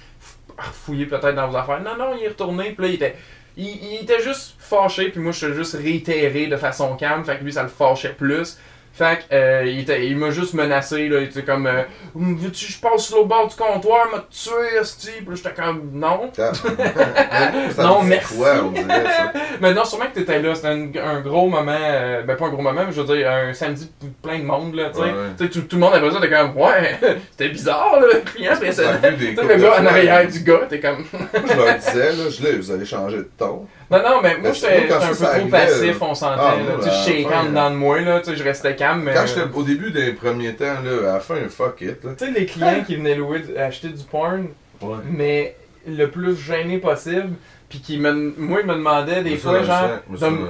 fouiller 0.71 1.05
peut-être 1.05 1.35
dans 1.35 1.47
vos 1.47 1.57
affaires. 1.57 1.81
Non, 1.81 1.95
non, 1.97 2.15
il 2.17 2.23
est 2.25 2.29
retourné, 2.29 2.71
puis 2.71 2.85
là, 2.85 2.87
il 2.89 2.95
était. 2.95 3.15
Il, 3.55 3.65
il 3.67 3.99
était 4.01 4.19
juste 4.21 4.55
fâché, 4.57 5.09
puis 5.09 5.19
moi, 5.21 5.31
je 5.31 5.45
suis 5.45 5.53
juste 5.55 5.75
réitéré 5.75 6.47
de 6.47 6.57
façon 6.57 6.95
calme, 6.95 7.23
fait 7.23 7.37
que 7.37 7.43
lui, 7.43 7.53
ça 7.53 7.61
le 7.61 7.69
fâchait 7.69 8.15
plus. 8.17 8.57
Fait 8.95 9.25
que, 9.27 9.33
euh, 9.33 9.65
il, 9.65 10.15
m'a 10.17 10.29
juste 10.29 10.53
menacé, 10.53 11.09
là, 11.09 11.19
il 11.19 11.23
était 11.23 11.41
comme, 11.41 11.65
euh, 11.65 11.81
veux-tu 12.13 12.71
je 12.71 12.79
passe 12.79 13.07
sur 13.07 13.17
le 13.17 13.23
bord 13.23 13.47
du 13.47 13.55
comptoir, 13.55 14.05
m'a 14.11 14.23
tué, 14.29 14.77
esti? 14.79 15.09
Puis 15.17 15.29
là, 15.29 15.33
j'étais 15.35 15.53
comme, 15.59 15.89
non. 15.93 16.31
Ça 16.35 16.51
Non, 17.83 18.03
merci. 18.03 18.37
quoi, 18.37 18.53
on 18.63 18.69
dirait 18.69 19.03
ça? 19.05 19.33
Mais 19.61 19.73
non, 19.73 19.83
sûrement 19.83 20.05
que 20.05 20.19
t'étais 20.19 20.39
là, 20.39 20.53
c'était 20.53 20.67
un, 20.67 20.91
un 21.03 21.21
gros 21.21 21.49
moment, 21.49 21.75
euh, 21.75 22.21
ben 22.21 22.35
pas 22.35 22.45
un 22.45 22.49
gros 22.49 22.61
moment, 22.61 22.85
mais 22.85 22.91
je 22.91 23.01
veux 23.01 23.15
dire, 23.15 23.31
un 23.31 23.53
samedi 23.53 23.89
plein 24.21 24.39
de 24.39 24.43
monde, 24.43 24.75
là, 24.75 24.89
tu 24.89 24.97
sais. 24.97 25.05
Ouais, 25.05 25.49
tout, 25.49 25.61
tout 25.61 25.75
le 25.75 25.81
monde 25.81 25.93
après 25.95 26.11
ça, 26.11 26.19
t'es 26.21 26.29
comme, 26.29 26.57
ouais, 26.57 26.99
c'était 27.31 27.49
bizarre, 27.49 27.99
là, 27.99 28.07
le 28.13 28.19
client 28.19 28.53
couples 28.53 29.47
le 29.47 29.55
de 29.55 29.61
gars 29.61 29.81
en 29.81 29.85
arrière 29.85 30.27
du 30.27 30.39
gars, 30.41 30.61
t'es 30.69 30.79
comme. 30.79 31.03
Je 31.33 31.57
leur 31.57 31.75
disais, 31.77 32.11
là, 32.11 32.29
je 32.29 32.43
l'ai, 32.43 32.57
vous 32.57 32.71
allez 32.71 32.85
changer 32.85 33.17
de 33.17 33.29
ton. 33.37 33.65
Non, 33.91 33.97
non, 34.03 34.21
mais 34.21 34.37
moi, 34.37 34.51
j'étais 34.53 34.91
un 34.91 34.99
peu 34.99 35.15
trop 35.15 35.47
passif, 35.47 36.01
euh, 36.01 36.05
on 36.05 36.15
s'entend, 36.15 36.41
ah, 36.41 36.55
Tu 36.83 36.89
sais, 36.89 37.21
je 37.23 37.27
en 37.27 37.43
dedans 37.45 37.69
de 37.71 37.75
moi, 37.75 38.01
là, 38.01 38.19
tu 38.19 38.31
sais, 38.31 38.35
je 38.35 38.43
restais 38.43 38.75
calme, 38.75 39.03
mais. 39.03 39.13
Quand 39.13 39.25
j'étais 39.25 39.41
au 39.53 39.63
début 39.63 39.91
des 39.91 40.13
premiers 40.13 40.53
temps, 40.55 40.81
là, 40.83 41.11
à 41.11 41.13
la 41.15 41.19
fin, 41.19 41.35
fuck 41.49 41.81
it. 41.81 41.99
Tu 42.01 42.07
sais, 42.25 42.31
les 42.31 42.45
clients 42.45 42.83
qui 42.85 42.95
venaient 42.95 43.15
louer, 43.15 43.43
acheter 43.57 43.89
du 43.89 44.03
porn, 44.03 44.47
Ouais. 44.81 44.97
mais 45.09 45.55
le 45.87 46.07
plus 46.07 46.35
gêné 46.35 46.77
possible, 46.77 47.29
puis 47.69 47.79
qui 47.79 47.97
me, 47.97 48.11
moi, 48.37 48.59
il 48.61 48.67
me 48.67 48.73
demandait 48.75 49.23
des 49.23 49.37
fois, 49.37 49.63
genre, 49.63 49.89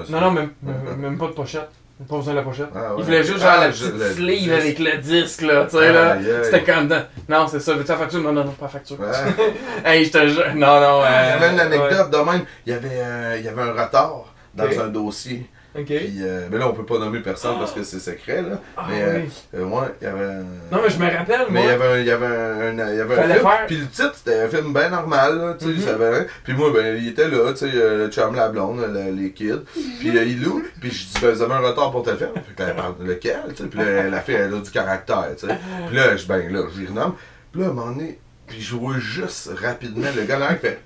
non, 0.09 0.21
non, 0.21 0.31
même, 0.31 0.49
même 0.97 1.17
pas 1.17 1.27
de 1.27 1.33
pochette. 1.33 1.69
Pas 2.09 2.17
besoin 2.17 2.33
de 2.33 2.39
la 2.39 2.43
pochette. 2.43 2.69
Ah, 2.75 2.79
ouais. 2.79 2.95
Il 2.99 3.03
voulait 3.05 3.23
juste 3.23 3.39
genre 3.39 3.51
Ah, 3.53 3.65
la 3.65 3.69
petite 3.69 3.93
le 3.93 4.11
sleeve 4.11 4.53
avec 4.53 4.79
le 4.79 4.97
disque, 4.97 5.41
là, 5.41 5.65
tu 5.65 5.77
sais, 5.77 5.93
là. 5.93 6.17
C'était 6.43 6.63
comme 6.63 6.87
dans... 6.87 7.05
Non, 7.29 7.47
c'est 7.47 7.59
ça, 7.59 7.73
veux-tu 7.73 7.89
la 7.89 7.97
facture? 7.97 8.19
Non, 8.19 8.33
non, 8.33 8.43
non, 8.43 8.51
pas 8.51 8.65
la 8.65 8.69
facture. 8.69 8.97
Hey, 9.85 10.03
je 10.05 10.11
te 10.11 10.27
jure. 10.27 10.43
Non, 10.55 10.81
non, 10.81 11.01
euh, 11.03 11.05
Il 11.07 11.41
y 11.41 11.43
avait 11.43 11.53
une 11.53 11.59
anecdote 11.59 12.11
ouais. 12.11 12.19
de 12.19 12.31
même. 12.31 12.45
Il 12.65 12.73
y 12.73 12.75
avait, 12.75 12.89
euh, 12.91 13.35
il 13.39 13.45
y 13.45 13.47
avait 13.47 13.61
un 13.61 13.71
retard 13.71 14.33
dans 14.53 14.79
un 14.81 14.87
dossier. 14.87 15.49
Ok. 15.75 15.85
Puis, 15.87 16.17
euh, 16.21 16.47
mais 16.51 16.59
là, 16.59 16.67
on 16.69 16.73
peut 16.73 16.85
pas 16.85 16.99
nommer 16.99 17.19
personne 17.19 17.57
parce 17.57 17.71
que 17.71 17.81
c'est 17.81 17.99
secret, 17.99 18.43
là. 18.43 18.59
Ah, 18.77 18.85
mais, 18.89 19.01
euh, 19.01 19.19
oui. 19.23 19.31
Euh, 19.55 19.63
ouais, 19.65 19.87
il 19.99 20.05
y 20.05 20.07
avait 20.07 20.25
un... 20.25 20.39
Non, 20.71 20.79
mais 20.83 20.89
je 20.89 20.99
me 20.99 21.17
rappelle, 21.17 21.45
Mais 21.49 21.61
il 21.61 21.63
y 21.63 21.65
moi. 21.65 21.73
avait 21.73 21.93
un, 21.93 21.97
il 21.99 22.05
y 22.05 22.11
avait 22.11 22.25
un, 22.27 22.79
un- 22.79 22.91
il 22.91 22.95
y 22.97 22.99
avait 23.01 23.13
un 23.15 23.17
Fallait 23.17 23.33
film, 23.39 23.47
faire- 23.47 23.65
puis 23.65 23.77
le 23.77 23.87
titre 23.87 24.11
c'était 24.15 24.39
un 24.41 24.47
film 24.49 24.71
bien 24.71 24.89
normal, 24.89 25.37
là, 25.39 25.55
tu 25.59 25.75
sais, 25.75 25.81
ça 25.81 25.95
avait- 25.95 26.27
puis 26.43 26.53
moi 26.53 26.69
ben 26.71 26.95
il 27.01 27.07
était 27.07 27.27
là, 27.27 27.51
tu 27.53 27.57
sais, 27.57 27.71
euh, 27.73 28.07
chum 28.11 28.35
la 28.35 28.49
blonde, 28.49 28.81
le- 28.87 29.11
les 29.19 29.31
kids, 29.31 29.63
puis 29.99 30.15
euh, 30.15 30.23
il 30.25 30.43
loue, 30.43 30.63
puis 30.79 30.91
je 30.91 31.05
dis 31.07 31.13
ben 31.21 31.31
vous 31.31 31.41
avez 31.41 31.53
un 31.55 31.59
retard 31.59 31.91
pour 31.91 32.03
tel 32.03 32.17
film, 32.17 32.29
fait 32.35 32.53
que 32.55 32.61
là, 32.61 32.69
elle 32.69 32.75
parle 32.75 32.97
de 32.99 33.05
lequel, 33.05 33.41
tu 33.55 33.63
sais, 33.63 33.69
puis 33.69 33.79
là, 33.79 34.03
la 34.11 34.21
fille 34.21 34.35
elle 34.35 34.53
a 34.53 34.59
du 34.59 34.69
caractère, 34.71 35.27
tu 35.39 35.47
sais, 35.47 35.55
puis 35.87 35.95
là 35.95 36.15
je 36.15 36.27
ben 36.27 36.53
là 36.53 36.61
j'y 36.75 36.85
renomme, 36.85 37.15
puis 37.51 37.61
là 37.61 37.67
à 37.67 37.69
un 37.71 37.73
moment 37.73 37.91
donné, 37.91 38.19
puis 38.45 38.61
je 38.61 38.75
vois 38.75 38.99
juste 38.99 39.49
rapidement 39.59 40.07
le 40.15 40.23
gars 40.23 40.37
là 40.37 40.53
qui 40.53 40.61
fait, 40.67 40.79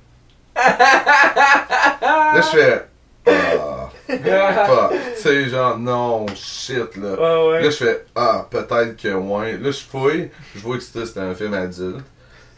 là 0.56 2.36
je 2.42 2.58
fais, 2.58 2.86
ah, 3.28 3.90
fuck, 4.68 4.92
tu 5.16 5.22
sais 5.22 5.50
genre 5.50 5.78
non 5.78 6.26
shit 6.36 6.96
là. 6.96 7.14
Ouais, 7.14 7.50
ouais. 7.50 7.62
Là, 7.64 7.70
je 7.70 7.76
fais 7.76 8.06
Ah, 8.16 8.46
peut-être 8.50 8.96
que 8.96 9.14
ouais. 9.14 9.58
Là, 9.58 9.72
je 9.72 9.80
fouille, 9.84 10.32
je 10.56 10.60
vois 10.62 10.78
que 10.78 10.84
c'était 10.84 11.20
un 11.20 11.36
film 11.36 11.54
adulte. 11.54 12.06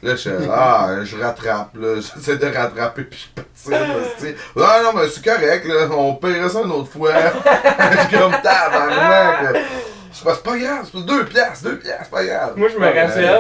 Là, 0.01 0.15
je 0.15 0.29
fais 0.29 0.35
Ah, 0.51 0.89
je 1.03 1.17
rattrape, 1.17 1.75
là. 1.75 1.95
J'essaie 2.15 2.37
de 2.37 2.45
rattraper, 2.45 3.03
puis 3.03 3.29
je 3.35 3.41
patine, 3.41 3.87
là. 4.55 4.65
Ah, 4.65 4.81
non, 4.83 4.93
mais 4.99 5.09
c'est 5.09 5.23
correct, 5.23 5.65
là. 5.65 5.87
On 5.91 6.15
paierait 6.15 6.49
ça 6.49 6.61
une 6.61 6.71
autre 6.71 6.91
fois. 6.91 7.11
je 7.13 7.97
suis 8.07 8.17
comme 8.17 8.31
tabarnak. 8.41 9.57
C'est 10.11 10.43
pas 10.43 10.57
grave, 10.57 10.89
c'est 10.91 11.05
deux 11.05 11.25
piastres, 11.25 11.63
deux 11.69 11.77
piastres, 11.77 12.03
c'est 12.05 12.11
pas 12.11 12.23
grave. 12.25 12.53
Moi, 12.55 12.69
je 12.69 12.75
me 12.77 12.81
Ouais, 12.81 13.01
rappelle, 13.01 13.39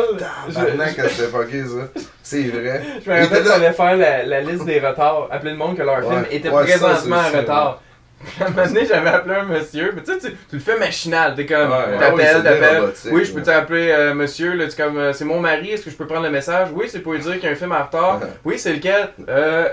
Tabarnak, 0.53 0.89
je- 0.97 1.01
que 1.01 1.09
c'était 1.09 1.27
fucké, 1.29 1.63
ça. 1.63 2.01
C'est 2.23 2.43
vrai. 2.43 2.81
Je 3.05 3.09
me 3.11 3.21
rappelle 3.23 3.43
là. 3.43 3.51
fallait 3.53 3.71
faire 3.73 3.97
la, 3.97 4.23
la 4.25 4.41
liste 4.41 4.65
des 4.65 4.79
retards. 4.79 5.27
Appeler 5.31 5.51
le 5.51 5.57
monde 5.57 5.75
que 5.77 5.81
leur 5.83 5.99
film 6.01 6.25
était 6.31 6.49
Ouais, 6.49 6.63
présentement 6.63 7.17
en 7.17 7.37
retard. 7.37 7.81
Puis 8.23 8.43
à 8.43 8.47
un 8.47 8.49
moment 8.49 8.67
donné, 8.67 8.85
j'avais 8.85 9.09
appelé 9.09 9.35
un 9.35 9.45
monsieur. 9.45 9.93
Mais 9.95 10.03
tu 10.03 10.11
sais, 10.11 10.19
tu, 10.19 10.27
tu 10.49 10.55
le 10.57 10.59
fais 10.59 10.77
machinal. 10.77 11.35
T'es 11.35 11.45
comme, 11.45 11.71
Ouais, 11.71 11.77
ouais, 11.77 12.11
oui, 12.13 12.21
t'appelles, 12.21 12.43
t'appelles. 12.43 12.83
Oui, 13.11 13.25
je 13.25 13.33
peux 13.33 13.41
t'appeler 13.41 13.89
euh, 13.91 14.13
monsieur. 14.13 14.53
Là, 14.55 14.67
tu 14.67 14.75
comme, 14.75 14.97
euh, 14.97 15.13
c'est 15.13 15.23
mon 15.25 15.39
mari. 15.39 15.71
Est-ce 15.71 15.85
que 15.85 15.89
je 15.89 15.95
peux 15.95 16.05
prendre 16.05 16.23
le 16.23 16.29
message? 16.29 16.67
Oui, 16.73 16.87
c'est 16.91 16.99
pour 16.99 17.13
lui 17.13 17.19
dire 17.21 17.33
qu'il 17.35 17.43
y 17.43 17.47
a 17.47 17.51
un 17.51 17.55
film 17.55 17.71
en 17.71 17.81
retard. 17.83 18.19
Oui, 18.45 18.59
c'est 18.59 18.73
lequel? 18.73 19.07
Euh, 19.29 19.69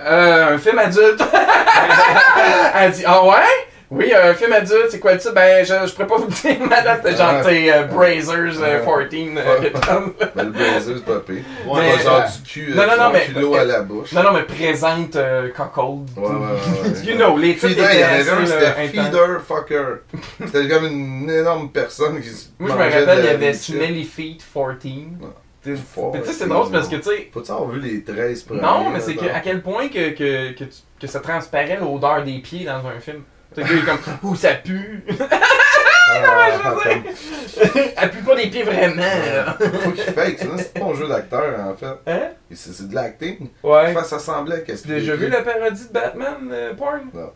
euh, 0.00 0.54
un 0.54 0.58
film 0.58 0.78
adulte. 0.78 1.22
Elle 2.74 2.90
dit, 2.92 3.04
ah 3.06 3.22
ouais? 3.24 3.34
Oui, 3.90 4.12
un 4.14 4.34
film 4.34 4.52
adulte, 4.52 4.86
c'est 4.90 5.00
quoi 5.00 5.14
le 5.14 5.18
titre? 5.18 5.34
Ben, 5.34 5.64
je, 5.64 5.72
je 5.88 5.92
pourrais 5.94 6.06
pas 6.06 6.16
vous 6.18 6.26
le 6.28 6.30
dire, 6.56 6.60
madame, 6.68 7.00
t'es 7.02 7.16
genre, 7.16 7.42
t'es 7.44 7.72
euh, 7.72 7.82
Brazers 7.84 8.62
euh, 8.62 8.84
Ouais. 8.86 9.70
14. 9.72 10.10
euh. 10.20 10.26
Mais 10.36 10.44
le 10.44 10.50
blazer, 10.50 10.94
c'est 10.96 11.04
pas 11.04 11.18
pire. 11.18 11.42
Ouais, 11.66 11.80
Mais- 11.80 11.92
pas 11.96 12.02
genre 12.02 12.22
du 12.24 12.42
cul, 12.48 12.72
Non, 12.72 12.82
non, 12.82 12.88
non, 12.96 13.02
non, 13.04 13.10
mais- 13.12 13.26
kilo 13.26 13.54
à 13.56 13.64
la 13.64 13.80
bouche. 13.82 14.12
Non, 14.12 14.22
non, 14.22 14.32
mais 14.32 14.42
présente 14.44 15.16
euh, 15.16 15.48
Cockhold. 15.56 16.08
Ouais, 16.16 16.22
ouais, 16.22 16.28
ouais, 16.28 16.88
ouais. 17.04 17.04
you 17.04 17.16
know, 17.16 17.36
les 17.36 17.54
titres 17.54 17.68
Feeder, 17.68 17.88
il 17.90 17.94
y 17.94 17.98
étaient 17.98 18.02
avait 18.04 18.20
assez, 18.20 18.30
un, 18.30 18.40
là, 18.40 18.46
c'était 18.46 18.66
intenses. 18.66 19.06
Feeder 19.06 19.40
Fucker. 19.48 19.84
C'était 20.46 20.68
comme 20.68 20.86
une 20.86 21.28
énorme 21.30 21.70
personne 21.70 22.20
qui 22.20 22.28
se 22.28 22.46
Moi, 22.60 22.70
je 22.70 22.74
me 22.74 22.78
mangeait 22.84 23.00
rappelle, 23.00 23.18
il 23.18 23.24
y 23.24 23.26
la 23.26 23.32
avait 23.34 23.52
shit. 23.54 23.74
Smelly 23.74 24.04
Feet 24.04 24.38
14. 24.54 24.94
Tu- 25.64 25.76
Fort, 25.76 26.12
Mais 26.14 26.20
tu 26.22 26.28
sais, 26.28 26.32
c'est 26.32 26.48
drôle 26.48 26.70
parce 26.70 26.88
que, 26.88 26.96
tu 26.96 27.02
sais, 27.02 27.28
Faut-tu 27.34 27.50
avoir 27.50 27.68
vu 27.68 27.80
les 27.80 28.02
13 28.04 28.44
premiers? 28.44 28.62
non, 28.62 28.88
mais 28.90 29.00
c'est 29.00 29.14
que, 29.16 29.26
à 29.26 29.40
quel 29.40 29.60
point 29.60 29.88
que, 29.88 30.10
que, 30.10 30.52
que, 30.52 30.64
tu- 30.64 30.70
que 31.00 31.06
ça 31.06 31.18
transparaît 31.20 31.76
l'odeur 31.78 32.22
des 32.24 32.38
pieds 32.38 32.64
dans 32.64 32.86
un 32.86 32.98
film. 33.00 33.22
Sais, 33.54 33.62
le 33.62 33.66
gars, 33.66 33.72
il 33.72 33.78
est 33.78 33.84
comme, 33.84 34.30
ouh, 34.30 34.36
ça 34.36 34.54
pue. 34.54 35.04
Ah, 36.12 36.76
Elle 37.96 38.10
pue 38.10 38.22
pas 38.22 38.36
des 38.36 38.48
pieds 38.48 38.62
vraiment, 38.62 39.02
là. 39.02 39.56
Faut 39.60 39.90
qu'il 39.90 40.02
fake, 40.02 40.38
sinon 40.38 40.54
c'est 40.56 40.74
pas 40.74 40.86
un 40.86 40.94
jeu 40.94 41.08
d'acteur 41.08 41.60
en 41.60 41.74
fait. 41.74 42.10
Hein? 42.10 42.28
C'est 42.50 42.72
c'est 42.72 42.88
de 42.88 42.94
l'acting. 42.94 43.48
Ouais. 43.62 43.86
Enfin, 43.90 44.04
ça 44.04 44.18
semblait 44.18 44.62
qu'est-ce 44.62 44.86
as 44.90 44.94
déjà 44.94 45.14
vu 45.14 45.28
la 45.28 45.42
parodie 45.42 45.86
de 45.86 45.92
Batman 45.92 46.36
euh, 46.50 46.74
Porn? 46.74 47.10
Non. 47.14 47.30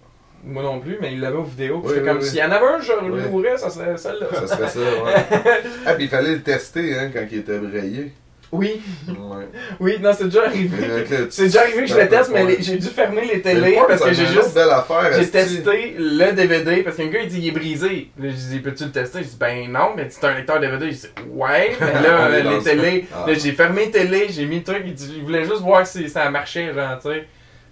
Moi 0.47 0.63
non 0.63 0.81
plus, 0.81 0.99
mais 1.01 1.13
il 1.13 1.21
l'avait 1.21 1.37
aux 1.37 1.45
vidéos. 1.45 1.81
Oui, 1.85 2.05
comme 2.05 2.19
oui. 2.19 2.25
s'il 2.25 2.39
y 2.39 2.43
en 2.43 2.51
avait 2.51 2.67
un, 2.67 2.81
je 2.81 2.93
le 2.93 3.09
louerais, 3.09 3.57
ça 3.57 3.71
serait 3.71 3.97
celle-là. 3.97 4.27
Ça 4.33 4.47
serait 4.47 4.69
ça, 4.69 4.81
ouais. 4.81 5.15
ah, 5.87 5.95
puis 5.95 6.05
il 6.05 6.11
fallait 6.11 6.35
le 6.35 6.43
tester 6.43 6.99
hein, 6.99 7.11
quand 7.13 7.25
il 7.31 7.39
était 7.39 7.59
brayé. 7.59 8.13
Oui, 8.57 8.81
Ouais. 9.09 9.49
oui, 9.81 9.97
non, 10.01 10.13
c'est 10.17 10.25
déjà 10.25 10.45
arrivé. 10.45 11.05
C'est 11.31 11.45
déjà 11.47 11.63
arrivé 11.63 11.81
que 11.83 11.87
je 11.89 11.97
le 11.99 12.09
teste, 12.09 12.31
mais 12.33 12.45
les- 12.47 12.63
j'ai 12.63 12.77
dû 12.77 12.87
fermer 12.87 13.25
les 13.27 13.43
télés 13.43 13.79
parce 13.89 14.01
que 14.03 14.13
j'ai 14.13 14.27
juste. 14.27 14.55
belle 14.55 14.71
affaire. 14.71 15.13
J'ai 15.13 15.21
esti. 15.23 15.33
testé 15.33 15.97
le 15.99 16.33
DVD 16.33 16.83
parce 16.83 16.97
qu'un 16.97 17.07
gars 17.09 17.21
il 17.23 17.29
dit 17.29 17.39
il 17.41 17.49
est 17.49 17.51
brisé. 17.51 18.11
Là, 18.19 18.29
je 18.31 18.35
dis 18.35 18.61
peux-tu 18.61 18.85
le 18.85 18.93
tester? 18.93 19.19
Je 19.23 19.29
dis 19.29 19.37
ben 19.39 19.71
non, 19.73 19.91
mais 19.97 20.07
c'est 20.09 20.25
un 20.25 20.35
lecteur 20.35 20.61
DVD. 20.61 20.87
Je 20.93 20.97
dis 20.97 21.07
ouais, 21.31 21.77
mais 21.81 21.87
On 21.99 22.03
là 22.03 22.39
est 22.39 22.43
dans 22.43 22.51
les 22.53 22.61
ça. 22.61 22.71
télés. 22.71 23.07
Ah. 23.13 23.25
Là 23.27 23.35
j'ai 23.35 23.53
fermé 23.53 23.87
les 23.87 23.91
télés, 23.91 24.27
j'ai 24.31 24.47
mis 24.47 24.59
le 24.59 24.63
truc, 24.65 24.83
il, 24.87 24.95
dit, 24.95 25.15
il 25.17 25.25
voulait 25.25 25.45
juste 25.45 25.61
voir 25.63 25.85
si 25.87 26.09
ça 26.09 26.31
marchait, 26.31 26.73
genre 26.73 26.99
tu 27.03 27.09
sais. 27.09 27.27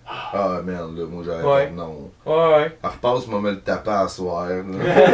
Ah 0.05 0.61
merde, 0.65 0.99
là, 0.99 1.05
moi 1.09 1.23
j'avais 1.25 1.45
Ouais. 1.45 1.71
non. 1.71 2.11
Ouais 2.27 2.55
ouais. 2.57 2.77
Elle 2.83 2.91
repasse, 2.91 3.27
moi 3.29 3.41
me 3.41 3.53
le 3.53 3.61
taper 3.61 3.91
à 3.93 4.09
soir. 4.09 4.47
là. 4.49 4.57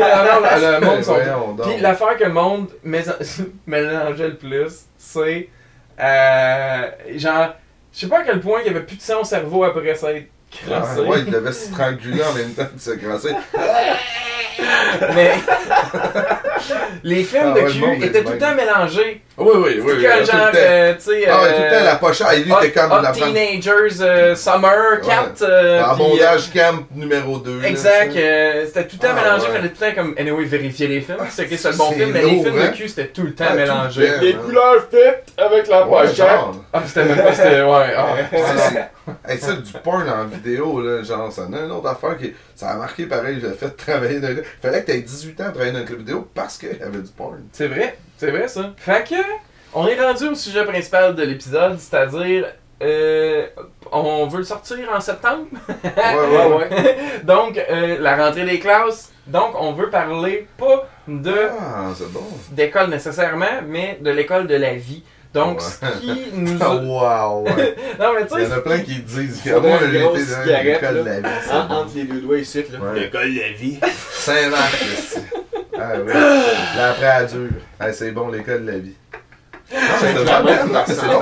Ah 0.03 0.41
non, 0.41 0.67
le, 0.67 0.81
le 0.81 0.87
monde 0.87 1.05
sont. 1.05 1.13
Voyons 1.15 1.53
donc. 1.55 1.67
Puis 1.69 1.81
l'affaire 1.81 2.17
que 2.17 2.25
le 2.25 2.33
monde 2.33 2.69
mélangeait 3.67 4.29
le 4.29 4.37
plus, 4.37 4.87
c'est 4.97 5.49
euh, 6.01 6.87
genre 7.17 7.55
je 7.93 8.01
sais 8.01 8.07
pas 8.09 8.21
à 8.21 8.23
quel 8.23 8.41
point 8.41 8.61
il 8.61 8.67
y 8.67 8.71
avait 8.71 8.85
plus 8.85 8.97
de 8.97 9.03
sang 9.03 9.21
au 9.21 9.25
cerveau 9.25 9.65
après 9.65 9.95
ça 9.95 10.13
être 10.13 10.29
Ah, 10.67 10.81
crassé. 10.81 11.01
ouais, 11.01 11.19
il 11.21 11.31
devait 11.31 11.53
se 11.53 11.71
tranquiller 11.73 12.23
en 12.25 12.33
même 12.35 12.53
temps 12.55 12.69
de 12.75 12.81
se 12.81 12.91
crasser. 12.93 13.35
Mais 15.15 15.33
les 17.03 17.25
films 17.25 17.53
Ah 17.55 17.59
de 17.59 17.61
ouais, 17.65 17.71
cul 17.99 18.05
étaient 18.07 18.25
tout 18.25 18.33
le 18.33 18.39
temps 18.39 18.55
mélangés. 18.55 19.23
Oui, 19.41 19.53
oui, 19.55 19.81
oui. 19.85 19.93
C'est 20.01 20.03
là, 20.09 20.15
que 20.15 20.19
tout 20.19 20.33
le 20.33 20.39
genre, 20.39 20.51
temps. 20.51 20.57
euh, 20.59 20.95
tu 20.95 21.01
sais. 21.01 21.27
Ah 21.31 21.43
ouais, 21.43 21.53
tout 21.55 21.61
le 21.61 21.65
euh, 21.67 21.79
temps 21.79 21.85
la 21.85 21.97
pochette. 21.97 22.27
Et 22.35 22.39
lui, 22.41 22.53
Hot- 22.53 22.57
t'es 22.61 22.71
comme 22.73 22.91
Hot 22.93 23.03
la. 23.03 23.13
Teenagers 23.13 24.01
euh, 24.03 24.35
Summer 24.35 25.01
4. 25.07 25.43
euh, 25.43 25.83
puis, 25.85 25.97
bondage 25.99 26.53
camp 26.53 26.85
numéro 26.95 27.39
2. 27.39 27.51
euh, 27.51 27.63
Exact, 27.63 28.17
euh, 28.17 28.65
c'était 28.67 28.89
tout 28.89 28.97
le 29.01 29.07
temps 29.09 29.15
Ah, 29.17 29.23
mélangé, 29.23 29.47
ouais. 29.47 29.53
fallait 29.53 29.69
tout 29.69 29.77
le 29.81 29.87
temps 29.91 29.95
comme 29.95 30.15
anyway 30.19 30.45
vérifier 30.45 30.89
les 30.89 31.01
films, 31.03 31.19
Ah, 31.21 31.25
c'est 31.31 31.47
que 31.47 31.57
c'est 31.57 31.71
le 31.71 31.77
bon 31.77 31.93
film, 31.93 32.11
mais 32.13 32.23
les 32.23 32.29
films 32.43 32.59
hein? 32.61 32.71
de 32.73 32.77
cul 32.77 32.89
c'était 32.89 33.07
tout 33.09 33.23
le 33.23 33.35
temps 33.35 33.45
Ah, 33.49 33.55
le 33.55 33.61
mélangé. 33.61 34.07
temps. 34.09 34.13
Les 34.23 34.35
couleurs 34.35 34.87
fit 34.91 34.97
avec 35.41 35.69
la 35.69 35.83
pochette. 35.83 36.27
Ah 36.73 36.83
c'était 36.87 37.05
même 37.05 37.23
pas, 37.23 37.33
c'était 37.33 37.63
ouais. 37.63 37.95
ah. 37.97 38.07
Ouais, 38.33 38.41
c'est- 38.57 38.89
Hey, 39.27 39.39
ça, 39.39 39.53
du 39.53 39.73
porn 39.83 40.07
en 40.09 40.25
vidéo, 40.27 40.83
là, 40.83 41.03
genre, 41.03 41.33
ça 41.33 41.43
a 41.43 41.45
une 41.65 41.71
autre 41.71 41.89
affaire 41.89 42.19
qui. 42.19 42.35
Ça 42.59 42.71
a 42.71 42.75
marqué 42.75 43.07
pareil, 43.07 43.39
j'ai 43.41 43.53
fait 43.53 43.71
travailler 43.77 44.19
dans. 44.19 44.35
Fallait 44.61 44.81
que 44.81 44.87
t'aies 44.87 45.01
18 45.01 45.41
ans 45.43 45.45
à 45.45 45.51
travailler 45.51 45.71
dans 45.71 45.79
un 45.79 45.85
club 45.85 45.99
vidéo 46.01 46.29
parce 46.35 46.59
qu'il 46.59 46.77
y 46.77 46.83
avait 46.83 46.99
du 46.99 47.13
porn. 47.17 47.39
C'est 47.53 47.69
vrai, 47.69 47.97
c'est 48.17 48.33
vrai 48.33 48.49
ça. 48.49 48.73
Fait 48.77 49.09
que, 49.09 49.15
on 49.75 49.87
est 49.87 49.95
rendu 50.01 50.27
au 50.27 50.35
sujet 50.35 50.65
principal 50.65 51.15
de 51.15 51.23
l'épisode, 51.23 51.79
c'est-à-dire, 51.79 52.47
euh, 52.83 53.47
on 53.93 54.27
veut 54.27 54.39
le 54.39 54.43
sortir 54.45 54.91
en 54.93 55.01
septembre? 55.01 55.47
Ouais, 55.85 56.49
ouais, 56.49 56.57
ouais. 56.57 56.97
Donc, 57.23 57.57
euh, 57.59 57.99
la 58.01 58.17
rentrée 58.17 58.45
des 58.45 58.59
classes. 58.59 59.13
Donc, 59.29 59.53
on 59.55 59.73
veut 59.75 59.91
parler 59.91 60.49
pas 60.57 60.89
de 61.07 61.35
Ah, 61.61 61.93
c'est 61.97 62.11
bon. 62.13 62.25
d'école 62.51 62.91
nécessairement, 62.91 63.63
mais 63.69 63.99
de 64.01 64.11
l'école 64.11 64.49
de 64.49 64.57
la 64.57 64.75
vie. 64.75 65.05
Donc, 65.35 65.61
Ouais. 65.61 65.67
ce 65.67 66.01
qui 66.01 66.27
nous 66.33 66.59
Ah, 66.61 66.65
a... 66.71 66.75
wow, 67.33 67.45
ouais. 67.45 67.77
Non, 68.01 68.13
mais 68.15 68.27
tu 68.27 68.35
Il 68.39 68.45
y 68.45 68.47
en 68.47 68.53
a 68.53 68.61
plein 68.61 68.79
qui 68.81 68.95
disent 69.01 69.43
que 69.45 69.51
moi, 69.59 69.79
j'ai 69.83 69.99
été 69.99 70.03
dans 70.03 70.63
l'école 70.63 70.95
de 70.95 71.03
la 71.09 71.21
vie. 71.21 71.37
bon. 71.49 71.75
entre 71.75 71.91
les 71.97 72.05
deux 72.05 72.21
doigts 72.21 72.39
ici, 72.39 72.65
là. 72.73 72.79
Ouais. 72.81 73.01
L'école 73.01 73.35
de 73.35 73.41
la 73.41 73.49
vie. 73.53 73.79
Saint-Marc, 74.13 74.83
ici. 74.83 75.19
Ah 75.79 75.93
oui. 76.05 76.13
Là, 76.13 76.91
après, 76.91 77.07
à 77.07 77.25
dur. 77.25 77.49
Ah, 77.79 77.93
c'est 77.93 78.11
bon, 78.13 78.29
l'école 78.31 78.65
de 78.65 78.71
la 78.73 78.79
vie. 78.79 78.95
Non, 79.71 79.79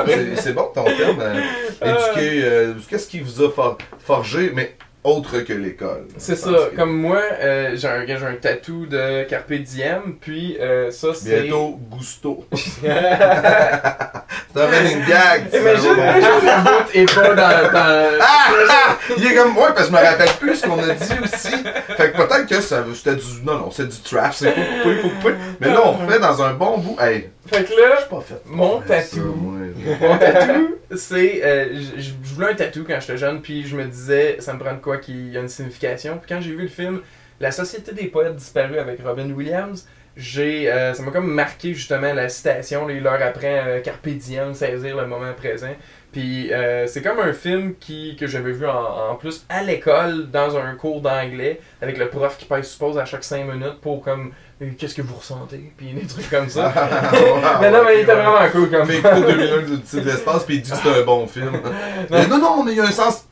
mais 0.06 0.36
c'est 0.36 0.52
bon, 0.52 0.70
bon, 0.74 0.82
ton 0.82 0.84
terme. 0.84 1.18
euh, 1.20 1.40
éduquer, 1.82 2.40
euh, 2.44 2.74
qu'est-ce 2.88 3.08
qui 3.08 3.18
vous 3.18 3.42
a 3.42 3.50
for- 3.50 3.76
forgé, 3.98 4.52
mais 4.54 4.76
autre 5.06 5.38
que 5.40 5.52
l'école? 5.52 6.06
c'est 6.18 6.36
ça. 6.36 6.50
que 6.50 6.76
Comme 6.76 6.96
moi, 6.96 7.20
euh, 7.40 7.72
j'ai 7.74 7.88
un, 7.88 8.06
j'ai 8.06 8.14
un 8.14 8.34
tatou 8.34 8.86
de 8.86 9.24
Carpe 9.24 9.52
Diem, 9.52 10.16
puis 10.20 10.56
euh, 10.60 10.90
ça, 10.90 11.08
c'est... 11.14 11.42
Bientôt, 11.42 11.78
Gusto. 11.90 12.44
c'est 12.52 12.90
un 12.90 14.66
running 14.66 15.04
gag. 15.06 15.50
ça. 15.50 15.58
Imagine, 15.58 15.90
le 15.90 16.62
bout 16.64 16.90
est 16.94 17.14
pas 17.14 17.28
dans... 17.34 17.72
dans... 17.72 18.18
Ah, 18.20 18.48
ah! 18.68 18.96
Il 19.16 19.26
est 19.26 19.34
comme 19.34 19.52
moi 19.52 19.68
parce 19.68 19.88
que 19.88 19.94
je 19.94 19.98
me 19.98 20.04
rappelle 20.04 20.30
plus 20.40 20.56
ce 20.56 20.66
qu'on 20.66 20.78
a 20.78 20.92
dit 20.94 21.12
aussi. 21.22 21.54
Fait 21.96 22.12
que 22.12 22.16
peut-être 22.16 22.46
que 22.46 22.60
ça 22.60 22.84
c'était 22.94 23.16
du. 23.16 23.42
Non, 23.44 23.58
non, 23.58 23.70
c'est 23.70 23.88
du 23.88 23.98
trash, 24.00 24.36
c'est 24.36 24.52
faut 24.52 25.08
couper. 25.08 25.34
Mais 25.60 25.68
là, 25.68 25.80
on 25.84 25.92
refait 25.92 26.18
dans 26.18 26.42
un 26.42 26.54
bon 26.54 26.78
bout. 26.78 26.96
Hey, 27.00 27.30
Fait 27.46 27.64
que 27.64 27.72
là, 27.80 28.02
pas 28.08 28.20
fait. 28.20 28.42
Mon 28.46 28.80
tatou. 28.80 29.20
Mon 30.00 30.18
tatou, 30.18 30.76
c'est. 30.94 31.44
euh, 31.44 31.80
je 31.96 32.34
voulais 32.34 32.50
un 32.52 32.54
tatou 32.54 32.84
quand 32.86 32.98
j'étais 33.00 33.18
jeune, 33.18 33.40
puis 33.42 33.66
je 33.66 33.76
me 33.76 33.84
disais, 33.84 34.36
ça 34.40 34.52
me 34.54 34.58
prend 34.58 34.74
de 34.74 34.80
quoi 34.80 34.98
qu'il 34.98 35.32
y 35.32 35.36
a 35.36 35.40
une 35.40 35.48
signification. 35.48 36.18
Puis 36.18 36.26
quand 36.34 36.40
j'ai 36.40 36.50
vu 36.50 36.62
le 36.62 36.68
film 36.68 37.00
La 37.40 37.50
Société 37.50 37.92
des 37.92 38.06
poètes 38.06 38.36
disparus 38.36 38.78
avec 38.78 39.00
Robin 39.02 39.30
Williams, 39.30 39.86
j'ai, 40.16 40.72
euh, 40.72 40.94
ça 40.94 41.02
m'a 41.02 41.10
comme 41.10 41.30
marqué 41.30 41.74
justement 41.74 42.12
la 42.14 42.28
citation, 42.30 42.86
les 42.86 43.00
l'heure 43.00 43.20
après, 43.22 43.62
euh, 43.66 43.80
Carpe 43.82 44.08
diem, 44.08 44.54
saisir 44.54 44.96
le 44.96 45.06
moment 45.06 45.32
présent. 45.34 45.74
Puis 46.10 46.50
euh, 46.54 46.86
c'est 46.86 47.02
comme 47.02 47.18
un 47.18 47.34
film 47.34 47.74
qui, 47.78 48.16
que 48.16 48.26
j'avais 48.26 48.52
vu 48.52 48.66
en, 48.66 49.10
en 49.10 49.14
plus 49.16 49.44
à 49.50 49.62
l'école, 49.62 50.30
dans 50.30 50.56
un 50.56 50.74
cours 50.74 51.02
d'anglais, 51.02 51.60
avec 51.82 51.98
le 51.98 52.08
prof 52.08 52.38
qui 52.38 52.46
pèse 52.46 52.66
suppose 52.66 52.96
à 52.96 53.04
chaque 53.04 53.24
5 53.24 53.44
minutes 53.44 53.80
pour 53.82 54.02
comme. 54.02 54.32
Qu'est-ce 54.78 54.94
que 54.94 55.02
vous 55.02 55.16
ressentez? 55.16 55.70
Puis 55.76 55.92
des 55.92 56.06
trucs 56.06 56.30
comme 56.30 56.48
ça. 56.48 56.72
mais 57.60 57.70
non, 57.70 57.84
mais 57.84 57.96
il 57.98 58.00
était 58.02 58.14
vraiment 58.14 58.48
cool 58.50 58.70
comme 58.70 58.88
Mais 58.88 58.98
écoute 58.98 59.26
2001 59.26 59.62
du 59.62 59.76
dessus 59.78 60.00
de 60.00 60.06
l'espace, 60.06 60.44
puis 60.44 60.56
il 60.56 60.62
dit 60.62 60.70
que 60.70 60.76
c'est 60.76 61.00
un 61.00 61.02
bon 61.02 61.26
film. 61.26 61.52
Mais 62.10 62.26
non, 62.26 62.38
non, 62.38 62.64
mais 62.64 62.72
il 62.72 62.78
y 62.78 62.80
a 62.80 62.84
un 62.84 62.90
sens. 62.90 63.26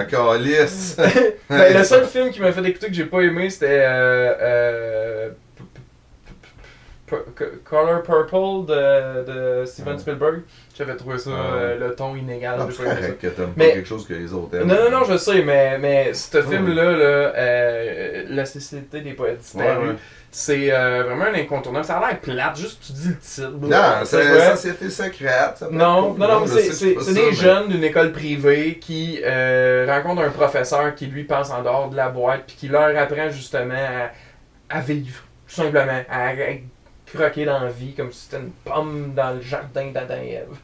Encore 0.00 0.34
lisse. 0.36 0.96
Ben, 1.48 1.76
le 1.76 1.84
seul 1.84 2.06
film 2.06 2.30
qui 2.30 2.40
m'a 2.40 2.52
fait 2.52 2.64
écouter 2.64 2.86
que 2.88 2.94
j'ai 2.94 3.04
pas 3.04 3.20
aimé, 3.20 3.50
c'était 3.50 3.82
euh, 3.82 4.34
euh, 4.40 5.30
Color 7.64 8.02
Purple 8.02 8.66
de, 8.72 9.24
de 9.60 9.64
Steven 9.66 9.98
Spielberg. 9.98 10.42
J'avais 10.76 10.96
trouvé 10.96 11.18
ça, 11.18 11.30
euh, 11.30 11.78
le 11.78 11.94
ton 11.94 12.16
inégal. 12.16 12.56
Ah, 12.58 12.66
c'est 12.70 12.82
correct 12.82 13.20
que 13.20 13.26
t'aimes 13.26 13.52
Mais- 13.56 13.68
pas 13.68 13.74
quelque 13.74 13.88
chose 13.88 14.06
que 14.06 14.14
les 14.14 14.32
autres 14.32 14.56
aiment. 14.56 14.68
Non, 14.68 14.76
non, 14.90 15.00
non, 15.00 15.04
je 15.04 15.16
sais, 15.18 15.42
mais, 15.42 15.78
mais 15.78 16.14
ce 16.14 16.40
film-là, 16.42 16.84
là, 16.92 17.32
euh, 17.36 18.24
La 18.28 18.44
Société 18.46 19.00
des 19.02 19.12
poètes 19.12 19.38
disparus, 19.38 19.90
ouais. 19.90 19.96
c'est 20.30 20.72
euh, 20.72 21.02
vraiment 21.04 21.24
un 21.26 21.34
incontournable. 21.34 21.84
Ça 21.84 21.98
a 21.98 22.08
l'air 22.08 22.20
plate, 22.20 22.56
juste 22.56 22.82
tu 22.86 22.92
dis 22.92 23.08
le 23.08 23.18
titre. 23.18 23.50
Non, 23.60 24.04
c'est 24.04 24.24
la 24.24 24.56
société 24.56 24.88
secrète. 24.88 25.56
ça 25.56 25.68
Non, 25.70 26.14
non, 26.14 26.28
non, 26.28 26.40
mais 26.40 26.46
je 26.46 26.72
c'est- 26.72 26.94
des 27.14 27.26
mais- 27.26 27.32
jeunes 27.32 27.68
d'une 27.68 27.84
école 27.84 28.12
privée 28.12 28.78
qui 28.80 29.20
euh, 29.24 29.86
rencontrent 29.88 30.22
un 30.22 30.30
professeur 30.30 30.94
qui 30.94 31.06
lui 31.06 31.24
pense 31.24 31.50
en 31.50 31.62
dehors 31.62 31.90
de 31.90 31.96
la 31.96 32.08
boîte 32.08 32.44
puis 32.46 32.56
qui 32.56 32.68
leur 32.68 32.96
apprend 32.96 33.28
justement 33.30 33.74
à, 33.74 34.76
à 34.76 34.80
vivre, 34.80 35.24
tout 35.48 35.54
simplement, 35.56 36.00
à, 36.08 36.28
à 36.28 36.34
croquer 37.14 37.44
dans 37.44 37.60
la 37.60 37.70
vie 37.70 37.92
comme 37.94 38.12
si 38.12 38.24
c'était 38.24 38.38
une 38.38 38.50
pomme 38.64 39.12
dans 39.14 39.32
le 39.32 39.40
jardin 39.40 39.86
d'Adam 39.86 40.14
et 40.22 40.32
Ève. 40.32 40.56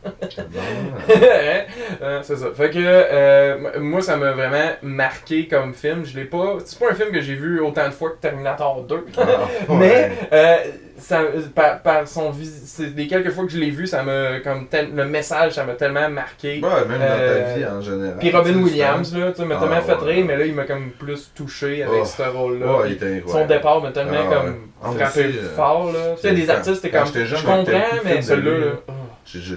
Euh, 2.02 2.20
c'est 2.22 2.36
ça. 2.36 2.46
Fait 2.54 2.70
que 2.70 2.78
euh, 2.78 3.80
moi, 3.80 4.00
ça 4.02 4.16
m'a 4.16 4.32
vraiment 4.32 4.70
marqué 4.82 5.48
comme 5.48 5.74
film. 5.74 6.04
Je 6.04 6.16
l'ai 6.18 6.24
pas. 6.24 6.58
C'est 6.64 6.78
pas 6.78 6.90
un 6.90 6.94
film 6.94 7.10
que 7.10 7.20
j'ai 7.20 7.34
vu 7.34 7.60
autant 7.60 7.86
de 7.86 7.92
fois 7.92 8.10
que 8.10 8.16
Terminator 8.16 8.82
2. 8.82 9.06
Ah, 9.18 9.22
ouais. 9.68 9.76
Mais 9.76 10.12
euh, 10.32 10.56
ça, 10.98 11.20
par, 11.54 11.80
par 11.82 12.08
son 12.08 12.30
vis- 12.30 12.62
c'est 12.66 12.94
les 12.96 13.06
quelques 13.06 13.30
fois 13.30 13.44
que 13.44 13.50
je 13.50 13.58
l'ai 13.58 13.70
vu, 13.70 13.86
ça 13.86 14.02
m'a 14.02 14.40
comme 14.40 14.66
tel- 14.68 14.94
le 14.94 15.04
message, 15.04 15.52
ça 15.52 15.64
m'a 15.64 15.74
tellement 15.74 16.08
marqué. 16.08 16.60
Ouais, 16.62 16.84
même 16.88 16.98
dans 16.98 17.04
Euh, 17.04 17.52
ta 17.52 17.58
vie 17.58 17.64
en 17.66 17.80
général. 17.80 18.16
Puis 18.18 18.30
Robin 18.30 18.54
Williams 18.62 19.14
là, 19.16 19.30
tu 19.32 19.36
sais, 19.38 19.44
m'a 19.44 19.56
Ah, 19.56 19.60
tellement 19.60 19.80
fait 19.82 20.04
ouais. 20.04 20.12
rire, 20.14 20.24
mais 20.26 20.36
là 20.36 20.44
il 20.46 20.54
m'a 20.54 20.64
comme 20.64 20.90
plus 20.92 21.30
touché 21.34 21.82
avec 21.82 22.00
Oh. 22.02 22.04
ce 22.04 22.22
rôle-là. 22.22 22.66
Son 23.26 23.46
départ 23.46 23.82
m'a 23.82 23.90
tellement 23.92 24.12
Ah, 24.30 24.34
comme. 24.34 24.56
Ah, 24.82 24.90
frappé 24.92 25.28
aussi, 25.28 25.38
euh, 25.38 25.48
fort 25.56 25.92
là. 25.92 26.14
Tu 26.16 26.22
sais, 26.28 26.34
des 26.34 26.50
artistes, 26.50 26.82
t'es 26.82 26.90
comme. 26.90 27.06
Je 27.06 27.34
comprends, 27.36 27.64
mais 28.04 28.22
celui-là, 28.22 28.50
lui. 28.56 28.64
là. 28.64 28.70
oh. 28.88 28.92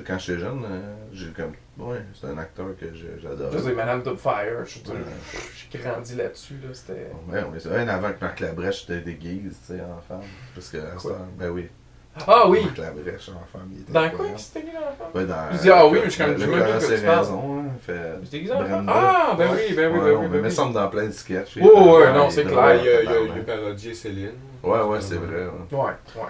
Quand 0.08 0.18
j'étais 0.20 0.40
jeune, 0.40 0.64
euh, 0.66 1.09
j'ai 1.20 1.32
comme. 1.32 1.54
Ouais, 1.78 2.02
c'est 2.14 2.28
un 2.28 2.38
acteur 2.38 2.68
que 2.80 2.86
j'adore. 3.22 3.52
Sais, 3.54 3.74
Madame 3.74 4.02
Doubtfire, 4.04 4.66
je 4.66 4.80
dire, 4.80 4.94
Ouais. 4.96 5.40
j'ai 5.72 5.80
grandi 5.80 6.16
là-dessus, 6.16 6.56
là, 6.64 6.70
c'était... 6.74 7.12
Ouais, 7.30 7.44
on 7.50 7.56
est 7.56 7.68
un 7.68 7.88
avant 7.88 8.10
que 8.10 8.20
Marc 8.22 8.40
Labrèche 8.42 8.86
te 8.86 8.94
déguise, 8.94 9.56
tu 9.66 9.74
sais, 9.76 9.82
en 9.82 10.02
femme. 10.02 10.28
Parce 10.54 10.70
que, 10.70 10.78
temps- 10.78 11.16
ben 11.38 11.50
oui. 11.52 11.68
Ah 12.28 12.48
oui! 12.50 12.64
Marc 12.66 12.78
Labrèche 12.80 13.30
en 13.30 13.46
femme, 13.52 13.70
il 13.72 13.82
était 13.82 13.94
Dans 13.94 14.00
quoi 14.02 14.08
incroyable. 14.10 14.36
que 14.38 14.42
c'était 14.42 14.66
l'enfant? 14.74 15.12
Ouais, 15.16 15.26
dans, 15.26 15.52
Je 15.54 15.58
dis, 15.58 15.70
ah 15.72 15.88
oui, 15.88 16.00
mais 16.00 16.06
je 16.06 16.10
suis 16.10 16.24
comme- 16.24 16.38
je 16.38 16.46
me 16.46 16.56
dis 16.56 16.88
que 16.88 16.96
tu 16.96 17.06
raisons, 17.08 17.60
hein, 17.60 17.66
fait. 17.80 18.20
C'était 18.26 18.38
exemple? 18.40 18.64
Brenda. 18.68 18.94
Ah, 18.94 19.36
ben 19.38 19.48
oui, 19.54 19.74
ben 19.76 19.92
oui, 19.94 20.00
ben 20.00 20.16
oui, 20.18 20.28
me 20.28 20.34
ben 20.34 20.44
oui. 20.44 20.52
semble 20.52 20.74
dans 20.74 20.90
plein 20.90 21.06
de 21.06 21.12
sketchs. 21.12 21.56
Ouais, 21.58 21.64
ouais, 21.64 22.14
non, 22.14 22.30
c'est 22.30 22.44
clair. 22.44 22.76
Il 22.76 22.86
y 22.86 23.08
a, 23.08 23.12
a 23.42 23.44
parodié 23.46 23.94
Céline. 23.94 24.32
Ouais, 24.64 24.82
ouais, 24.82 25.00
c'est 25.02 25.16
vrai. 25.16 25.46
ouais. 25.46 25.78
Ouais, 25.78 25.80
ouais. 26.16 26.28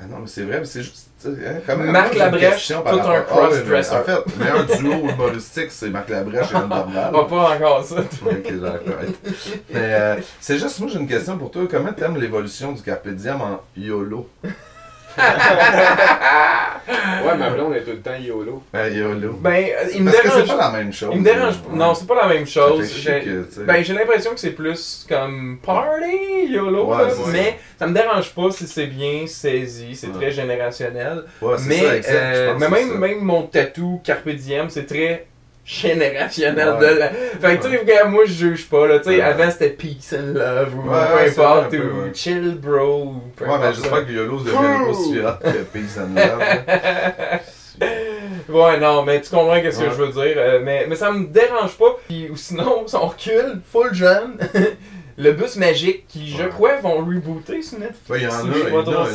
Ah 0.00 0.06
non, 0.06 0.18
mais 0.20 0.26
c'est 0.26 0.42
vrai, 0.44 0.58
mais 0.60 0.64
c'est 0.66 0.82
juste. 0.82 1.07
Hein, 1.26 1.76
Marc 1.90 2.14
Labrèche, 2.14 2.68
tout 2.68 2.74
un 2.74 2.76
rapport- 2.76 3.10
Ah, 3.10 3.20
cross-dresser. 3.22 3.96
En 3.96 4.02
fait, 4.02 4.18
le 4.38 4.44
meilleur 4.44 4.64
duo 4.66 5.08
humoristique, 5.10 5.70
c'est 5.70 5.90
Marc 5.90 6.08
Labrèche 6.10 6.50
et 6.52 6.56
Anne 6.56 6.68
Dorval. 6.68 7.12
Pas 7.12 7.24
pas 7.24 7.54
encore 7.56 7.84
ça. 7.84 7.96
Ok, 8.26 8.60
d'accord. 8.60 8.94
Mais 9.70 9.76
euh, 9.76 10.16
c'est 10.40 10.58
juste, 10.58 10.78
moi 10.80 10.88
j'ai 10.92 10.98
une 10.98 11.08
question 11.08 11.36
pour 11.38 11.50
toi. 11.50 11.62
Comment 11.70 11.92
t'aimes 11.92 12.16
l'évolution 12.18 12.72
du 12.72 12.82
Carpe 12.82 13.08
Diem 13.08 13.40
en 13.40 13.60
YOLO? 13.76 14.28
Ouais, 17.24 17.36
ma 17.36 17.50
blonde 17.50 17.74
est 17.74 17.82
tout 17.82 17.90
le 17.90 18.00
temps 18.00 18.14
YOLO. 18.18 18.62
Ben, 18.72 18.92
YOLO. 18.94 19.32
Ben, 19.40 19.64
euh, 19.64 19.88
il 19.94 20.02
me 20.02 20.10
Parce 20.10 20.22
que 20.22 20.28
dérange 20.28 20.42
c'est 20.46 20.56
pas 20.56 20.70
la 20.72 20.78
même 20.78 20.92
chose. 20.92 21.10
Il 21.12 21.20
me 21.20 21.24
dérange. 21.24 21.54
Ouais. 21.70 21.76
Non, 21.76 21.94
c'est 21.94 22.06
pas 22.06 22.14
la 22.14 22.26
même 22.28 22.46
chose. 22.46 22.90
J'ai- 22.96 23.20
que, 23.20 23.44
tu 23.46 23.52
sais. 23.54 23.64
Ben, 23.64 23.84
j'ai 23.84 23.92
l'impression 23.92 24.30
que 24.32 24.40
c'est 24.40 24.52
plus 24.52 25.04
comme 25.08 25.58
party, 25.62 26.46
YOLO, 26.48 26.86
Ouais, 26.86 26.98
là, 27.08 27.12
mais 27.30 27.58
ça 27.78 27.86
me 27.86 27.92
dérange 27.94 28.32
pas 28.34 28.50
si 28.50 28.66
c'est 28.66 28.86
bien 28.86 29.26
saisi, 29.26 29.94
c'est 29.94 30.06
Ouais. 30.08 30.14
très 30.14 30.30
générationnel. 30.30 31.24
Ouais, 31.42 31.56
c'est 31.58 31.68
mais 31.68 31.78
ça, 31.80 31.96
exact, 31.96 32.12
je 32.34 32.40
euh, 32.40 32.54
mais 32.58 32.68
même, 32.70 32.88
ça. 32.92 32.98
même 32.98 33.20
mon 33.20 33.42
tatou 33.42 34.00
Carpe 34.04 34.28
Diem, 34.30 34.70
c'est 34.70 34.86
très 34.86 35.26
générationnel 35.68 36.68
Ouais. 36.80 36.80
de 36.94 36.98
la... 36.98 37.08
Fait 37.10 37.58
que 37.58 37.66
tu 37.66 37.70
sais, 37.86 38.04
moi 38.08 38.24
je 38.26 38.32
juge 38.32 38.68
pas, 38.68 38.86
là, 38.86 38.98
tu 39.00 39.04
sais, 39.10 39.16
Ouais. 39.16 39.20
avant 39.20 39.50
c'était 39.50 39.68
peace 39.70 40.14
and 40.14 40.32
love, 40.34 40.74
ou 40.78 40.82
peu 40.82 40.94
importe, 41.42 41.70
peu, 41.70 41.78
ou 41.78 42.14
chill 42.14 42.56
bro, 42.56 43.02
ou 43.04 43.22
peu 43.36 43.44
Ouais, 43.44 43.58
mais 43.60 43.72
j'espère 43.74 44.06
que 44.06 44.12
YOLO 44.12 44.38
se 44.38 44.44
devienne 44.46 44.86
pas 44.86 44.94
si 44.94 45.18
hot 45.20 45.52
que 45.52 45.64
Peace 45.64 45.98
and 45.98 46.14
Love. 46.14 47.40
Ouais, 48.48 48.80
non, 48.80 49.04
mais 49.04 49.20
tu 49.20 49.30
comprends 49.30 49.60
qu'est-ce 49.60 49.78
que 49.80 49.90
je 49.90 49.94
veux 50.02 50.08
dire. 50.08 50.34
euh, 50.38 50.60
mais, 50.64 50.86
mais 50.88 50.96
ça 50.96 51.12
me 51.12 51.26
dérange 51.26 51.76
pas. 51.76 51.96
Puis, 52.08 52.28
ou 52.30 52.36
sinon, 52.36 52.82
si 52.86 52.96
on 52.96 53.06
recule, 53.06 53.60
full 53.70 53.92
jeune, 53.94 54.36
le 55.18 55.32
bus 55.32 55.56
magique 55.56 56.06
qui, 56.08 56.30
je 56.30 56.44
Ouais. 56.44 56.48
crois, 56.48 56.76
vont 56.76 56.98
rebooter 57.04 57.60
sur 57.60 57.78
Netflix. 57.78 58.08
Ouais, 58.08 58.18
il 58.20 58.24
y 58.24 58.26
en 58.28 58.30
a, 58.30 58.42
il 58.44 58.72
y 58.72 58.72
en 58.72 58.78
a, 58.78 59.06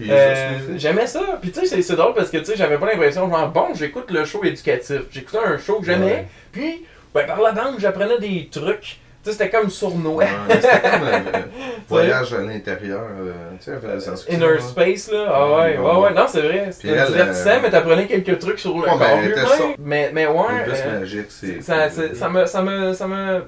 il 0.00 0.06
y 0.06 0.10
en 0.10 0.14
a, 0.14 0.18
Euh, 0.18 0.58
j'aimais 0.76 1.06
ça. 1.06 1.20
Puis 1.40 1.52
tu 1.52 1.64
sais, 1.66 1.80
c'est- 1.82 1.94
drôle 1.94 2.14
parce 2.14 2.30
que 2.30 2.38
tu 2.38 2.46
sais, 2.46 2.56
j'avais 2.56 2.78
pas 2.78 2.86
l'impression, 2.86 3.30
genre, 3.30 3.48
bon, 3.48 3.68
j'écoute 3.74 4.10
le 4.10 4.24
show 4.24 4.42
éducatif. 4.44 5.02
J'écoutais 5.12 5.38
un 5.38 5.56
show 5.58 5.78
que 5.78 5.86
j'aimais. 5.86 6.04
Ouais. 6.04 6.28
Puis, 6.52 6.84
ben, 7.14 7.24
par 7.26 7.40
la 7.40 7.52
bande, 7.52 7.76
j'apprenais 7.78 8.18
des 8.18 8.48
trucs. 8.50 8.80
Tu 9.22 9.30
sais, 9.30 9.38
c'était 9.38 9.48
comme 9.50 9.70
sournois. 9.70 10.24
C'était 10.50 10.68
comme 10.82 11.02
un 11.08 11.12
euh, 11.38 11.42
voyage 11.88 12.34
à 12.34 12.40
l'intérieur. 12.42 13.06
euh, 13.18 13.32
Tu 13.58 13.70
sais, 13.70 14.00
ça. 14.00 14.12
Inner 14.30 14.58
Space, 14.60 15.10
là. 15.10 15.26
Ah 15.32 15.46
ouais, 15.56 15.78
ouais, 15.78 15.96
ouais. 16.02 16.12
Non, 16.12 16.26
c'est 16.28 16.42
vrai. 16.42 16.68
C'était 16.72 17.06
divertissant, 17.06 17.48
euh, 17.50 17.58
mais 17.62 17.70
t'apprenais 17.70 18.06
quelques 18.06 18.38
trucs 18.38 18.58
sur 18.58 18.74
le 18.76 18.82
Ouais, 18.82 18.88
corps 18.88 18.98
ben, 18.98 19.24
était 19.30 19.40
humain. 19.40 19.74
Mais, 19.78 20.10
mais 20.12 20.26
ouais. 20.26 20.64
Le 20.66 20.70
bus 20.72 20.80
euh, 20.84 21.00
magique, 21.00 21.26
c'est. 21.30 21.62
ça, 21.62 21.88
ça, 21.88 22.02
ça 22.14 22.28
m'a 22.28 22.46
ça 22.46 22.60
m'a 22.60 22.92
ça 22.92 23.06
m'a 23.06 23.40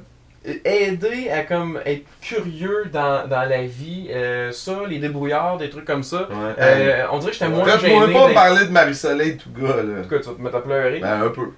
aidé 0.64 1.30
à 1.30 1.42
comme 1.42 1.80
être 1.84 2.04
curieux 2.20 2.84
dans, 2.92 3.26
dans 3.28 3.48
la 3.48 3.62
vie 3.66 4.08
euh, 4.10 4.52
ça 4.52 4.72
les 4.88 4.98
débrouillards 4.98 5.58
des 5.58 5.70
trucs 5.70 5.84
comme 5.84 6.02
ça 6.02 6.28
Ouais. 6.28 6.54
euh, 6.58 7.04
on 7.12 7.18
dirait 7.18 7.32
que 7.32 7.38
j'étais 7.38 7.48
moins 7.50 7.78
gêné 7.78 7.94
pas 8.00 8.06
d'être- 8.26 8.34
parler 8.34 8.64
de 8.66 8.70
Marie-Soleil 8.70 9.36
tout 9.36 9.50
gars, 9.60 9.76
là. 9.76 10.00
Pourquoi 10.00 10.18
tu 10.20 10.28
vas 10.28 10.34
te 10.34 10.40
mettre 10.42 10.56
à 10.56 10.62
pleurer 10.62 11.00
Ben, 11.00 11.22
un 11.22 11.28
peu. 11.30 11.48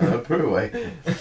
Un 0.00 0.18
peu, 0.28 0.42
ouais. 0.42 0.72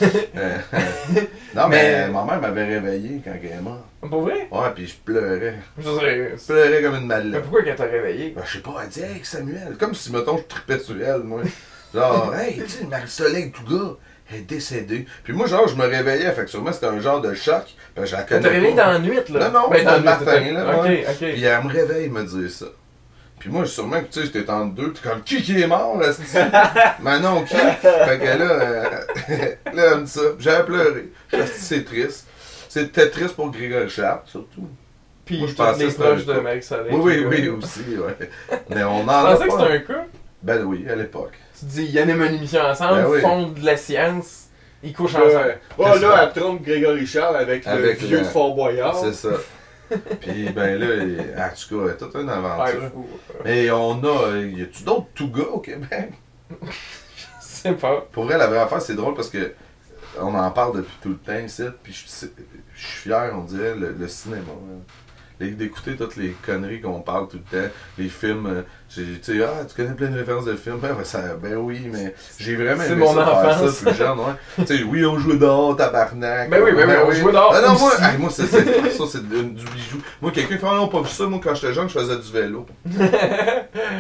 Non, 1.56 1.68
mais, 1.70 2.08
Mais- 2.08 2.08
ma 2.10 2.24
mère 2.26 2.42
m'avait 2.42 2.66
réveillé 2.66 3.22
quand 3.24 3.32
elle 3.42 3.52
est 3.58 3.62
morte. 3.62 3.84
pour 4.02 4.22
vrai? 4.22 4.48
Ouais, 4.52 4.70
puis 4.76 4.88
je 4.88 4.96
pleurais. 5.04 5.56
je 5.78 5.84
Je 5.84 6.46
pleurais 6.46 6.82
comme 6.82 6.96
une 6.96 7.02
mais 7.02 7.16
madeleine. 7.16 7.42
pourquoi 7.42 7.64
quand 7.64 7.74
t'as 7.78 7.86
réveillé? 7.86 8.34
Ben, 8.36 8.44
je 8.46 8.54
sais 8.54 8.60
pas, 8.64 8.76
elle 8.84 8.90
dit, 8.90 9.02
hey, 9.02 9.20
Samuel. 9.24 9.76
Comme 9.80 9.94
si, 9.96 10.12
mettons, 10.12 10.38
je 10.38 10.44
tripais 10.44 10.80
sur 10.80 10.96
elle, 11.02 11.24
moi. 11.24 11.42
Genre, 11.94 12.34
hey, 12.40 12.62
tu 12.62 12.70
sais, 12.70 12.84
Marie-Soleil 12.86 13.52
tout 13.52 13.64
gars, 13.64 13.96
est 14.34 14.42
décédée. 14.42 15.06
Puis 15.24 15.34
moi, 15.34 15.48
genre, 15.48 15.68
je 15.68 15.76
me 15.76 15.86
réveillais, 15.86 16.32
fait 16.32 16.44
que 16.46 16.50
sûrement 16.50 16.74
c'était 16.74 16.88
un 16.88 17.00
genre 17.00 17.22
de 17.22 17.34
choc. 17.34 17.64
Ben, 17.96 18.06
je 18.06 18.16
la 18.16 18.24
connais 18.24 18.42
t'as 18.42 18.50
réveillé 18.50 18.76
pas. 18.76 18.86
dans 18.86 18.92
la 18.92 19.00
nuit 19.00 19.20
là? 19.30 19.50
Non, 19.50 19.62
non, 19.62 19.70
ben, 19.70 19.86
dans 19.86 19.98
le 19.98 20.04
matin, 20.04 20.52
là, 20.54 20.78
ok 20.78 20.84
ouais. 20.84 21.06
ok 21.10 21.18
Puis 21.18 21.44
elle 21.44 21.64
me 21.64 21.70
réveille, 21.70 22.10
me 22.10 22.24
dire 22.24 22.52
ça. 22.52 22.66
Puis 23.40 23.50
moi, 23.50 23.66
sûrement 23.66 24.00
que 24.02 24.06
tu 24.08 24.20
sais, 24.20 24.26
j'étais 24.26 24.50
entre 24.50 24.74
deux, 24.74 24.94
t'es 24.94 25.08
comme 25.08 25.22
qui 25.22 25.42
qui 25.42 25.62
est 25.62 25.68
mort, 25.68 25.98
là, 26.00 26.08
Mais 27.02 27.20
non, 27.20 27.44
qui? 27.44 27.56
Fait 27.56 28.20
que 28.20 28.38
là, 28.38 28.52
euh, 28.52 28.84
là, 29.74 29.84
elle 29.94 30.00
me 30.00 30.06
dit 30.06 30.12
ça. 30.12 30.22
J'avais 30.40 30.66
pleuré. 30.66 31.10
Je 31.32 31.38
me 31.38 31.46
suis 31.46 31.54
dit, 31.60 31.66
c'est 31.66 31.86
triste. 31.86 32.28
C'était 32.68 33.10
triste 33.10 33.36
pour 33.36 33.52
Grégory 33.52 33.90
Charles, 33.90 34.22
surtout. 34.26 34.68
puis 35.24 35.40
Moi, 35.40 35.48
je 35.50 35.54
pensais 35.54 35.86
que 35.86 35.90
c'était 35.92 36.08
un 36.08 36.16
de. 36.16 36.40
Marie-Soleil 36.42 36.94
Oui, 36.94 37.24
oui, 37.26 37.26
oui, 37.26 37.50
aussi, 37.50 37.98
ouais. 37.98 38.30
Mais 38.70 38.84
on 38.84 39.02
en 39.02 39.06
tu 39.06 39.10
a 39.12 39.36
pensais 39.36 39.46
que 39.48 39.52
c'était 39.52 39.74
un 39.74 39.80
cas 39.80 40.06
Ben 40.48 40.64
oui, 40.64 40.86
à 40.90 40.96
l'époque. 40.96 41.34
tu 41.60 41.66
dis 41.66 41.86
ils 41.86 42.00
animent 42.00 42.24
une 42.24 42.36
émission 42.36 42.62
ensemble 42.62 43.02
Ben 43.02 43.08
oui. 43.10 43.22
font 43.22 43.50
de 43.50 43.66
la 43.66 43.76
science 43.78 44.46
ils 44.84 44.94
couchent 44.94 45.16
Ouais, 45.16 45.26
ensemble 45.28 45.46
ouais. 45.48 45.60
Oh, 45.78 45.84
là, 46.00 46.24
elle 46.34 46.42
trompe 46.42 46.62
Grégory 46.64 47.06
Charles 47.06 47.36
avec, 47.36 47.66
Avec 47.68 48.00
le 48.02 48.08
vieux 48.08 48.20
de 48.20 48.24
Fort 48.26 48.54
Boyard. 48.56 48.96
C'est 48.98 49.14
ça. 49.14 49.30
Puis 50.22 50.50
ben 50.50 50.80
là, 50.80 50.96
il- 51.04 51.20
en 51.38 51.50
tout 51.56 51.88
cas, 51.88 51.94
toute 51.94 52.16
une 52.16 52.28
Ouais, 52.30 52.34
aventure. 52.34 52.92
fou. 52.94 53.08
Mais 53.44 53.72
on 53.72 54.04
a. 54.04 54.38
Y 54.38 54.62
a-tu 54.64 54.84
d'autres 54.84 55.08
tout 55.16 55.30
gars 55.32 55.48
au 55.52 55.60
Québec? 55.60 56.12
je 56.62 56.68
sais 57.40 57.74
pas 57.74 58.06
Pour 58.12 58.26
vrai, 58.26 58.38
la 58.38 58.48
vraie 58.48 58.60
affaire, 58.60 58.82
c'est 58.82 58.96
drôle 58.96 59.16
parce 59.16 59.30
que 59.30 59.54
on 60.20 60.34
en 60.36 60.52
parle 60.52 60.78
depuis 60.78 60.98
tout 61.02 61.10
le 61.10 61.18
temps 61.18 61.40
ici, 61.40 61.64
puis 61.84 61.94
je 61.94 62.08
suis 62.08 62.28
je 62.76 62.86
suis 62.88 63.10
fier, 63.10 63.32
on 63.34 63.44
dirait, 63.44 63.76
le, 63.76 63.96
le 63.98 64.08
cinéma. 64.08 64.42
hein. 64.52 64.82
D'écouter 65.40 65.96
toutes 65.96 66.16
les 66.16 66.30
conneries 66.46 66.82
qu'on 66.82 67.02
parle 67.02 67.28
tout 67.28 67.38
le 67.52 67.60
temps, 67.62 67.70
les 67.98 68.10
films, 68.10 68.48
euh, 68.48 68.62
tu 68.94 69.20
sais, 69.22 69.34
ah, 69.44 69.64
tu 69.68 69.76
connais 69.76 69.94
plein 69.96 70.08
de 70.10 70.18
références 70.18 70.46
de 70.46 70.56
films, 70.56 70.78
ben, 70.82 70.94
ben, 70.98 71.04
ça, 71.04 71.20
ben 71.42 71.56
oui, 71.56 71.90
mais 71.92 72.14
j'ai 72.40 72.56
vraiment 72.56 72.84
C'est 72.86 72.94
aimé 72.94 73.04
mon 73.06 73.14
ça, 73.14 73.30
enfance. 73.32 73.72
ça 73.74 73.86
plus 73.90 73.98
jeune, 73.98 74.20
ouais. 74.20 74.66
tu 74.66 74.78
sais, 74.78 74.84
oui, 74.84 75.06
on 75.06 75.18
jouait 75.20 75.38
dehors, 75.38 75.76
tabarnak. 75.76 76.50
Ben 76.50 76.62
oui, 76.64 76.72
ben 76.74 76.88
oui, 76.88 76.96
on 77.08 77.12
jouait 77.12 77.32
dehors 77.34 77.54
Ah 77.56 77.62
non, 77.68 77.78
moi, 77.80 77.92
moi 78.20 78.30
c'est 78.32 78.48
ça, 78.48 78.58
c'est 79.12 79.28
du 79.30 79.44
du 79.44 79.66
bijou. 79.66 79.98
Moi, 80.22 80.32
quelqu'un 80.32 80.58
fait, 80.58 80.66
ah 80.70 80.76
non, 80.76 80.88
pas 80.88 81.02
vu 81.02 81.10
ça, 81.10 81.26
moi, 81.26 81.40
quand 81.44 81.54
j'étais 81.56 81.74
jeune, 81.74 81.90
je 81.90 82.00
faisais 82.00 82.18
du 82.18 82.32
vélo. 82.32 82.66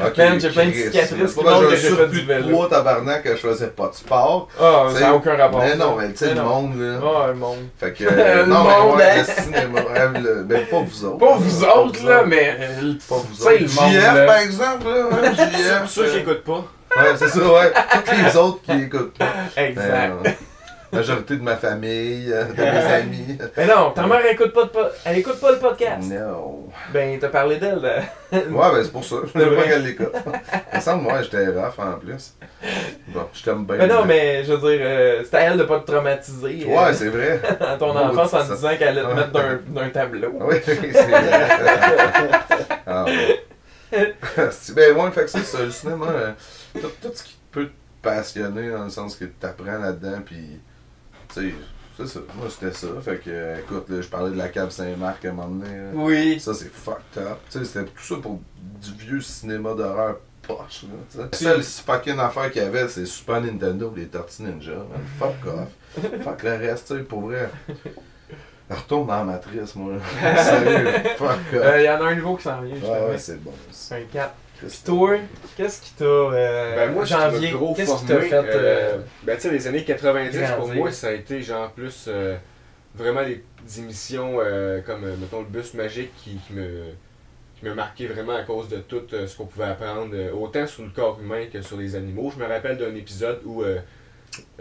Ok, 0.06 0.18
Man, 0.18 0.40
j'ai 0.40 0.50
plein 0.50 0.68
de 0.68 0.72
cicatrices 0.74 1.34
qui 1.34 1.44
montrent 1.44 1.70
que 1.70 1.76
j'ai 1.76 1.90
fait 1.90 2.08
du 2.08 2.22
vélo. 2.22 2.50
poids, 2.50 2.70
tabarnak, 2.70 3.22
je 3.26 3.36
faisais 3.36 3.68
pas 3.68 3.90
de 3.90 3.96
sport. 3.96 4.48
Ah, 4.60 4.88
Tu 4.90 4.96
ça 4.96 5.00
n'a 5.02 5.16
aucun 5.16 5.36
rapport. 5.36 5.60
Mais 5.60 5.76
non, 5.76 5.96
mais 5.96 6.10
tu 6.12 6.18
sais, 6.18 6.34
le 6.34 6.42
monde, 6.42 6.80
là. 6.80 7.00
Ah, 7.04 7.28
le 7.30 7.34
monde. 7.36 7.58
Fait 7.80 7.94
que. 7.94 8.04
Euh, 8.18 8.46
non, 8.46 8.64
mais 8.64 8.96
ouais, 8.96 9.04
hein. 9.04 9.24
le 9.28 9.44
cinéma. 9.44 9.82
ben, 10.46 10.66
pas 10.66 10.80
vous 10.82 11.06
autres. 11.06 11.18
Pas 11.18 11.36
vous 11.38 11.64
autres, 11.64 12.06
là, 12.06 12.24
mais. 12.26 12.58
Pas 13.08 13.16
vous 13.16 13.36
Tu 13.36 13.42
sais, 13.42 13.48
autres. 13.48 13.60
le 13.60 13.82
monde, 13.82 13.92
JF, 13.94 14.14
là. 14.16 14.26
par 14.26 14.38
exemple, 14.38 14.77
là. 14.84 15.10
hein, 15.12 15.34
JF. 15.34 15.80
Pour 15.82 15.90
ceux 15.90 16.04
qui 16.06 16.10
euh, 16.10 16.18
n'écoutent 16.20 16.44
pas. 16.44 16.64
Ouais, 16.98 17.16
c'est 17.18 17.28
ça, 17.28 17.40
ouais. 17.40 17.72
Tous 18.06 18.16
les 18.26 18.38
autres 18.42 18.62
qui 18.64 18.72
écoutent 18.84 19.18
pas. 19.18 19.26
Exact. 19.58 20.14
Ben, 20.24 20.30
euh, 20.30 20.32
majorité 20.92 21.36
de 21.36 21.44
ma 21.44 21.58
famille, 21.58 22.32
euh, 22.32 22.46
de 22.46 22.62
mes 22.62 22.94
amis. 22.94 23.38
Mais 23.58 23.66
non, 23.68 23.92
ta 23.92 24.08
mère 24.08 24.26
écoute 24.26 24.54
pas, 24.54 24.64
de 24.64 24.70
po- 24.70 24.80
elle 25.06 25.18
écoute 25.20 25.40
pas 25.40 25.52
le 25.52 25.58
podcast. 25.60 26.10
Non. 26.10 26.64
Ben, 26.94 27.20
t'as 27.20 27.28
parlé 27.28 27.58
d'elle. 27.58 27.82
là. 27.82 27.98
Ouais, 28.32 28.42
ben 28.50 28.82
c'est 28.84 28.92
pour 28.92 29.04
ça. 29.04 29.18
Je 29.26 29.32
C'est 29.38 29.46
voulais 29.46 29.58
pas 29.58 29.64
qu'elle 29.68 29.84
l'écoute. 29.84 30.14
Me 30.74 30.80
semble, 30.80 31.04
moi, 31.04 31.22
j'étais 31.22 31.48
rough 31.48 31.78
en 31.78 32.00
plus. 32.00 32.34
Bon, 33.10 33.24
je 33.34 33.44
t'aime 33.44 33.66
bien. 33.66 33.76
Mais 33.78 33.88
non, 33.88 34.06
mais 34.06 34.44
je 34.46 34.54
veux 34.54 34.70
dire, 34.72 34.80
euh, 34.82 35.22
c'était 35.26 35.38
à 35.38 35.42
elle 35.42 35.58
de 35.58 35.64
pas 35.66 35.80
te 35.80 35.92
traumatiser. 35.92 36.66
euh, 36.68 36.74
Ouais, 36.74 36.94
c'est 36.94 37.10
vrai. 37.10 37.42
dans 37.60 37.78
ton 37.78 37.96
enfance 37.98 38.34
en 38.34 38.46
ça- 38.46 38.56
disant 38.56 38.70
qu'elle 38.80 38.98
allait 38.98 39.02
te 39.02 39.14
mettre 39.14 39.32
d'un- 39.32 39.60
d'un 39.68 39.90
tableau. 39.90 40.32
Oui, 40.42 40.56
oui, 40.68 40.90
c'est 40.94 41.04
vrai. 41.04 41.50
ah, 42.88 43.04
ouais. 43.06 43.44
Ben, 44.76 44.96
ouais, 44.98 45.12
fait 45.12 45.24
que 45.24 45.30
c'est 45.30 45.44
ça, 45.44 45.64
le 45.64 45.72
cinéma, 45.72 46.08
euh, 46.08 46.32
tout, 46.74 46.90
tout 47.02 47.12
ce 47.14 47.24
qui 47.24 47.38
peut 47.52 47.68
te 47.68 47.72
passionner 48.02 48.70
dans 48.70 48.84
le 48.86 48.90
sens 48.90 49.16
que 49.16 49.26
tu 49.26 49.46
apprends 49.46 49.78
là-dedans, 49.78 50.22
puis, 50.26 50.60
tu 51.34 51.50
sais, 51.50 51.56
c'est 51.98 52.08
ça. 52.08 52.20
Moi, 52.36 52.48
c'était 52.50 52.74
ça. 52.74 52.88
Fait 53.02 53.18
que, 53.18 53.30
euh, 53.30 53.60
écoute, 53.60 53.90
là, 53.90 54.02
je 54.02 54.08
parlais 54.08 54.32
de 54.32 54.38
la 54.38 54.50
cave 54.50 54.70
Saint-Marc 54.70 55.26
à 55.26 55.30
un 55.30 55.34
moment 55.34 55.48
donné. 55.50 55.78
là. 55.78 55.90
Oui. 55.94 56.40
Ça, 56.40 56.54
c'est 56.54 56.72
fucked 56.72 57.18
up. 57.18 57.40
Tu 57.50 57.58
sais, 57.60 57.66
c'était 57.66 57.86
tout 57.86 58.04
ça 58.04 58.16
pour 58.22 58.40
du 58.82 58.94
vieux 59.00 59.22
cinéma 59.22 59.74
d'horreur 59.74 60.20
poche, 60.44 60.84
là, 60.84 60.90
tu 61.10 61.18
sais. 61.38 61.46
La 61.46 61.62
seule 61.62 61.64
fucking 61.64 62.20
affaire 62.20 62.52
qu'il 62.52 62.62
y 62.62 62.66
avait, 62.66 62.88
c'est 62.88 63.06
Super 63.06 63.42
Nintendo 63.42 63.92
les 63.96 64.08
Tortues 64.08 64.44
Ninja. 64.44 64.76
man. 64.76 65.02
Fuck 65.18 65.48
off. 65.54 66.04
Fuck 66.24 66.44
le 66.44 66.52
reste, 66.52 66.88
tu 66.88 66.98
sais, 66.98 67.04
pour 67.04 67.22
vrai. 67.22 67.50
Retourne 68.70 69.08
dans 69.08 69.16
la 69.18 69.24
matrice, 69.24 69.76
moi. 69.76 69.94
Sérieux, 70.22 70.90
fuck 71.18 71.38
Il 71.54 71.58
off. 71.60 71.82
y 71.82 71.90
en 71.90 72.02
a 72.02 72.10
un 72.10 72.16
nouveau 72.16 72.36
qui 72.36 72.44
s'en 72.44 72.62
vient, 72.62 72.76
justement. 72.76 73.08
ouais, 73.08 73.18
c'est 73.18 73.42
bon. 73.42 73.54
C'est 73.72 73.96
un 73.96 74.02
4. 74.12 74.34
Puis 74.58 74.68
Christ. 74.68 74.86
toi, 74.88 75.18
qu'est-ce 75.56 75.82
qui 75.82 75.92
t'a. 75.92 76.04
euh, 76.06 76.76
Ben 76.76 76.92
moi, 76.94 77.06
janvier, 77.06 77.54
qu'est-ce 77.76 77.96
qui 78.00 78.06
t'a 78.08 78.20
fait. 78.22 78.34
euh, 78.34 78.44
euh, 78.56 78.98
ben 79.24 79.36
tu 79.36 79.42
sais, 79.44 79.52
les 79.52 79.68
années 79.68 79.84
90, 79.86 80.40
pour 80.58 80.68
moi, 80.74 80.92
ça 80.92 81.08
a 81.08 81.12
été 81.12 81.42
genre 81.44 81.72
plus 81.72 82.06
euh, 82.08 82.36
vraiment 82.96 83.24
des, 83.24 83.44
des 83.64 83.80
émissions 83.80 84.38
euh, 84.40 84.82
comme, 84.82 85.04
euh, 85.04 85.16
mettons, 85.20 85.40
le 85.42 85.46
bus 85.46 85.74
magique 85.76 86.12
qui, 86.18 86.38
qui 86.48 86.54
me 86.54 86.84
qui 87.60 87.66
m'a 87.66 87.74
marqué 87.74 88.06
vraiment 88.06 88.36
à 88.36 88.44
cause 88.44 88.68
de 88.70 88.78
tout 88.78 89.02
euh, 89.14 89.26
ce 89.26 89.36
qu'on 89.38 89.46
pouvait 89.46 89.66
apprendre, 89.66 90.12
euh, 90.14 90.32
autant 90.32 90.68
sur 90.68 90.84
le 90.84 90.90
corps 90.90 91.20
humain 91.22 91.46
que 91.52 91.62
sur 91.62 91.78
les 91.78 91.96
animaux. 91.96 92.32
Je 92.36 92.44
me 92.44 92.48
rappelle 92.48 92.78
d'un 92.78 92.94
épisode 92.96 93.42
où, 93.46 93.64
euh, 93.64 93.78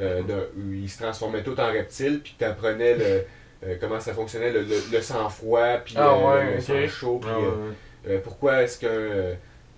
euh, 0.00 0.22
où 0.56 0.72
ils 0.72 0.88
se 0.88 1.02
transformaient 1.02 1.42
tous 1.42 1.58
en 1.60 1.66
reptiles, 1.72 2.20
puis 2.22 2.34
tu 2.38 2.44
apprenais 2.44 2.94
le, 2.94 3.24
euh, 3.64 3.76
comment 3.80 4.00
ça 4.00 4.12
fonctionnait, 4.12 4.52
le, 4.52 4.62
le- 4.62 4.82
le 4.92 5.00
sang-froid, 5.00 5.78
puis 5.84 5.94
Ah 5.96 6.10
euh, 6.14 6.26
ouais, 6.48 6.54
le 6.56 6.60
sang 6.60 6.86
chaud, 6.88 7.18
puis 7.20 7.30
Ah, 7.32 7.38
euh, 7.38 7.50
ouais. 7.50 7.74
euh, 8.08 8.18
pourquoi 8.22 8.62
est-ce 8.62 8.78
qu'un. 8.78 8.88
euh, 8.88 9.34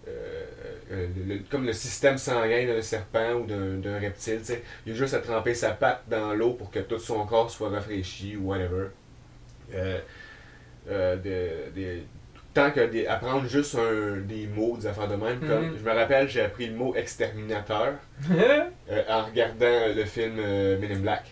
euh, 0.09 0.45
euh, 0.91 1.07
le- 1.27 1.39
comme 1.51 1.67
le 1.67 1.73
système 1.75 2.17
sanguin 2.19 2.67
d'un 2.67 2.81
serpent 2.83 3.35
ou 3.35 3.47
d'un 3.47 3.99
reptile, 4.01 4.39
tu 4.39 4.45
sais, 4.47 4.63
il 4.87 4.93
a 4.93 4.97
juste 4.97 5.13
à 5.15 5.19
tremper 5.21 5.55
sa 5.55 5.71
patte 5.73 6.03
dans 6.09 6.33
l'eau 6.35 6.53
pour 6.55 6.71
que 6.71 6.79
tout 6.79 6.99
son 6.99 7.27
corps 7.27 7.51
soit 7.51 7.69
rafraîchi 7.69 8.37
ou 8.37 8.49
whatever. 8.49 8.87
Euh, 9.75 9.99
euh, 10.91 11.17
de- 11.17 11.79
de- 11.79 11.99
tant 12.55 12.71
que 12.71 12.81
des- 12.87 13.07
apprendre 13.07 13.47
juste 13.47 13.75
un- 13.75 14.17
des 14.17 14.47
mots, 14.47 14.79
des 14.79 14.87
affaires 14.87 15.09
de 15.09 15.17
même, 15.17 15.41
comme 15.41 15.73
Mhm. 15.73 15.77
je 15.79 15.85
me 15.85 15.95
rappelle, 15.95 16.27
j'ai 16.29 16.41
appris 16.41 16.67
le 16.69 16.75
mot 16.75 16.95
exterminateur 16.97 17.93
euh, 18.33 19.03
en 19.11 19.25
regardant 19.25 19.95
le 19.95 20.05
film 20.07 20.37
euh, 20.39 20.79
Men 20.81 20.93
in 20.93 21.01
Black. 21.01 21.25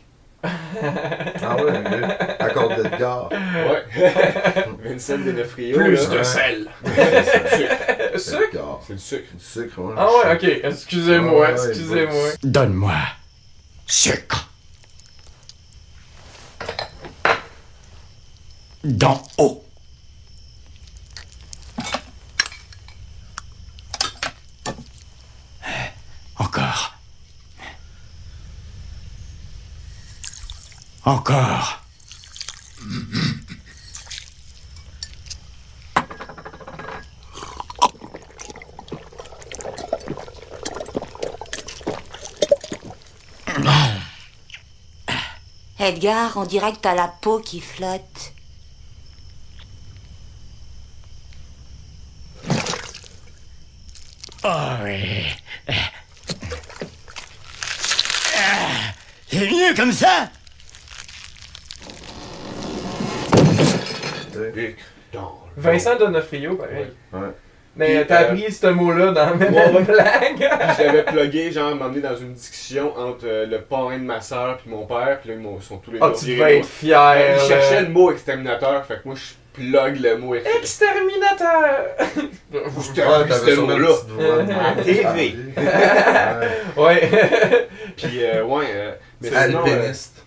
Ah 0.45 1.57
ouais, 1.57 1.71
ok. 1.71 2.37
Accord 2.39 2.69
d'Edgar. 2.77 3.29
Ouais. 3.31 3.85
Vincent 4.85 5.19
D'Onofrio. 5.19 5.77
Plus 5.77 6.09
là. 6.11 6.19
de 6.19 6.23
sel. 6.23 6.69
C'est. 6.85 7.69
Euh, 8.17 8.19
Sucre? 8.19 8.81
C'est 8.87 8.95
du 8.95 9.01
sucre. 9.01 9.29
Du 9.35 9.45
sucre, 9.45 9.79
ouais. 9.81 9.95
Ah 9.99 10.07
ouais, 10.07 10.35
ok. 10.37 10.61
Excusez-moi, 10.65 11.47
Ah 11.49 11.53
ouais, 11.53 11.69
excusez-moi. 11.69 12.29
Donne-moi 12.45 12.95
sucre. 13.87 14.49
D'en 18.85 19.21
haut. 19.39 19.66
Encore. 31.07 31.85
Edgar, 45.79 46.37
on 46.37 46.45
dirait 46.45 46.73
que 46.73 46.79
t'as 46.79 46.97
la 46.97 47.07
peau 47.07 47.39
qui 47.39 47.61
flotte. 47.61 48.33
Oh 54.43 54.49
oui. 54.83 55.25
C'est 59.31 59.49
mieux 59.49 59.73
comme 59.77 59.93
ça 59.93 60.31
Tu 64.55 65.19
Vincent 65.57 65.97
Donofrio, 65.97 66.57
pareil. 66.57 66.87
Ouais. 67.13 67.21
Mais 67.79 67.97
euh, 67.99 68.05
t'as 68.09 68.23
euh, 68.23 68.25
appris 68.31 68.51
ce 68.53 68.67
mot-là 68.69 69.13
dans 69.13 69.33
Ouais, 69.37 69.51
la 69.51 69.71
ouais. 69.71 69.83
blague. 69.83 70.51
Je 70.79 70.83
l'avais 70.85 71.03
plugué, 71.05 71.51
genre, 71.53 71.75
m'emmener 71.75 72.01
dans 72.01 72.17
une 72.17 72.33
discussion 72.33 72.97
entre 72.97 73.27
euh, 73.27 73.47
le 73.47 73.61
parrain 73.61 73.99
de 73.99 74.05
ma 74.05 74.21
soeur 74.23 74.57
puis 74.59 74.71
mon 74.71 74.87
père, 74.87 75.19
puis 75.21 75.29
là, 75.31 75.35
ils 75.37 75.41
m'ont- 75.43 75.61
sont 75.61 75.77
tous 75.79 75.91
les 75.93 75.99
Oh, 76.01 76.09
deux 76.09 76.15
tu 76.17 76.25
virés 76.27 76.39
devais 76.39 76.53
de 76.55 76.59
être 76.61 76.67
fier. 76.67 77.15
Ben, 77.15 77.35
Il 77.37 77.47
cherchait 77.49 77.75
là. 77.75 77.81
le 77.83 77.89
mot 77.91 78.11
exterminateur, 78.11 78.85
fait 78.87 78.95
que 78.95 79.01
moi, 79.05 79.15
je 79.15 79.35
plug 79.63 80.01
le 80.01 80.17
mot 80.19 80.35
exterminateur. 80.35 81.65
Exterminateur! 81.97 82.67
Vous 82.67 82.83
ce 82.83 83.61
mot-là. 83.61 84.75
À. 84.79 84.83
TV. 84.83 85.35
Ouais. 86.77 87.11
Puis, 87.97 88.23
euh, 88.25 88.45
ouais, 88.45 88.65
euh, 88.75 88.93
mais 89.21 89.29
sinon, 89.29 89.59
euh, 89.67 89.73
Alpiniste. 89.77 90.23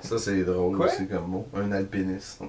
Ça, 0.00 0.18
c'est 0.18 0.42
drôle 0.42 0.76
Quoi? 0.76 0.86
aussi 0.86 1.06
comme 1.08 1.26
mot. 1.26 1.48
Un 1.56 1.72
alpiniste. 1.72 2.40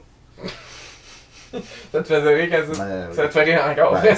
ça 1.92 2.02
te 2.02 2.08
faisait 2.08 2.36
rire 2.36 2.50
quand 2.52 2.74
ça. 2.74 2.84
Ouais, 2.84 3.14
Ça 3.14 3.28
te 3.28 3.34
fait 3.34 3.44
rire 3.44 3.62
encore, 3.70 3.94
Ben. 3.94 4.16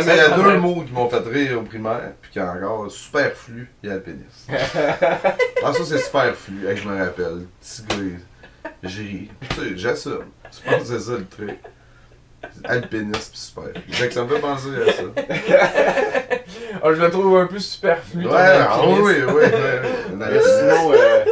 Il 0.00 0.16
y 0.16 0.20
a 0.20 0.30
deux 0.30 0.56
mots 0.58 0.82
qui 0.82 0.92
m'ont 0.92 1.08
fait 1.08 1.28
rire 1.28 1.58
au 1.58 1.62
primaire, 1.62 2.12
puis 2.20 2.30
qui 2.30 2.38
est 2.38 2.42
encore 2.42 2.90
superflu 2.90 3.70
et 3.82 3.90
alpiniste. 3.90 4.48
ah, 4.50 5.72
ça, 5.72 5.84
c'est 5.84 5.98
superflu, 5.98 6.68
hey, 6.68 6.76
je 6.76 6.88
me 6.88 6.98
rappelle. 6.98 7.46
Petit 7.60 7.82
gars, 7.82 8.72
j'ai 8.82 9.02
ri. 9.02 9.30
Tu 9.50 9.56
sais, 9.56 9.76
j'assume. 9.76 10.24
Je 10.50 10.70
pense 10.70 10.82
que 10.82 10.86
c'est 10.86 11.00
ça 11.00 11.12
le 11.12 11.26
truc? 11.26 11.58
Alpiniste 12.64 13.32
pis 13.32 13.38
superflu. 13.38 13.82
Fait 13.88 14.08
que 14.08 14.14
ça 14.14 14.24
me 14.24 14.28
fait 14.28 14.40
penser 14.40 14.68
à 14.86 14.92
ça. 14.92 15.02
Oh, 16.84 16.94
je 16.94 17.02
le 17.02 17.10
trouve 17.10 17.36
un 17.38 17.46
peu 17.46 17.58
superflu. 17.58 18.26
Ouais, 18.26 18.34
ah, 18.34 18.80
oui, 18.86 19.14
oui, 19.26 19.44
sinon, 20.14 20.92
euh, 20.92 21.24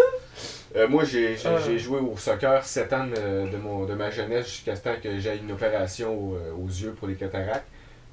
euh, 0.76 0.88
moi, 0.88 1.04
j'ai 1.04 1.36
j'ai- 1.36 1.78
joué 1.78 2.00
au 2.00 2.16
soccer 2.16 2.64
7 2.64 2.92
ans 2.92 3.06
de, 3.06 3.50
de 3.50 3.56
mon, 3.56 3.84
de 3.86 3.94
ma 3.94 4.10
jeunesse 4.10 4.46
jusqu'à 4.46 4.76
ce 4.76 4.82
temps 4.82 4.96
que 5.02 5.18
j'ai 5.18 5.36
une 5.38 5.52
opération 5.52 6.34
euh, 6.34 6.52
aux 6.52 6.66
yeux 6.68 6.92
pour 6.92 7.08
les 7.08 7.14
cataractes. 7.16 7.66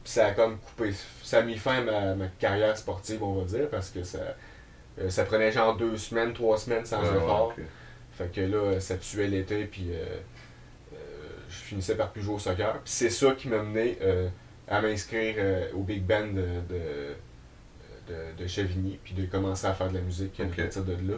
Puis 0.04 0.14
ça 0.14 0.28
a 0.28 0.32
comme 0.32 0.58
coupé, 0.60 0.92
ça 1.24 1.40
a 1.40 1.42
mis 1.44 1.58
fin 1.58 1.78
à 1.78 1.82
ma, 1.82 2.16
ma 2.16 2.28
carrière 2.40 2.78
sportive, 2.78 3.24
on 3.24 3.36
va 3.36 3.46
dire, 3.46 3.70
parce 3.70 3.90
que 3.90 4.04
ça, 4.04 4.20
euh, 5.00 5.10
ça 5.10 5.24
prenait 5.26 5.52
genre 5.52 5.76
deux 5.78 5.98
semaines, 5.98 6.34
trois 6.34 6.58
semaines 6.58 6.86
sans 6.86 7.02
effort. 7.18 7.54
Fait 8.14 8.32
que 8.32 8.42
là, 8.42 8.80
ça 8.80 8.96
tuait 8.98 9.28
l'été, 9.28 9.66
puis 9.66 9.88
euh, 9.92 10.06
euh, 10.94 10.98
je 11.50 11.56
finissais 11.56 11.96
par 11.96 12.12
plus 12.12 12.22
jouer 12.22 12.36
au 12.36 12.40
soccer. 12.40 12.74
Puis 12.84 12.94
c'est 12.94 13.10
ça 13.10 13.32
qui 13.32 13.48
m'a 13.50 13.62
mené 13.64 13.98
euh, 14.02 14.28
à 14.68 14.82
m'inscrire 14.82 15.36
euh, 15.38 15.68
au 15.74 15.80
Big 15.84 16.04
Band 16.04 16.28
de, 16.28 16.46
de, 16.70 17.16
de, 18.08 18.44
de 18.44 18.48
Chevigny, 18.48 19.00
puis 19.04 19.14
de 19.14 19.26
commencer 19.26 19.68
à 19.68 19.74
faire 19.74 19.90
de 19.90 19.96
la 19.96 20.02
musique 20.02 20.40
à 20.40 20.46
partir 20.46 20.84
de 20.84 20.94
là. 20.94 21.18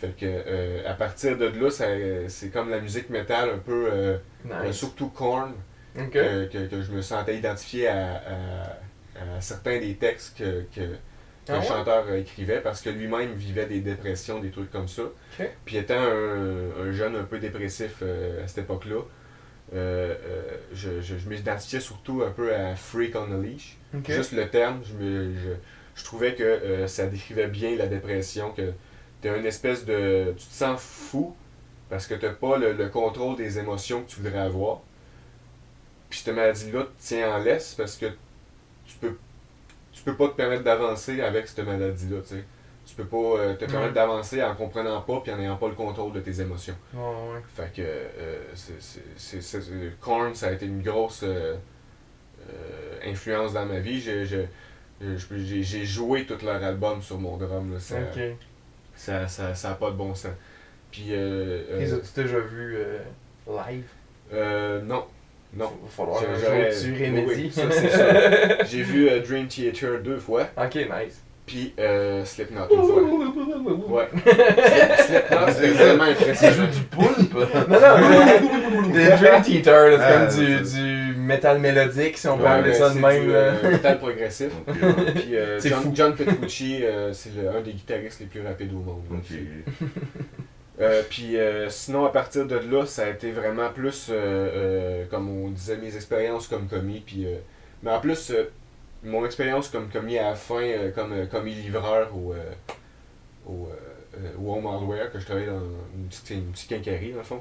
Fait 0.00 0.16
que 0.16 0.26
euh, 0.26 0.82
à 0.86 0.94
partir 0.94 1.38
de 1.38 1.46
là, 1.46 1.70
c'est 2.28 2.50
comme 2.50 2.70
la 2.70 2.80
musique 2.80 3.10
métal, 3.10 3.50
un 3.50 3.58
peu, 3.58 3.88
euh, 3.92 4.16
euh, 4.50 4.66
Nice. 4.66 4.76
surtout 4.76 5.08
Korn, 5.08 5.52
Ok. 5.98 6.10
que, 6.12 6.46
que, 6.46 6.66
que 6.66 6.82
je 6.82 6.92
me 6.92 7.00
sentais 7.02 7.36
identifié 7.36 7.88
à, 7.88 8.16
à- 8.16 9.36
à 9.36 9.40
certains 9.40 9.78
des 9.78 9.94
textes 9.94 10.36
que, 10.38 10.64
que, 10.74 10.96
Ah 11.48 11.54
le 11.54 11.60
ouais? 11.60 11.66
chanteur 11.68 12.12
écrivait 12.14 12.60
parce 12.60 12.80
que 12.82 12.90
lui-même 12.90 13.32
vivait 13.34 13.66
des 13.66 13.80
dépressions, 13.80 14.40
des 14.40 14.50
trucs 14.50 14.70
comme 14.70 14.88
ça. 14.88 15.02
Puis 15.64 15.76
étant 15.76 15.94
un, 15.94 16.70
un 16.88 16.92
jeune 16.92 17.14
un 17.16 17.22
peu 17.24 17.38
dépressif 17.38 17.98
euh, 18.02 18.42
à 18.44 18.48
cette 18.48 18.64
époque-là, 18.64 18.96
euh, 19.74 20.14
euh, 20.26 20.56
je, 20.72 21.00
je, 21.00 21.16
je 21.16 21.28
m'identifiais 21.28 21.80
surtout 21.80 22.22
un 22.26 22.30
peu 22.30 22.54
à 22.54 22.74
Freak 22.74 23.14
on 23.16 23.32
a 23.32 23.42
Leash. 23.42 23.78
Juste 24.06 24.32
le 24.32 24.48
terme, 24.48 24.82
je, 24.84 24.94
me, 24.94 25.32
je, 25.34 25.50
je 25.94 26.04
trouvais 26.04 26.34
que 26.34 26.86
ça 26.86 27.06
décrivait 27.06 27.46
bien 27.46 27.76
la 27.76 27.86
dépression, 27.86 28.50
que 28.52 28.72
tu 29.32 29.38
une 29.38 29.46
espèce 29.46 29.84
de... 29.84 30.34
Tu 30.36 30.46
te 30.46 30.52
sens 30.52 30.80
fou 30.80 31.34
parce 31.88 32.06
que 32.06 32.14
tu 32.14 32.26
pas 32.40 32.56
le, 32.58 32.72
le 32.72 32.88
contrôle 32.88 33.36
des 33.36 33.58
émotions 33.58 34.02
que 34.02 34.10
tu 34.10 34.20
voudrais 34.20 34.38
avoir. 34.40 34.80
Puis 36.10 36.20
cette 36.24 36.34
maladie-là 36.34 36.82
te 36.84 37.02
tient 37.02 37.34
en 37.34 37.38
laisse 37.38 37.74
parce 37.74 37.96
que 37.96 38.06
tu 38.86 38.96
peux 39.00 39.16
tu 39.92 40.02
peux 40.02 40.16
pas 40.16 40.26
te 40.28 40.34
permettre 40.34 40.64
d'avancer 40.64 41.20
avec 41.20 41.46
cette 41.46 41.64
maladie-là, 41.64 42.20
tu 42.22 42.34
sais. 42.36 42.44
Tu 42.84 42.94
peux 42.96 43.04
pas 43.06 43.16
euh, 43.16 43.54
te 43.54 43.64
permettre 43.64 43.94
d'avancer 43.94 44.42
en 44.42 44.54
comprenant 44.54 45.00
pas 45.02 45.20
puis 45.20 45.32
en 45.32 45.36
n'ayant 45.38 45.56
pas 45.56 45.68
le 45.68 45.74
contrôle 45.74 46.12
de 46.12 46.20
tes 46.20 46.40
émotions. 46.40 46.74
Ouais, 46.92 47.00
ouais. 47.00 47.40
Fait 47.54 47.72
que 47.72 47.80
euh, 47.82 48.42
c'est- 48.54 48.80
Korn, 50.00 50.34
ça 50.34 50.48
a 50.48 50.52
été 50.52 50.66
une 50.66 50.82
grosse 50.82 51.22
euh, 51.22 51.56
influence 53.06 53.52
dans 53.54 53.64
ma 53.66 53.78
vie. 53.78 54.00
J'ai- 54.00 54.26
je- 54.26 54.44
joué 55.84 56.26
tout 56.26 56.38
leur 56.44 56.62
album 56.62 57.00
sur 57.02 57.18
mon 57.18 57.36
drum. 57.36 57.72
Là. 57.72 57.80
Ça. 57.80 57.96
Ça, 58.96 59.28
ça, 59.28 59.54
ça 59.54 59.70
a 59.70 59.74
pas 59.74 59.90
de 59.90 59.96
bon 59.96 60.14
sens. 60.14 60.32
Puis, 60.90 61.06
euh, 61.10 61.62
euh, 61.72 61.78
Les 61.80 61.92
as-tu 61.92 62.22
déjà 62.22 62.38
vus 62.38 62.76
euh, 62.78 62.98
live? 63.48 63.84
euh, 64.32 64.80
non. 64.82 65.04
Non. 65.56 65.66
Va 65.66 65.88
falloir 65.88 66.20
tu 66.20 66.26
oui, 66.92 67.06
Remedy. 67.06 67.26
oui, 67.44 67.50
ça, 67.52 67.62
c'est 67.70 67.88
ça. 67.90 68.64
J'ai 68.64 68.82
vu 68.82 69.08
euh, 69.08 69.20
Dream 69.20 69.46
Theater 69.46 70.00
deux 70.02 70.18
fois, 70.18 70.48
ok, 70.56 70.74
nice. 70.74 71.22
puis 71.46 71.72
euh, 71.78 72.24
Slipknot 72.24 72.66
une 72.70 72.82
fois. 72.82 73.02
Ouais. 73.88 74.08
Slip- 74.16 74.98
Slipknot, 75.06 75.46
c'était 75.52 75.68
vraiment 75.68 76.04
impressionnant. 76.04 76.54
joue 76.54 76.66
du 76.66 76.80
poulpe. 76.84 77.34
Non, 77.68 77.78
non, 77.78 78.88
des 78.92 79.04
Dream 79.10 79.42
Theater, 79.42 79.96
c'est 79.96 80.02
Ah, 80.02 80.26
comme 80.26 80.44
du, 80.44 80.60
métal 81.24 81.58
mélodique, 81.58 82.18
si 82.18 82.28
on 82.28 82.38
peut 82.38 82.46
appeler 82.46 82.70
mais 82.70 82.78
ça 82.78 82.90
de 82.90 82.98
même. 82.98 83.24
du, 83.24 83.34
euh, 83.34 83.70
métal 83.70 83.98
progressif. 83.98 84.52
Puis 84.66 85.36
euh, 85.36 85.58
C'est 85.60 85.70
John, 85.70 85.82
fou. 85.82 85.92
John 85.94 86.14
Petrucci, 86.14 86.84
euh, 86.84 87.12
c'est 87.12 87.30
un 87.48 87.60
des 87.60 87.72
guitaristes 87.72 88.20
les 88.20 88.26
plus 88.26 88.42
rapides 88.42 88.72
au 88.72 88.78
monde. 88.78 89.02
Euh, 90.80 91.02
puis 91.08 91.36
euh, 91.36 91.70
sinon, 91.70 92.04
à 92.04 92.08
partir 92.10 92.46
de 92.46 92.56
là, 92.56 92.84
ça 92.84 93.04
a 93.04 93.10
été 93.10 93.30
vraiment 93.30 93.70
plus, 93.70 94.08
euh, 94.10 94.14
euh, 94.14 95.04
comme 95.08 95.28
on 95.28 95.50
disait, 95.50 95.76
mes 95.76 95.94
expériences 95.94 96.48
comme 96.48 96.66
commis. 96.66 97.00
Puis, 97.04 97.26
euh, 97.26 97.36
mais 97.82 97.92
en 97.92 98.00
plus, 98.00 98.30
euh, 98.30 98.50
mon 99.04 99.24
expérience 99.24 99.68
comme 99.68 99.88
commis 99.88 100.18
à 100.18 100.30
la 100.30 100.34
fin, 100.34 100.62
euh, 100.62 100.90
comme 100.90 101.12
euh, 101.12 101.26
commis 101.26 101.54
livreur 101.54 102.10
au, 102.16 102.32
euh, 102.32 102.36
au, 103.46 103.68
euh, 103.70 104.18
euh, 104.18 104.30
au 104.42 104.54
Home 104.54 104.66
Hardware, 104.66 105.12
que 105.12 105.20
je 105.20 105.26
travaillais 105.26 105.46
dans 105.46 105.60
une 105.96 106.06
petite, 106.08 106.30
une 106.30 106.50
petite 106.50 106.68
quincaillerie, 106.70 107.12
dans 107.12 107.18
le 107.18 107.22
fond. 107.24 107.40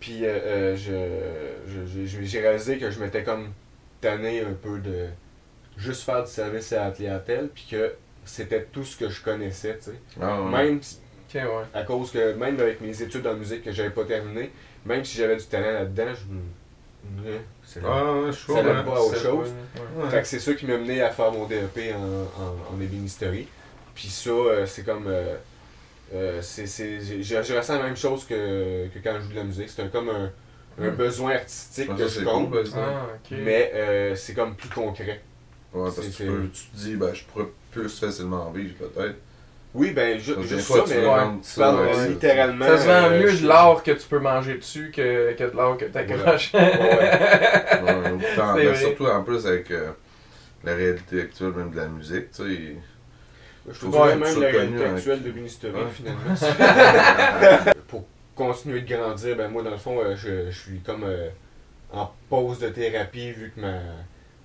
Puis 0.00 0.24
euh, 0.24 0.28
euh, 0.28 0.76
je- 0.76 2.24
j'ai 2.24 2.40
réalisé 2.40 2.78
que 2.78 2.90
je 2.90 2.98
m'étais 3.00 3.22
comme 3.22 3.52
tanné 4.00 4.40
un 4.40 4.52
peu 4.54 4.78
de 4.78 5.06
juste 5.76 6.02
faire 6.04 6.24
du 6.24 6.30
service 6.30 6.72
à 6.72 6.86
la 6.86 6.90
clientèle, 6.90 7.48
puis 7.54 7.66
que 7.70 7.94
c'était 8.24 8.64
tout 8.72 8.84
ce 8.84 8.96
que 8.96 9.08
je 9.10 9.22
connaissais, 9.22 9.76
tu 9.78 9.90
sais. 9.90 9.98
Ah, 10.20 10.40
ouais. 10.42 10.50
Même 10.50 10.80
ouais. 11.34 11.64
à 11.74 11.82
cause 11.84 12.10
que 12.10 12.32
même 12.32 12.58
avec 12.60 12.80
mes 12.80 13.02
études 13.02 13.26
en 13.26 13.34
musique 13.34 13.62
que 13.62 13.72
j'avais 13.72 13.90
pas 13.90 14.04
terminé, 14.04 14.50
même 14.86 15.04
si 15.04 15.18
j'avais 15.18 15.36
du 15.36 15.44
talent 15.44 15.72
là-dedans, 15.72 16.14
je 16.14 16.32
me. 16.34 16.40
Ouais, 17.30 17.40
c'est 17.64 17.80
Ah, 17.82 17.82
pas 17.82 17.92
à 17.92 19.00
autre 19.00 19.14
C'est 19.16 19.22
chose. 19.22 19.52
ouais. 19.96 20.10
Fait 20.10 20.20
que 20.20 20.26
c'est 20.26 20.38
ça 20.38 20.52
qui 20.54 20.66
m'a 20.66 20.76
mené 20.76 21.00
à 21.02 21.10
faire 21.10 21.32
mon 21.32 21.46
DEP 21.46 21.94
en, 21.94 22.42
en, 22.42 22.76
en 22.76 22.80
ébénisterie. 22.80 23.48
Puis 23.94 24.08
ça, 24.08 24.30
euh, 24.30 24.66
c'est 24.66 24.82
comme. 24.84 25.06
euh, 25.08 25.36
euh, 26.12 26.40
c'est, 26.42 26.66
c'est, 26.66 27.00
j'ai- 27.00 27.22
je, 27.22 27.42
je 27.42 27.54
ressens 27.54 27.78
la 27.78 27.84
même 27.84 27.96
chose 27.96 28.24
que, 28.24 28.88
que 28.88 28.98
quand 29.02 29.14
je 29.16 29.24
joue 29.24 29.30
de 29.30 29.36
la 29.36 29.44
musique. 29.44 29.68
C'est 29.68 29.82
un- 29.82 29.88
comme 29.88 30.08
un, 30.08 30.32
un 30.82 30.90
Hmm. 30.90 30.96
besoin 30.96 31.32
artistique 31.34 31.88
Ah, 31.90 31.96
que 31.98 32.08
ça, 32.08 32.20
je 32.20 32.24
compte, 32.24 32.50
cool. 32.50 32.62
Ah, 32.74 33.06
mais 33.30 33.70
euh, 33.74 34.14
c'est 34.16 34.34
comme 34.34 34.54
plus 34.56 34.68
concret. 34.70 35.20
Ouais, 35.72 35.84
parce 35.84 35.96
que 36.08 36.12
tu, 36.12 36.22
peux, 36.24 36.48
tu 36.52 36.62
te 36.66 36.76
dis, 36.76 36.96
ben, 36.96 37.14
je 37.14 37.24
pourrais 37.24 37.46
plus 37.70 37.98
facilement 38.00 38.50
vivre, 38.50 38.74
peut-être. 38.78 39.16
Oui, 39.72 39.92
ben, 39.92 40.18
ju- 40.18 40.34
juste 40.42 40.62
fois, 40.62 40.78
ça, 40.78 40.82
tu 40.94 40.98
mais 40.98 41.06
ouais, 41.06 41.20
tu 41.44 41.56
parles 41.58 41.80
ouais, 41.80 41.92
euh, 41.92 42.04
c'est- 42.06 42.10
littéralement. 42.10 42.66
Ça 42.66 42.78
se 42.78 42.86
vend 42.86 42.92
euh, 43.06 43.20
mieux 43.20 43.32
de 43.38 43.46
l'or 43.46 43.82
que 43.84 43.92
tu 43.92 44.08
peux 44.08 44.18
manger 44.18 44.54
dessus 44.56 44.90
que, 44.92 45.32
que 45.34 45.44
de 45.44 45.56
l'or 45.56 45.76
que. 45.76 45.84
Ouais, 45.84 45.90
ben, 48.54 48.64
vrai. 48.64 48.74
surtout 48.74 49.06
en 49.06 49.22
plus 49.22 49.46
avec 49.46 49.70
euh, 49.70 49.92
la 50.64 50.74
réalité 50.74 51.22
actuelle, 51.22 51.52
même 51.52 51.70
de 51.70 51.76
la 51.76 51.88
musique, 51.88 52.32
tu 52.32 52.42
sais. 52.44 52.76
Je 53.68 53.72
Faut 53.74 53.88
trouve 53.88 54.08
que 54.08 54.14
même 54.14 54.40
la 54.40 54.48
réalité 54.48 54.84
actuelle 54.84 55.22
de 55.22 55.30
Ouais. 55.30 55.90
finalement. 55.92 57.72
Pour 57.88 58.04
continuer 58.34 58.80
de 58.80 58.94
grandir, 58.94 59.36
ben 59.36 59.48
moi, 59.48 59.62
dans 59.62 59.70
le 59.70 59.76
fond, 59.76 59.98
euh, 60.00 60.16
je, 60.16 60.50
je 60.50 60.58
suis 60.58 60.80
comme 60.80 61.04
euh, 61.04 61.28
en 61.92 62.10
pause 62.28 62.58
de 62.60 62.68
thérapie 62.68 63.32
vu 63.32 63.52
que 63.54 63.60
ma, 63.60 63.74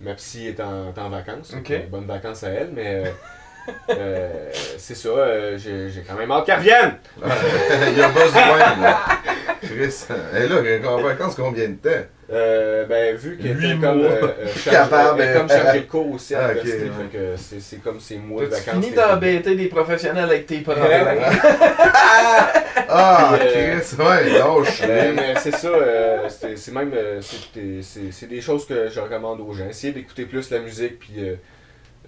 ma 0.01 0.13
psy 0.15 0.47
est 0.47 0.59
en, 0.59 0.93
en 0.95 1.09
vacances. 1.09 1.53
Ok. 1.57 1.71
Donc, 1.71 1.89
Bonnes 1.89 2.07
vacances 2.07 2.43
à 2.43 2.49
elle, 2.49 2.71
mais 2.73 3.05
euh, 3.05 3.11
euh, 3.91 4.49
c'est 4.77 4.95
ça, 4.95 5.09
euh, 5.09 5.57
j'ai 5.57 6.03
quand 6.07 6.15
même 6.15 6.31
hâte 6.31 6.45
qu'elle 6.45 6.57
revienne! 6.59 6.97
Il 7.91 7.97
y 7.97 8.01
a 8.01 8.09
besoin, 8.09 8.57
là. 8.81 8.99
Chris, 9.75 10.05
elle 10.33 10.41
est 10.43 10.47
là, 10.47 10.61
est 10.63 10.85
en 10.85 11.01
vacances 11.01 11.35
combien 11.35 11.67
de 11.69 11.75
temps? 11.75 12.05
Euh, 12.31 12.85
ben, 12.85 13.15
vu 13.15 13.37
qu'elle 13.37 13.55
Huit 13.59 13.71
était 13.73 13.81
comme, 13.85 13.99
mois. 13.99 14.09
euh, 14.11 14.21
euh, 14.39 14.47
chargée- 14.55 14.69
Capable, 14.71 15.21
elle 15.21 15.29
est 15.29 15.33
comme 15.39 15.51
euh, 15.51 15.63
chargée 15.63 15.79
de 15.81 15.85
cours 15.85 16.11
aussi 16.11 16.33
à 16.33 16.39
Ah, 16.39 16.51
ok, 16.51 16.63
l'université, 16.63 16.85
ouais. 17.17 17.33
c'est 17.37 17.59
c'est 17.61 17.75
comme 17.83 17.99
ses 17.99 18.17
mois 18.17 18.41
de 18.41 18.47
vacances. 18.47 18.63
fini 18.73 18.85
l'été. 18.89 18.95
d'embêter 18.95 19.55
des 19.55 19.67
professionnels 19.67 20.23
avec 20.23 20.45
tes 20.47 20.61
problèmes? 20.61 21.07
Ah, 22.87 23.35
Puis, 23.39 23.47
euh, 23.47 23.79
Chris, 23.79 23.95
ouais, 23.97 24.29
lâche. 24.37 24.81
Ouais, 24.81 25.11
mais 25.15 25.33
c'est 25.41 25.55
ça, 25.55 25.67
euh, 25.69 26.27
c'est 26.29 26.57
c'est 26.57 26.71
même 26.71 26.91
euh, 26.93 27.19
c'est 27.21 27.59
des- 27.59 27.81
c'est 27.81 28.11
c'est 28.11 28.27
des 28.27 28.41
choses 28.41 28.65
que 28.67 28.89
je 28.89 28.99
recommande 28.99 29.39
aux 29.41 29.53
gens. 29.53 29.67
Essayez 29.69 29.93
d'écouter 29.93 30.25
plus 30.25 30.49
la 30.51 30.59
musique 30.59 30.99
puis 30.99 31.13
euh, 31.19 31.35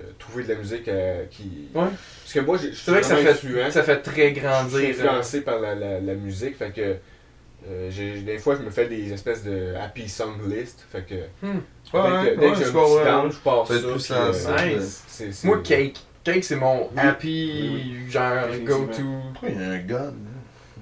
euh, 0.02 0.04
trouver 0.20 0.44
de 0.44 0.50
la 0.50 0.56
musique 0.56 0.88
euh, 0.88 1.24
qui. 1.32 1.70
Ouais. 1.74 1.86
Parce 2.24 2.34
que 2.34 2.40
moi, 2.42 2.58
je 2.58 2.70
suis 2.76 2.92
vrai 2.92 3.02
que 3.02 3.08
ça 3.08 3.16
fait, 3.16 3.30
influent. 3.30 3.72
ça 3.72 3.84
fait 3.84 3.98
très 3.98 4.30
Je 4.30 4.34
suis 4.34 4.42
grandir. 4.42 4.80
hein. 4.80 4.90
influencé 5.08 5.42
par 5.42 5.60
la, 5.60 5.74
la, 5.76 6.00
la 6.00 6.14
musique, 6.14 6.58
fait 6.58 6.72
que 6.72 6.96
euh, 7.70 7.90
j'ai- 7.92 8.22
des 8.22 8.38
fois 8.40 8.56
je 8.56 8.62
me 8.64 8.70
fais 8.70 8.88
des 8.88 9.12
espèces 9.14 9.44
de 9.44 9.74
happy 9.76 10.08
song 10.10 10.34
list, 10.48 10.86
fait 10.92 11.02
que 11.08 11.16
Hmm. 11.46 11.60
dès 11.94 12.00
Ouais, 12.00 12.36
que, 12.36 12.40
ouais, 12.40 12.56
j'ai 12.58 12.64
je 12.66 12.70
un 12.70 12.74
petit 12.74 13.06
down, 13.06 13.32
je 13.32 13.38
pars 13.38 13.68
Ça 13.68 13.74
ça. 14.34 14.60
euh. 14.62 14.78
Nice. 14.80 15.04
c'est- 15.08 15.32
c'est- 15.32 15.48
Moi, 15.48 15.62
Cake. 15.64 15.98
Cake, 16.24 16.44
c'est 16.44 16.56
mon 16.58 16.90
Oui. 16.94 17.00
happy, 17.02 17.94
genre, 18.10 18.48
go-to. 18.64 19.04
Pourquoi 19.34 19.50
il 19.50 19.62
y 19.62 19.64
a 19.64 19.70
un 19.70 19.78
gun? 19.80 20.14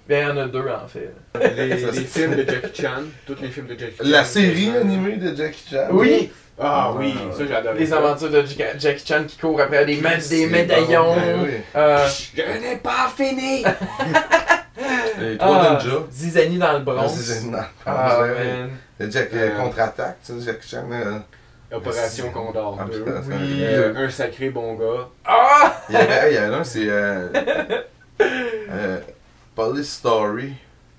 Ben, 0.08 0.24
il 0.24 0.28
y 0.28 0.32
en 0.32 0.38
a 0.44 0.48
deux, 0.48 0.60
en 0.70 0.88
fait. 0.88 1.12
Les, 1.56 1.68
les 1.92 2.02
films 2.04 2.36
de 2.36 2.46
Jackie 2.48 2.82
Chan, 2.82 3.02
tous 3.26 3.36
les 3.42 3.50
films 3.50 3.68
de 3.68 3.78
Jackie 3.78 3.98
Chan. 3.98 4.04
La 4.06 4.24
série 4.26 4.70
animée 4.70 5.18
de 5.18 5.36
Jackie 5.36 5.64
Chan? 5.72 5.88
Oui! 5.92 6.32
Ah 6.58 6.94
Ouais, 6.94 7.08
oui, 7.08 7.14
ça 7.38 7.44
j'ai 7.46 7.54
adoré. 7.56 7.80
Les 7.80 7.86
ça. 7.88 7.98
aventures 7.98 8.30
de 8.30 8.44
Jack- 8.46 8.80
Jackie 8.80 9.06
Chan 9.06 9.24
qui 9.28 9.38
court 9.38 9.60
après 9.60 9.86
des, 9.86 9.98
médaillons. 10.48 11.16
bon, 11.16 11.16
ben 11.16 11.40
oui. 11.44 11.50
euh, 11.76 12.08
Je 12.36 12.42
n'ai 12.62 12.78
pas 12.78 13.12
fini! 13.16 13.64
Les 15.20 15.38
trois 15.38 15.57
ah, 15.57 15.74
ninjas. 15.84 15.99
Zizanie 16.11 16.57
dans 16.57 16.74
le 16.74 16.80
Bronx. 16.80 17.01
Ah, 17.03 17.07
c'est 17.09 17.41
génial. 17.41 17.66
Ah, 17.86 18.20
Ouais, 18.22 18.30
ouais. 18.30 18.36
man. 18.57 18.70
Le 18.99 19.11
Jack 19.11 19.30
Euh, 19.34 19.38
euh, 19.49 19.57
contre-attaque, 19.57 20.18
tu 20.26 20.34
sais, 20.39 20.45
Jackie 20.45 20.68
Chan. 20.70 20.84
euh, 20.91 21.20
Opération 21.76 22.30
Condor 22.32 22.78
Ah, 22.80 22.86
2. 22.86 22.99
putain, 22.99 23.22
c'est 23.28 23.34
Oui. 23.36 23.66
un- 23.66 23.68
Euh, 23.70 24.05
un 24.05 24.09
sacré 24.09 24.49
bon 24.49 24.76
gars. 24.76 25.09
Ah! 25.26 25.74
Il 25.89 25.93
y 25.93 25.97
avait, 25.97 26.13
hey, 26.30 26.36
il 26.36 26.38
y 26.38 26.39
en 26.47 26.53
a 26.53 26.57
un, 26.57 26.63
c'est. 26.63 26.88
Euh, 26.88 27.28
euh, 28.22 28.99
Police 29.55 29.91
Story. 29.93 30.53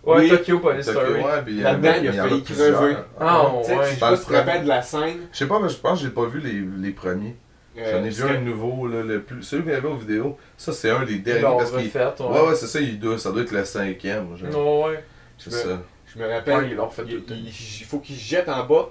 Ouais, 0.05 0.19
Oui. 0.19 0.29
Tokyo 0.31 0.59
Police 0.61 0.87
Tokyo, 0.87 1.01
Story. 1.01 1.21
ouais, 1.21 1.43
puis 1.45 1.61
Là-dedans, 1.61 1.89
a- 1.91 1.97
il 1.99 2.09
a 2.09 2.13
failli 2.13 2.43
crever. 2.45 2.97
Ah, 3.19 3.47
Tu 3.63 3.67
sais, 3.67 3.77
ouais. 3.77 3.85
Je 3.85 3.91
sais 3.91 3.95
Dans 3.97 4.01
pas 4.01 4.11
le 4.13 4.17
si 4.17 4.23
tu 4.25 4.31
te 4.31 4.37
rappelles 4.37 4.63
de 4.63 4.69
la 4.69 4.83
scène. 4.83 5.17
Je 5.33 5.39
sais 5.39 5.47
pas, 5.47 5.59
mais 5.61 5.69
je 5.69 5.77
pense 5.77 5.99
que 5.99 6.05
j'ai 6.05 6.11
pas 6.13 6.27
vu 6.27 6.41
les, 6.41 6.63
les 6.89 6.93
premiers. 6.93 7.35
J'en 7.77 8.05
ai 8.05 8.09
vu 8.11 8.21
parce 8.23 8.31
un 8.33 8.35
que- 8.37 8.41
nouveau, 8.41 8.87
là, 8.89 9.03
le 9.03 9.23
plus. 9.23 9.43
Celui 9.43 9.65
qu'il 9.65 9.73
y 9.73 9.75
avait 9.75 9.89
aux 9.89 9.97
vidéos. 9.97 10.39
Ça, 10.57 10.73
c'est 10.73 10.91
un 10.91 11.05
des 11.05 11.19
derniers 11.19 11.43
parce 11.43 11.71
refait, 11.71 12.05
ouais. 12.05 12.27
Ouais, 12.27 12.49
ouais, 12.49 12.55
c'est 12.55 12.67
ça, 12.67 12.81
il 12.81 12.99
doit, 12.99 13.19
ça 13.19 13.31
doit 13.33 13.43
être 13.43 13.53
le 13.53 13.65
cinquième. 13.65 14.29
Non, 14.51 14.87
ouais. 14.87 15.03
C'est 15.39 15.51
Je 15.51 15.57
ça. 15.57 15.83
Je 16.07 16.19
me 16.19 16.27
rappelle, 16.29 16.57
Ouais, 16.57 16.69
ils 16.71 16.75
l'ont 16.77 16.87
refait 16.87 17.03
il, 17.07 17.23
tout 17.23 17.35
il- 17.35 17.47
il 17.49 17.85
faut 17.85 17.99
qu'il 17.99 18.17
se 18.17 18.25
jette 18.25 18.49
en 18.49 18.65
bas, 18.65 18.91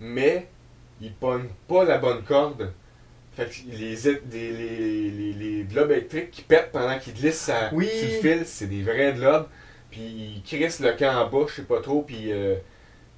mais 0.00 0.46
il 1.00 1.12
pogne 1.12 1.48
pas 1.68 1.84
la 1.84 1.98
bonne 1.98 2.22
corde. 2.22 2.72
Fait 3.36 3.44
que 3.44 3.70
les, 3.70 3.94
les, 3.94 4.52
les, 4.52 5.10
les, 5.10 5.32
les 5.34 5.62
globes 5.64 5.90
électriques 5.92 6.30
qui 6.30 6.42
pètent 6.42 6.72
pendant 6.72 6.98
qu'il 6.98 7.14
glisse 7.14 7.38
sa, 7.38 7.68
Oui. 7.72 7.86
sur 7.86 8.08
le 8.08 8.14
fil, 8.20 8.42
c'est 8.46 8.66
des 8.66 8.82
vrais 8.82 9.12
globes. 9.12 9.46
Puis 9.90 10.00
il 10.00 10.42
crisse 10.42 10.80
le 10.80 10.92
camp 10.92 11.14
en 11.14 11.28
bas, 11.28 11.46
je 11.48 11.54
sais 11.54 11.62
pas 11.62 11.80
trop, 11.80 12.02
puis 12.02 12.32
euh, 12.32 12.56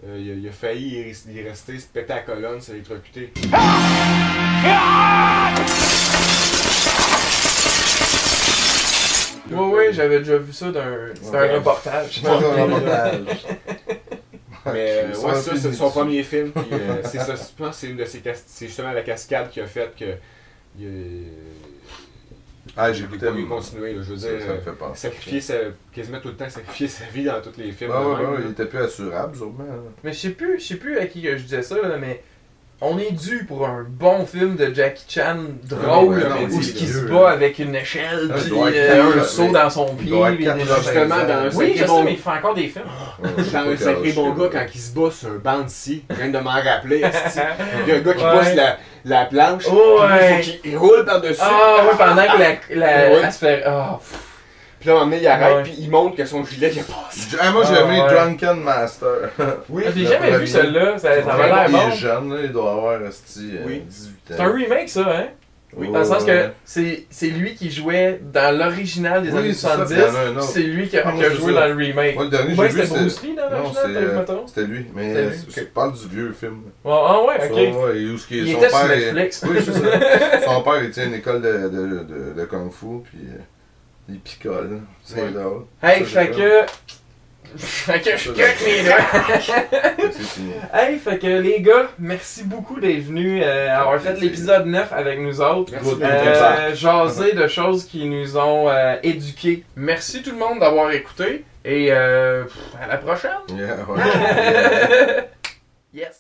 euh, 0.07 0.17
il, 0.19 0.31
a, 0.31 0.35
il 0.35 0.49
a 0.49 0.53
failli 0.53 0.89
y 0.99 1.03
res- 1.11 1.31
y 1.33 1.43
rester, 1.43 1.79
se 1.79 1.87
péter 1.87 2.13
la 2.15 2.21
colonne, 2.21 2.61
s'électrocuter. 2.61 3.33
Ouais, 9.51 9.59
ouais, 9.73 9.93
j'avais 9.93 10.19
déjà 10.21 10.37
vu 10.39 10.53
ça 10.53 10.71
d'un. 10.71 11.09
C'était 11.21 11.37
un 11.37 11.55
reportage. 11.55 12.23
Un 12.25 12.35
reportage. 12.37 13.47
Mais 14.67 15.05
euh, 15.05 15.09
ouais, 15.17 15.35
ça, 15.35 15.57
c'est 15.57 15.73
son 15.73 15.91
premier 15.91 16.23
film. 16.23 16.53
Puis, 16.53 16.65
euh, 16.73 17.01
c'est 17.05 17.19
ça, 17.19 17.35
je 17.35 17.41
pense 17.57 17.71
que 17.71 17.75
c'est 17.77 17.87
une 17.89 17.97
de 17.97 18.05
ses 18.05 18.19
cas- 18.21 18.35
c'est 18.47 18.67
justement 18.67 18.93
la 18.93 19.03
cascade 19.03 19.51
qui 19.51 19.61
a 19.61 19.67
fait 19.67 19.93
que. 19.99 20.05
Il, 20.79 20.87
euh, 20.87 21.23
Ah, 22.77 22.85
a 22.87 22.91
pas 22.93 23.33
pu 23.33 23.47
continuer, 23.47 23.95
là, 23.95 24.03
je 24.03 24.11
veux 24.13 24.17
dire. 24.17 24.29
ça 24.47 24.55
me 24.55 24.61
fait 24.61 24.71
penser. 24.73 25.09
sacrifier 25.09 25.41
sa, 25.41 25.55
quasiment 25.93 26.21
tout 26.21 26.29
le 26.29 26.37
temps 26.37 26.49
sacrifier 26.49 26.87
sa 26.87 27.05
vie 27.07 27.25
dans 27.25 27.41
tous 27.41 27.59
les 27.59 27.73
films. 27.73 27.91
Ouais, 27.91 27.97
de 27.97 28.05
ouais, 28.05 28.27
ouais, 28.37 28.41
il 28.45 28.51
était 28.53 28.67
plus 28.67 28.79
assurable, 28.79 29.37
sûrement. 29.37 29.65
là. 29.65 29.75
Mais 30.05 30.13
je 30.13 30.19
sais 30.19 30.31
plus, 30.31 30.61
je 30.61 30.65
sais 30.67 30.77
plus 30.77 30.99
à 30.99 31.07
qui 31.07 31.23
je 31.25 31.35
disais 31.43 31.63
ça, 31.63 31.75
là, 31.77 31.97
mais 31.99 32.23
on 32.83 32.99
est 32.99 33.13
dû 33.13 33.45
pour 33.47 33.67
un 33.67 33.85
bon 33.89 34.25
film 34.25 34.57
de 34.57 34.73
Jackie 34.75 35.05
Chan 35.09 35.37
drôle, 35.65 36.17
Ouais, 36.19 36.25
non, 36.29 36.37
où 36.51 36.59
il 36.61 36.65
ce 36.65 36.73
qui 36.73 36.87
se 36.87 37.01
bat 37.01 37.31
avec 37.31 37.59
une 37.59 37.75
échelle, 37.75 38.31
Ah, 38.33 38.39
puis 38.39 38.53
euh, 38.75 39.21
un 39.21 39.23
saut 39.25 39.45
mais- 39.45 39.53
dans 39.53 39.69
son 39.71 39.95
pied. 39.97 40.11
puis 40.37 40.47
Justement, 40.47 41.09
dans 41.09 41.35
un 41.35 41.45
Oui, 41.45 41.51
sacré 41.53 41.73
je 41.75 41.79
sais, 41.81 41.87
bon 41.87 42.03
mais 42.05 42.13
il 42.13 42.19
fait 42.19 42.31
encore 42.31 42.55
des 42.55 42.69
films. 42.69 42.85
Sais 43.39 43.53
Dans 43.53 43.71
un 43.71 43.77
sacré 43.77 44.13
bon 44.13 44.31
gars 44.33 44.49
quand 44.53 44.67
il 44.75 44.81
se 44.81 44.95
bat 44.95 45.11
sur 45.11 45.29
un 45.29 45.39
banc 45.39 45.63
de 45.65 45.69
scie, 45.69 46.05
je 46.09 46.15
viens 46.17 46.29
de 46.31 46.39
m'en 46.39 46.51
rappeler. 46.51 47.03
Il 47.87 47.89
y 47.89 47.93
a 47.93 47.97
un 47.97 48.01
gars 48.01 48.15
qui 48.15 48.25
Ouais. 48.25 48.39
pousse 48.39 48.55
la, 48.55 48.77
la 49.05 49.25
planche, 49.27 49.65
Oh, 49.71 50.01
il 50.03 50.35
faut 50.37 50.41
qu'il 50.63 50.71
il 50.73 50.77
roule 50.79 51.05
par-dessus. 51.05 51.41
Ah, 51.43 51.85
ouais, 51.85 51.97
pendant 51.99 52.23
que 52.23 52.75
la. 52.75 53.09
la 53.21 53.31
se 53.31 53.39
fait. 53.39 53.65
Ah. 54.81 54.83
Puis 54.83 54.89
là, 54.89 54.95
à 54.95 54.97
un 54.97 55.01
moment 55.01 55.11
donné, 55.11 55.23
il 55.23 55.27
arrête, 55.29 55.63
puis 55.65 55.75
il 55.79 55.91
montre 55.91 56.17
que 56.17 56.25
son 56.25 56.45
gilet 56.45 56.71
il 56.75 56.81
a 56.81 56.83
passé. 56.85 57.37
Ah, 57.39 57.51
moi, 57.53 57.65
j'ai 57.69 57.75
Ah, 57.77 57.81
aimé 57.85 58.01
ouais. 58.03 58.09
Drunken 58.15 58.61
Master. 58.63 59.09
Oui, 59.69 59.83
J'ai 59.95 60.01
le 60.03 60.07
jamais 60.07 60.19
premier. 60.31 60.39
vu 60.39 60.47
celui-là, 60.47 60.99
ça, 60.99 61.23
ça 61.23 61.33
avait 61.35 61.47
l'air 61.49 61.65
il 61.69 61.73
bon. 61.73 61.89
est 61.89 61.97
jeune, 61.97 62.35
là, 62.35 62.41
il 62.45 62.53
doit 62.53 62.71
avoir 62.73 63.03
esti, 63.03 63.51
euh, 63.57 63.65
Oui. 63.67 63.83
18 63.87 64.11
ans. 64.11 64.15
C'est 64.37 64.41
un 64.41 64.53
remake, 64.53 64.89
ça, 64.89 65.01
hein? 65.03 65.27
Oui. 65.77 65.87
Dans 65.93 66.01
le 66.01 66.05
sens 66.05 66.25
que 66.25 66.49
c'est 66.65 67.05
c'est 67.11 67.29
lui 67.29 67.55
qui 67.55 67.71
jouait 67.71 68.21
dans 68.33 68.59
l'original 68.59 69.23
des 69.23 69.31
Oui, 69.31 69.39
années 69.39 69.53
c'est 69.53 69.69
ça, 69.69 69.77
70, 69.77 69.95
puis 69.95 69.95
il 69.95 70.01
y 70.01 70.03
en 70.03 70.15
a 70.17 70.19
un 70.19 70.25
puis 70.31 70.37
autre. 70.39 70.43
c'est 70.53 70.63
lui 70.63 70.89
qui 70.89 70.99
a, 70.99 71.03
Ah, 71.07 71.13
qui 71.13 71.25
a 71.25 71.29
c'est 71.31 71.37
joué 71.37 71.55
ça. 71.55 71.61
dans 71.61 71.67
le 71.69 71.75
remake. 71.75 72.15
Moi, 72.17 72.25
le 72.25 72.31
dernier, 72.31 72.55
j'ai 72.57 72.63
vu, 72.69 72.83
c'était 72.83 72.99
Bruce 72.99 73.23
Lee 73.23 73.35
dans 73.37 73.43
Non, 73.45 73.51
l'original, 73.57 73.83
c'est, 73.87 73.93
peut-être, 73.93 74.11
euh, 74.13 74.19
mettons? 74.19 74.47
C'était 74.49 74.63
lui, 74.67 74.87
mais 74.97 75.09
C'était 75.15 75.23
lui, 75.29 75.37
je 75.55 75.61
ok. 75.61 75.67
parle 75.73 75.93
du 75.93 76.09
vieux 76.09 76.33
film. 76.33 76.57
Ouais, 76.85 76.93
Ah 76.93 77.21
ouais, 77.23 77.35
ok. 77.49 77.57
ouais, 77.85 78.01
et 78.01 78.07
où 78.11 78.19
ce 78.19 78.27
qui 78.27 78.39
est- 78.41 78.43
Il 78.43 78.53
son 78.53 78.59
était 78.59 78.69
sur 78.69 78.79
père 78.81 78.91
est- 78.91 79.13
Netflix. 79.13 79.45
Oui, 79.49 79.57
c'est 79.65 79.73
ça. 79.73 80.41
Son 80.45 80.63
père, 80.63 80.83
il 80.83 80.91
tient 80.91 81.05
une 81.07 81.15
école 81.15 81.41
de, 81.41 81.53
de, 81.53 81.69
de, 81.69 82.33
de 82.41 82.45
Kung 82.47 82.73
Fu, 82.73 82.87
puis 83.05 83.21
euh, 83.29 83.39
il 84.11 84.21
picole. 84.21 84.81
C'est 85.05 85.23
Ouais. 85.23 85.31
drôle. 85.31 85.65
Hey, 85.83 86.05
Ça, 86.05 86.21
fait 86.27 86.31
que. 86.31 86.63
Fait 87.57 88.01
que 88.01 88.17
je 88.17 88.31
cut 88.31 88.65
mes 88.65 88.85
doigts. 88.85 90.11
Hey, 90.73 90.99
fait 90.99 91.19
que 91.19 91.27
les 91.27 91.61
gars, 91.61 91.89
merci 91.99 92.45
beaucoup 92.45 92.79
d'être 92.79 93.03
venus 93.07 93.43
euh, 93.45 93.69
avoir 93.77 94.01
fait 94.01 94.15
l'épisode 94.21 94.67
9 94.67 94.93
avec 94.93 95.19
nous 95.19 95.41
autres. 95.41 95.73
Merci 95.73 95.97
de 95.97 96.05
Euh, 96.05 96.75
jaser 96.77 97.33
de 97.33 97.49
choses 97.49 97.85
qui 97.87 98.05
nous 98.09 98.37
ont 98.37 98.69
euh, 98.69 98.97
éduqués. 99.03 99.65
Merci 99.75 100.23
tout 100.23 100.31
le 100.31 100.37
monde 100.39 100.61
d'avoir 100.61 100.93
écouté 100.93 101.45
et 101.65 101.89
euh, 101.91 102.45
à 102.81 102.87
la 102.87 102.99
prochaine. 102.99 103.33
Yeah, 103.49 103.79
ouais. 103.89 105.29
yes. 105.95 106.20